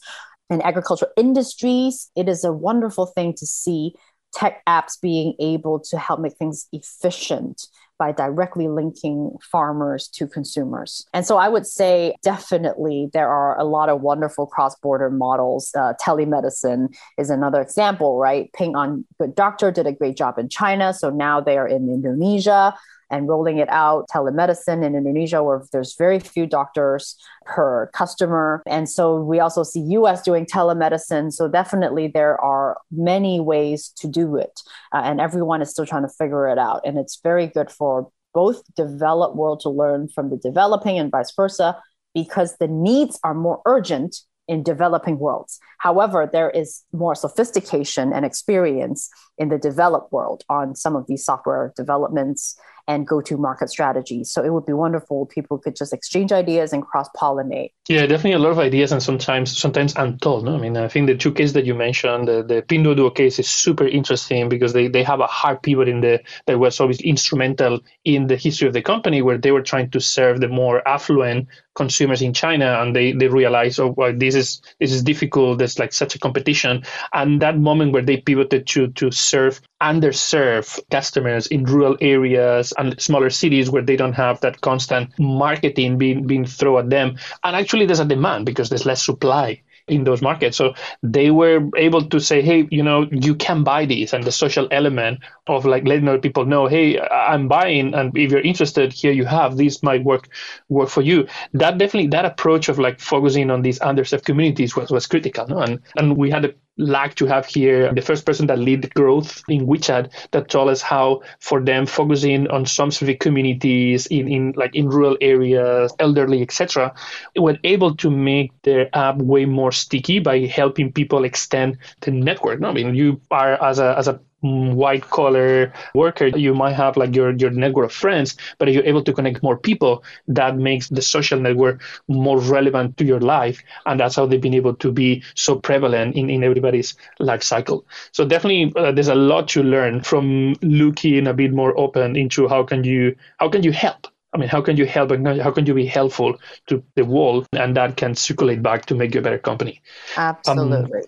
and 0.49 0.63
agricultural 0.63 1.11
industries, 1.17 2.09
it 2.15 2.29
is 2.29 2.43
a 2.43 2.53
wonderful 2.53 3.07
thing 3.07 3.33
to 3.37 3.45
see 3.45 3.93
tech 4.33 4.63
apps 4.65 4.99
being 4.99 5.35
able 5.39 5.79
to 5.79 5.97
help 5.97 6.19
make 6.19 6.35
things 6.37 6.67
efficient 6.71 7.67
by 7.99 8.11
directly 8.11 8.67
linking 8.67 9.31
farmers 9.41 10.07
to 10.07 10.27
consumers. 10.27 11.05
And 11.13 11.25
so 11.25 11.37
I 11.37 11.47
would 11.47 11.67
say 11.67 12.15
definitely 12.23 13.09
there 13.13 13.29
are 13.29 13.57
a 13.57 13.63
lot 13.63 13.89
of 13.89 14.01
wonderful 14.01 14.47
cross 14.47 14.75
border 14.75 15.09
models. 15.09 15.71
Uh, 15.75 15.93
telemedicine 16.01 16.93
is 17.17 17.29
another 17.29 17.61
example, 17.61 18.17
right? 18.17 18.51
Ping 18.53 18.75
An 18.75 19.05
Good 19.19 19.35
Doctor 19.35 19.71
did 19.71 19.87
a 19.87 19.93
great 19.93 20.17
job 20.17 20.37
in 20.37 20.49
China. 20.49 20.93
So 20.93 21.09
now 21.11 21.39
they 21.39 21.57
are 21.57 21.67
in 21.67 21.87
Indonesia 21.87 22.73
and 23.09 23.27
rolling 23.27 23.57
it 23.57 23.69
out 23.69 24.07
telemedicine 24.09 24.83
in 24.83 24.95
Indonesia, 24.95 25.43
where 25.43 25.63
there's 25.71 25.95
very 25.95 26.19
few 26.19 26.45
doctors 26.45 27.15
per 27.45 27.87
customer. 27.93 28.61
And 28.65 28.89
so 28.89 29.19
we 29.19 29.39
also 29.39 29.63
see 29.63 29.81
US 29.97 30.21
doing 30.21 30.45
telemedicine. 30.45 31.31
So 31.31 31.47
definitely 31.47 32.07
there 32.07 32.39
are 32.41 32.77
many 32.91 33.39
ways 33.39 33.89
to 33.97 34.07
do 34.07 34.35
it. 34.35 34.61
Uh, 34.91 35.01
and 35.03 35.21
everyone 35.21 35.61
is 35.61 35.69
still 35.69 35.85
trying 35.85 36.03
to 36.03 36.13
figure 36.17 36.47
it 36.47 36.57
out. 36.57 36.81
And 36.85 36.97
it's 36.97 37.19
very 37.21 37.47
good 37.47 37.69
for 37.69 38.09
both 38.33 38.63
developed 38.75 39.35
world 39.35 39.59
to 39.61 39.69
learn 39.69 40.07
from 40.07 40.29
the 40.29 40.37
developing 40.37 40.97
and 40.97 41.11
vice 41.11 41.31
versa, 41.35 41.79
because 42.13 42.57
the 42.57 42.67
needs 42.67 43.19
are 43.23 43.33
more 43.33 43.61
urgent 43.65 44.17
in 44.47 44.63
developing 44.63 45.19
worlds. 45.19 45.59
However, 45.77 46.29
there 46.31 46.49
is 46.49 46.83
more 46.91 47.15
sophistication 47.15 48.11
and 48.11 48.25
experience 48.25 49.09
in 49.37 49.49
the 49.49 49.57
developed 49.57 50.11
world 50.11 50.43
on 50.49 50.75
some 50.75 50.95
of 50.95 51.07
these 51.07 51.23
software 51.23 51.73
developments 51.75 52.57
and 52.87 53.07
go 53.07 53.21
to 53.21 53.37
market 53.37 53.69
strategies. 53.69 54.31
So 54.31 54.43
it 54.43 54.51
would 54.51 54.65
be 54.65 54.73
wonderful 54.73 55.25
if 55.25 55.33
people 55.33 55.57
could 55.57 55.75
just 55.75 55.93
exchange 55.93 56.31
ideas 56.31 56.73
and 56.73 56.83
cross 56.83 57.07
pollinate. 57.15 57.71
Yeah, 57.87 58.01
definitely 58.05 58.33
a 58.33 58.39
lot 58.39 58.51
of 58.51 58.59
ideas 58.59 58.91
and 58.91 59.01
sometimes 59.01 59.57
sometimes 59.57 59.93
untold. 59.95 60.45
No? 60.45 60.55
I 60.55 60.57
mean, 60.57 60.75
I 60.77 60.87
think 60.87 61.07
the 61.07 61.15
two 61.15 61.31
cases 61.31 61.53
that 61.53 61.65
you 61.65 61.75
mentioned, 61.75 62.27
the, 62.27 62.43
the 62.43 62.61
Pinduoduo 62.61 63.15
case 63.15 63.39
is 63.39 63.49
super 63.49 63.87
interesting 63.87 64.49
because 64.49 64.73
they, 64.73 64.87
they 64.87 65.03
have 65.03 65.19
a 65.19 65.27
hard 65.27 65.61
pivot 65.61 65.87
in 65.87 66.01
the 66.01 66.21
that 66.45 66.59
was 66.59 66.79
obviously 66.79 67.09
instrumental 67.09 67.79
in 68.03 68.27
the 68.27 68.35
history 68.35 68.67
of 68.67 68.73
the 68.73 68.81
company 68.81 69.21
where 69.21 69.37
they 69.37 69.51
were 69.51 69.61
trying 69.61 69.89
to 69.91 69.99
serve 69.99 70.41
the 70.41 70.47
more 70.47 70.85
affluent 70.87 71.47
consumers 71.75 72.21
in 72.21 72.33
China 72.33 72.79
and 72.81 72.95
they, 72.95 73.13
they 73.13 73.27
realized, 73.27 73.79
oh, 73.79 73.93
well, 73.97 74.13
this 74.15 74.35
is 74.35 74.61
this 74.79 74.91
is 74.91 75.03
difficult. 75.03 75.57
There's 75.57 75.79
like 75.79 75.93
such 75.93 76.15
a 76.15 76.19
competition. 76.19 76.83
And 77.13 77.41
that 77.41 77.57
moment 77.57 77.93
where 77.93 78.01
they 78.01 78.17
pivoted 78.17 78.67
to 78.67 78.87
to 78.87 79.11
serve 79.11 79.61
underserved 79.81 80.79
customers 80.91 81.47
in 81.47 81.65
rural 81.65 81.97
areas 81.99 82.72
and 82.77 82.99
smaller 83.01 83.29
cities 83.29 83.69
where 83.69 83.81
they 83.81 83.95
don't 83.95 84.13
have 84.13 84.39
that 84.41 84.61
constant 84.61 85.17
marketing 85.19 85.97
being 85.97 86.25
being 86.27 86.45
thrown 86.45 86.79
at 86.79 86.89
them. 86.89 87.17
And 87.43 87.55
actually 87.55 87.85
there's 87.85 87.99
a 87.99 88.05
demand 88.05 88.45
because 88.45 88.69
there's 88.69 88.85
less 88.85 89.03
supply 89.03 89.61
in 89.87 90.03
those 90.05 90.21
markets. 90.21 90.57
So 90.57 90.73
they 91.01 91.29
were 91.31 91.69
able 91.75 92.03
to 92.05 92.19
say, 92.19 92.41
hey, 92.41 92.67
you 92.71 92.83
know, 92.83 93.07
you 93.11 93.35
can 93.35 93.63
buy 93.63 93.85
these. 93.85 94.13
And 94.13 94.23
the 94.23 94.31
social 94.31 94.67
element 94.71 95.19
of 95.47 95.65
like 95.65 95.85
letting 95.85 96.07
other 96.07 96.19
people 96.19 96.45
know, 96.45 96.67
hey, 96.67 96.99
I'm 97.01 97.47
buying, 97.47 97.93
and 97.93 98.17
if 98.17 98.31
you're 98.31 98.41
interested, 98.41 98.93
here 98.93 99.11
you 99.11 99.25
have. 99.25 99.57
These 99.57 99.83
might 99.83 100.03
work 100.03 100.29
work 100.69 100.89
for 100.89 101.01
you. 101.01 101.27
That 101.53 101.77
definitely 101.77 102.09
that 102.09 102.25
approach 102.25 102.69
of 102.69 102.79
like 102.79 102.99
focusing 102.99 103.51
on 103.51 103.61
these 103.61 103.79
underserved 103.79 104.23
communities 104.25 104.75
was, 104.75 104.89
was 104.89 105.07
critical. 105.07 105.47
No? 105.47 105.59
And 105.59 105.79
and 105.97 106.17
we 106.17 106.29
had 106.29 106.45
a 106.45 106.53
like 106.77 107.15
to 107.15 107.25
have 107.25 107.45
here 107.45 107.93
the 107.93 108.01
first 108.01 108.25
person 108.25 108.47
that 108.47 108.57
lead 108.57 108.93
growth 108.93 109.43
in 109.47 109.67
WeChat 109.67 110.11
that 110.31 110.49
told 110.49 110.69
us 110.69 110.81
how 110.81 111.21
for 111.39 111.61
them 111.61 111.85
focusing 111.85 112.47
on 112.49 112.65
some 112.65 112.89
specific 112.89 113.19
communities 113.19 114.07
in, 114.07 114.27
in 114.27 114.53
like 114.55 114.75
in 114.75 114.89
rural 114.89 115.17
areas, 115.21 115.93
elderly, 115.99 116.41
etc., 116.41 116.93
were 117.35 117.57
able 117.63 117.95
to 117.95 118.09
make 118.09 118.51
their 118.63 118.89
app 118.95 119.17
way 119.17 119.45
more 119.45 119.71
sticky 119.71 120.19
by 120.19 120.39
helping 120.39 120.91
people 120.91 121.23
extend 121.23 121.77
the 122.01 122.11
network. 122.11 122.59
No, 122.59 122.69
I 122.69 122.73
mean 122.73 122.95
you 122.95 123.21
are 123.29 123.61
as 123.63 123.79
a 123.79 123.95
as 123.97 124.07
a 124.07 124.19
white 124.43 125.09
collar 125.09 125.73
worker, 125.95 126.27
you 126.27 126.53
might 126.53 126.73
have 126.73 126.97
like 126.97 127.15
your, 127.15 127.31
your 127.31 127.49
network 127.49 127.85
of 127.85 127.93
friends, 127.93 128.35
but 128.57 128.67
if 128.67 128.75
you're 128.75 128.85
able 128.85 129.03
to 129.03 129.13
connect 129.13 129.41
more 129.41 129.57
people, 129.57 130.03
that 130.27 130.57
makes 130.57 130.89
the 130.89 131.01
social 131.01 131.39
network 131.39 131.81
more 132.07 132.39
relevant 132.39 132.97
to 132.97 133.05
your 133.05 133.19
life. 133.19 133.63
And 133.85 133.99
that's 133.99 134.15
how 134.15 134.25
they've 134.25 134.41
been 134.41 134.53
able 134.53 134.75
to 134.75 134.91
be 134.91 135.23
so 135.35 135.55
prevalent 135.55 136.15
in, 136.15 136.29
in 136.29 136.43
everybody's 136.43 136.95
life 137.19 137.43
cycle. 137.43 137.85
So 138.11 138.25
definitely 138.25 138.73
uh, 138.75 138.91
there's 138.91 139.07
a 139.07 139.15
lot 139.15 139.47
to 139.49 139.63
learn 139.63 140.01
from 140.01 140.55
looking 140.61 141.27
a 141.27 141.33
bit 141.33 141.53
more 141.53 141.77
open 141.79 142.15
into 142.15 142.47
how 142.47 142.63
can 142.63 142.83
you, 142.83 143.15
how 143.39 143.49
can 143.49 143.63
you 143.63 143.71
help? 143.71 144.07
I 144.33 144.39
mean, 144.39 144.49
how 144.49 144.61
can 144.61 144.77
you 144.77 144.87
help 144.87 145.11
how 145.11 145.51
can 145.51 145.65
you 145.67 145.75
be 145.75 145.85
helpful 145.85 146.39
to 146.65 146.83
the 146.95 147.05
world 147.05 147.45
and 147.53 147.77
that 147.77 147.97
can 147.97 148.15
circulate 148.15 148.63
back 148.63 148.87
to 148.87 148.95
make 148.95 149.13
you 149.13 149.19
a 149.19 149.23
better 149.23 149.37
company? 149.37 149.81
Absolutely. 150.17 151.01
Um, 151.01 151.03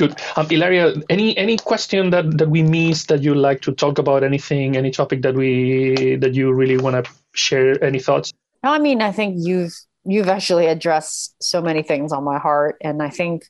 Good. 0.00 0.18
Um, 0.36 0.46
Ilaria, 0.50 0.94
any 1.10 1.36
any 1.36 1.58
question 1.58 2.08
that, 2.08 2.38
that 2.38 2.48
we 2.48 2.62
missed 2.62 3.08
that 3.08 3.22
you'd 3.22 3.36
like 3.36 3.60
to 3.60 3.72
talk 3.72 3.98
about? 3.98 4.24
Anything, 4.24 4.74
any 4.74 4.90
topic 4.90 5.20
that 5.20 5.34
we 5.34 6.16
that 6.16 6.32
you 6.32 6.54
really 6.54 6.78
want 6.78 7.04
to 7.04 7.12
share? 7.34 7.84
Any 7.84 7.98
thoughts? 7.98 8.32
No, 8.64 8.72
I 8.72 8.78
mean, 8.78 9.02
I 9.02 9.12
think 9.12 9.34
you've 9.36 9.74
you've 10.06 10.28
actually 10.28 10.68
addressed 10.68 11.34
so 11.42 11.60
many 11.60 11.82
things 11.82 12.12
on 12.12 12.24
my 12.24 12.38
heart, 12.38 12.76
and 12.80 13.02
I 13.02 13.10
think 13.10 13.42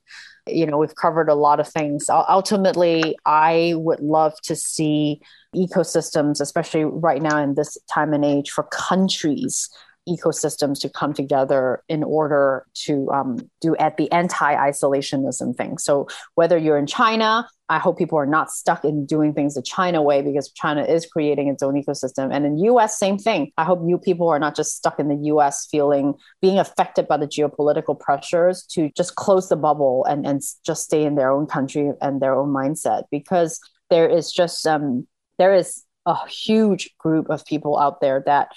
you 0.48 0.66
know 0.66 0.76
we've 0.76 0.96
covered 0.96 1.28
a 1.28 1.36
lot 1.36 1.60
of 1.60 1.68
things. 1.68 2.10
Ultimately, 2.10 3.16
I 3.24 3.74
would 3.76 4.00
love 4.00 4.34
to 4.42 4.56
see 4.56 5.20
ecosystems, 5.54 6.40
especially 6.40 6.82
right 6.82 7.22
now 7.22 7.40
in 7.40 7.54
this 7.54 7.78
time 7.88 8.12
and 8.12 8.24
age, 8.24 8.50
for 8.50 8.64
countries 8.64 9.70
ecosystems 10.08 10.80
to 10.80 10.88
come 10.88 11.12
together 11.12 11.82
in 11.88 12.02
order 12.02 12.66
to 12.74 13.08
um, 13.10 13.38
do 13.60 13.76
at 13.76 13.96
the 13.96 14.10
anti-isolationism 14.12 15.56
thing. 15.56 15.78
So 15.78 16.08
whether 16.34 16.56
you're 16.56 16.78
in 16.78 16.86
China, 16.86 17.48
I 17.68 17.78
hope 17.78 17.98
people 17.98 18.18
are 18.18 18.26
not 18.26 18.50
stuck 18.50 18.84
in 18.84 19.06
doing 19.06 19.32
things 19.32 19.54
the 19.54 19.62
China 19.62 20.02
way 20.02 20.22
because 20.22 20.50
China 20.50 20.82
is 20.82 21.06
creating 21.06 21.48
its 21.48 21.62
own 21.62 21.74
ecosystem. 21.74 22.34
And 22.34 22.44
in 22.44 22.58
US, 22.58 22.98
same 22.98 23.18
thing. 23.18 23.52
I 23.56 23.64
hope 23.64 23.80
you 23.86 23.98
people 23.98 24.28
are 24.28 24.40
not 24.40 24.56
just 24.56 24.76
stuck 24.76 24.98
in 24.98 25.08
the 25.08 25.28
US 25.32 25.66
feeling 25.70 26.14
being 26.42 26.58
affected 26.58 27.06
by 27.06 27.16
the 27.16 27.28
geopolitical 27.28 27.98
pressures 27.98 28.64
to 28.72 28.90
just 28.96 29.14
close 29.14 29.48
the 29.48 29.56
bubble 29.56 30.04
and, 30.06 30.26
and 30.26 30.42
just 30.66 30.84
stay 30.84 31.04
in 31.04 31.14
their 31.14 31.30
own 31.30 31.46
country 31.46 31.92
and 32.00 32.20
their 32.20 32.34
own 32.34 32.48
mindset 32.48 33.04
because 33.10 33.60
there 33.88 34.08
is 34.08 34.32
just 34.32 34.66
um, 34.66 35.06
there 35.38 35.54
is 35.54 35.84
a 36.06 36.28
huge 36.28 36.90
group 36.98 37.28
of 37.30 37.44
people 37.44 37.78
out 37.78 38.00
there 38.00 38.22
that 38.26 38.48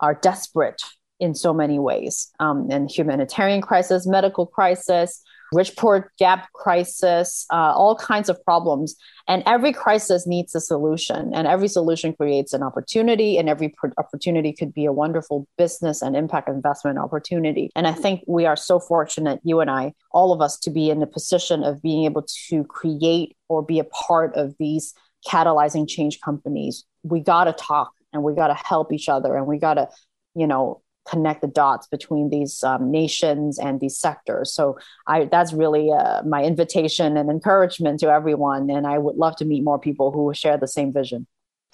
are 0.00 0.14
desperate 0.14 0.82
in 1.18 1.34
so 1.34 1.54
many 1.54 1.78
ways. 1.78 2.30
Um, 2.40 2.68
and 2.70 2.90
humanitarian 2.90 3.62
crisis 3.62 4.06
medical 4.06 4.46
crisis 4.46 5.22
rich 5.52 5.76
poor 5.76 6.12
gap 6.18 6.52
crisis 6.52 7.46
uh, 7.52 7.72
all 7.74 7.96
kinds 7.96 8.28
of 8.28 8.42
problems. 8.44 8.96
And 9.28 9.42
every 9.46 9.72
crisis 9.72 10.26
needs 10.26 10.54
a 10.54 10.60
solution 10.60 11.32
and 11.34 11.46
every 11.46 11.68
solution 11.68 12.12
creates 12.12 12.52
an 12.52 12.62
opportunity 12.62 13.38
and 13.38 13.48
every 13.48 13.74
opportunity 13.98 14.52
could 14.52 14.72
be 14.72 14.84
a 14.84 14.92
wonderful 14.92 15.46
business 15.56 16.02
and 16.02 16.16
impact 16.16 16.48
investment 16.48 16.98
opportunity. 16.98 17.70
And 17.74 17.86
i 17.86 17.92
think 17.92 18.22
we 18.26 18.46
are 18.46 18.56
so 18.56 18.78
fortunate 18.78 19.40
you 19.42 19.60
and 19.60 19.70
i 19.70 19.92
all 20.12 20.32
of 20.32 20.40
us 20.40 20.58
to 20.60 20.70
be 20.70 20.90
in 20.90 21.00
the 21.00 21.06
position 21.06 21.64
of 21.64 21.82
being 21.82 22.04
able 22.04 22.24
to 22.48 22.64
create 22.64 23.36
or 23.48 23.62
be 23.62 23.78
a 23.78 23.84
part 23.84 24.34
of 24.34 24.54
these 24.58 24.94
catalyzing 25.26 25.88
change 25.88 26.20
companies. 26.20 26.84
We 27.02 27.20
got 27.20 27.44
to 27.44 27.52
talk 27.52 27.92
and 28.16 28.24
we 28.24 28.34
got 28.34 28.48
to 28.48 28.54
help 28.54 28.92
each 28.92 29.08
other 29.08 29.36
and 29.36 29.46
we 29.46 29.58
got 29.58 29.74
to 29.74 29.88
you 30.34 30.46
know 30.46 30.82
connect 31.08 31.40
the 31.40 31.46
dots 31.46 31.86
between 31.86 32.30
these 32.30 32.64
um, 32.64 32.90
nations 32.90 33.60
and 33.60 33.78
these 33.78 33.96
sectors. 33.96 34.52
So 34.52 34.78
i 35.06 35.26
that's 35.26 35.52
really 35.52 35.92
uh, 35.92 36.22
my 36.24 36.42
invitation 36.42 37.16
and 37.16 37.30
encouragement 37.30 38.00
to 38.00 38.08
everyone 38.10 38.68
and 38.70 38.86
i 38.86 38.98
would 38.98 39.16
love 39.16 39.36
to 39.36 39.44
meet 39.44 39.62
more 39.62 39.78
people 39.78 40.10
who 40.10 40.34
share 40.34 40.58
the 40.58 40.68
same 40.78 40.92
vision 40.92 41.26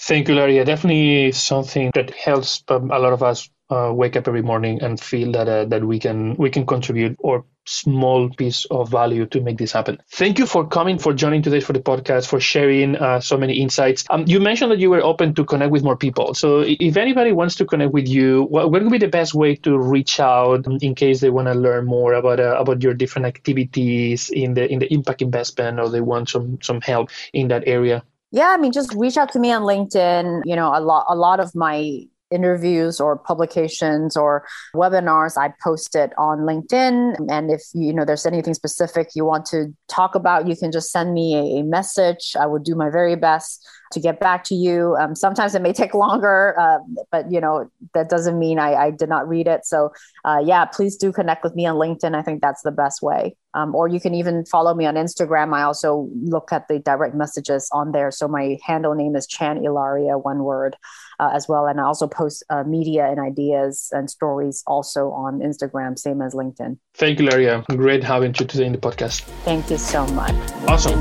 Thank 0.02 0.28
you, 0.28 0.34
Larry. 0.34 0.62
Definitely 0.64 1.32
something 1.32 1.90
that 1.94 2.10
helps 2.10 2.64
um, 2.68 2.90
a 2.90 2.98
lot 2.98 3.12
of 3.12 3.22
us 3.22 3.48
uh, 3.70 3.92
wake 3.94 4.16
up 4.16 4.26
every 4.26 4.42
morning 4.42 4.82
and 4.82 5.00
feel 5.00 5.30
that 5.32 5.48
uh, 5.48 5.64
that 5.66 5.84
we 5.84 5.98
can 6.00 6.34
we 6.34 6.50
can 6.50 6.66
contribute 6.66 7.16
or 7.20 7.44
small 7.64 8.28
piece 8.30 8.64
of 8.72 8.90
value 8.90 9.24
to 9.26 9.40
make 9.40 9.56
this 9.56 9.70
happen. 9.70 9.96
Thank 10.10 10.40
you 10.40 10.46
for 10.46 10.66
coming, 10.66 10.98
for 10.98 11.14
joining 11.14 11.42
today 11.42 11.60
for 11.60 11.72
the 11.72 11.80
podcast, 11.80 12.26
for 12.26 12.40
sharing 12.40 12.96
uh, 12.96 13.20
so 13.20 13.36
many 13.36 13.54
insights. 13.60 14.04
Um, 14.10 14.24
you 14.26 14.40
mentioned 14.40 14.72
that 14.72 14.80
you 14.80 14.90
were 14.90 15.00
open 15.02 15.32
to 15.34 15.44
connect 15.44 15.70
with 15.70 15.84
more 15.84 15.96
people. 15.96 16.34
So 16.34 16.64
if 16.66 16.96
anybody 16.96 17.30
wants 17.30 17.54
to 17.56 17.64
connect 17.64 17.92
with 17.92 18.08
you, 18.08 18.42
what, 18.50 18.72
what 18.72 18.82
would 18.82 18.90
be 18.90 18.98
the 18.98 19.06
best 19.06 19.32
way 19.34 19.54
to 19.56 19.78
reach 19.78 20.18
out 20.18 20.66
in 20.82 20.96
case 20.96 21.20
they 21.20 21.30
want 21.30 21.46
to 21.46 21.54
learn 21.54 21.86
more 21.86 22.14
about 22.14 22.40
uh, 22.40 22.56
about 22.58 22.82
your 22.82 22.94
different 22.94 23.26
activities 23.26 24.28
in 24.30 24.54
the 24.54 24.68
in 24.68 24.80
the 24.80 24.92
impact 24.92 25.22
investment 25.22 25.78
or 25.78 25.88
they 25.88 26.00
want 26.00 26.28
some 26.28 26.58
some 26.60 26.80
help 26.80 27.10
in 27.32 27.46
that 27.48 27.62
area? 27.68 28.02
Yeah, 28.32 28.48
I 28.48 28.56
mean, 28.56 28.72
just 28.72 28.94
reach 28.94 29.16
out 29.18 29.30
to 29.32 29.38
me 29.38 29.52
on 29.52 29.62
LinkedIn. 29.62 30.42
You 30.44 30.56
know, 30.56 30.68
a 30.74 30.80
lot 30.80 31.04
a 31.08 31.14
lot 31.14 31.38
of 31.38 31.54
my 31.54 32.06
interviews 32.32 33.00
or 33.00 33.16
publications 33.16 34.16
or 34.16 34.44
webinars 34.74 35.36
i 35.36 35.52
post 35.62 35.94
it 35.94 36.12
on 36.18 36.40
linkedin 36.40 37.14
and 37.30 37.50
if 37.50 37.62
you 37.74 37.92
know 37.92 38.04
there's 38.04 38.26
anything 38.26 38.54
specific 38.54 39.10
you 39.14 39.24
want 39.24 39.44
to 39.44 39.66
talk 39.88 40.14
about 40.14 40.48
you 40.48 40.56
can 40.56 40.72
just 40.72 40.90
send 40.90 41.14
me 41.14 41.58
a, 41.58 41.62
message 41.62 42.34
i 42.38 42.46
would 42.46 42.64
do 42.64 42.74
my 42.74 42.90
very 42.90 43.14
best 43.14 43.64
to 43.92 44.00
get 44.00 44.18
back 44.18 44.44
to 44.44 44.54
you. 44.54 44.96
Um, 44.98 45.14
sometimes 45.14 45.54
it 45.54 45.62
may 45.62 45.72
take 45.82 45.94
longer, 45.94 46.58
uh, 46.58 46.78
but 47.10 47.30
you 47.30 47.40
know 47.40 47.70
that 47.94 48.08
doesn't 48.08 48.38
mean 48.38 48.58
I, 48.58 48.74
I 48.74 48.90
did 48.90 49.08
not 49.08 49.28
read 49.28 49.46
it. 49.46 49.64
So 49.64 49.92
uh, 50.24 50.40
yeah, 50.44 50.64
please 50.64 50.96
do 50.96 51.12
connect 51.12 51.44
with 51.44 51.54
me 51.54 51.66
on 51.66 51.76
LinkedIn. 51.76 52.14
I 52.14 52.22
think 52.22 52.40
that's 52.40 52.62
the 52.62 52.72
best 52.72 53.02
way. 53.02 53.36
Um, 53.54 53.74
or 53.74 53.86
you 53.86 54.00
can 54.00 54.14
even 54.14 54.46
follow 54.46 54.74
me 54.74 54.86
on 54.86 54.94
Instagram. 54.94 55.52
I 55.52 55.62
also 55.62 56.08
look 56.22 56.52
at 56.52 56.68
the 56.68 56.78
direct 56.78 57.14
messages 57.14 57.68
on 57.72 57.92
there. 57.92 58.10
So 58.10 58.26
my 58.26 58.56
handle 58.64 58.94
name 58.94 59.14
is 59.14 59.26
Chan 59.26 59.62
Ilaria, 59.62 60.16
one 60.16 60.44
word, 60.44 60.74
uh, 61.20 61.30
as 61.32 61.48
well. 61.48 61.66
And 61.66 61.80
I 61.80 61.84
also 61.84 62.06
post 62.06 62.44
uh, 62.50 62.64
media 62.64 63.08
and 63.08 63.20
ideas 63.20 63.88
and 63.92 64.10
stories 64.10 64.62
also 64.66 65.10
on 65.10 65.40
Instagram, 65.40 65.98
same 65.98 66.22
as 66.22 66.34
LinkedIn. 66.34 66.78
Thank 66.94 67.20
you, 67.20 67.28
Laria. 67.28 67.64
Great 67.76 68.04
having 68.04 68.34
you 68.38 68.46
today 68.46 68.66
in 68.66 68.72
the 68.72 68.78
podcast. 68.78 69.22
Thank 69.44 69.70
you 69.70 69.78
so 69.78 70.06
much. 70.08 70.34
Awesome. 70.68 70.98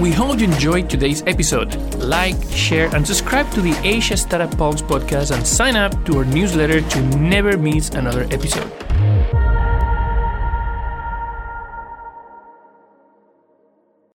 We 0.00 0.12
hope 0.12 0.40
you 0.40 0.44
enjoyed 0.44 0.90
today's 0.90 1.22
episode. 1.26 1.74
Like, 1.96 2.36
share, 2.50 2.94
and 2.94 3.06
subscribe 3.06 3.50
to 3.52 3.62
the 3.62 3.74
Asia 3.82 4.16
Startup 4.16 4.54
Pulse 4.58 4.82
podcast 4.82 5.34
and 5.34 5.46
sign 5.46 5.74
up 5.74 6.04
to 6.04 6.18
our 6.18 6.24
newsletter 6.26 6.82
to 6.82 7.02
never 7.16 7.56
miss 7.56 7.88
another 7.90 8.24
episode. 8.24 8.85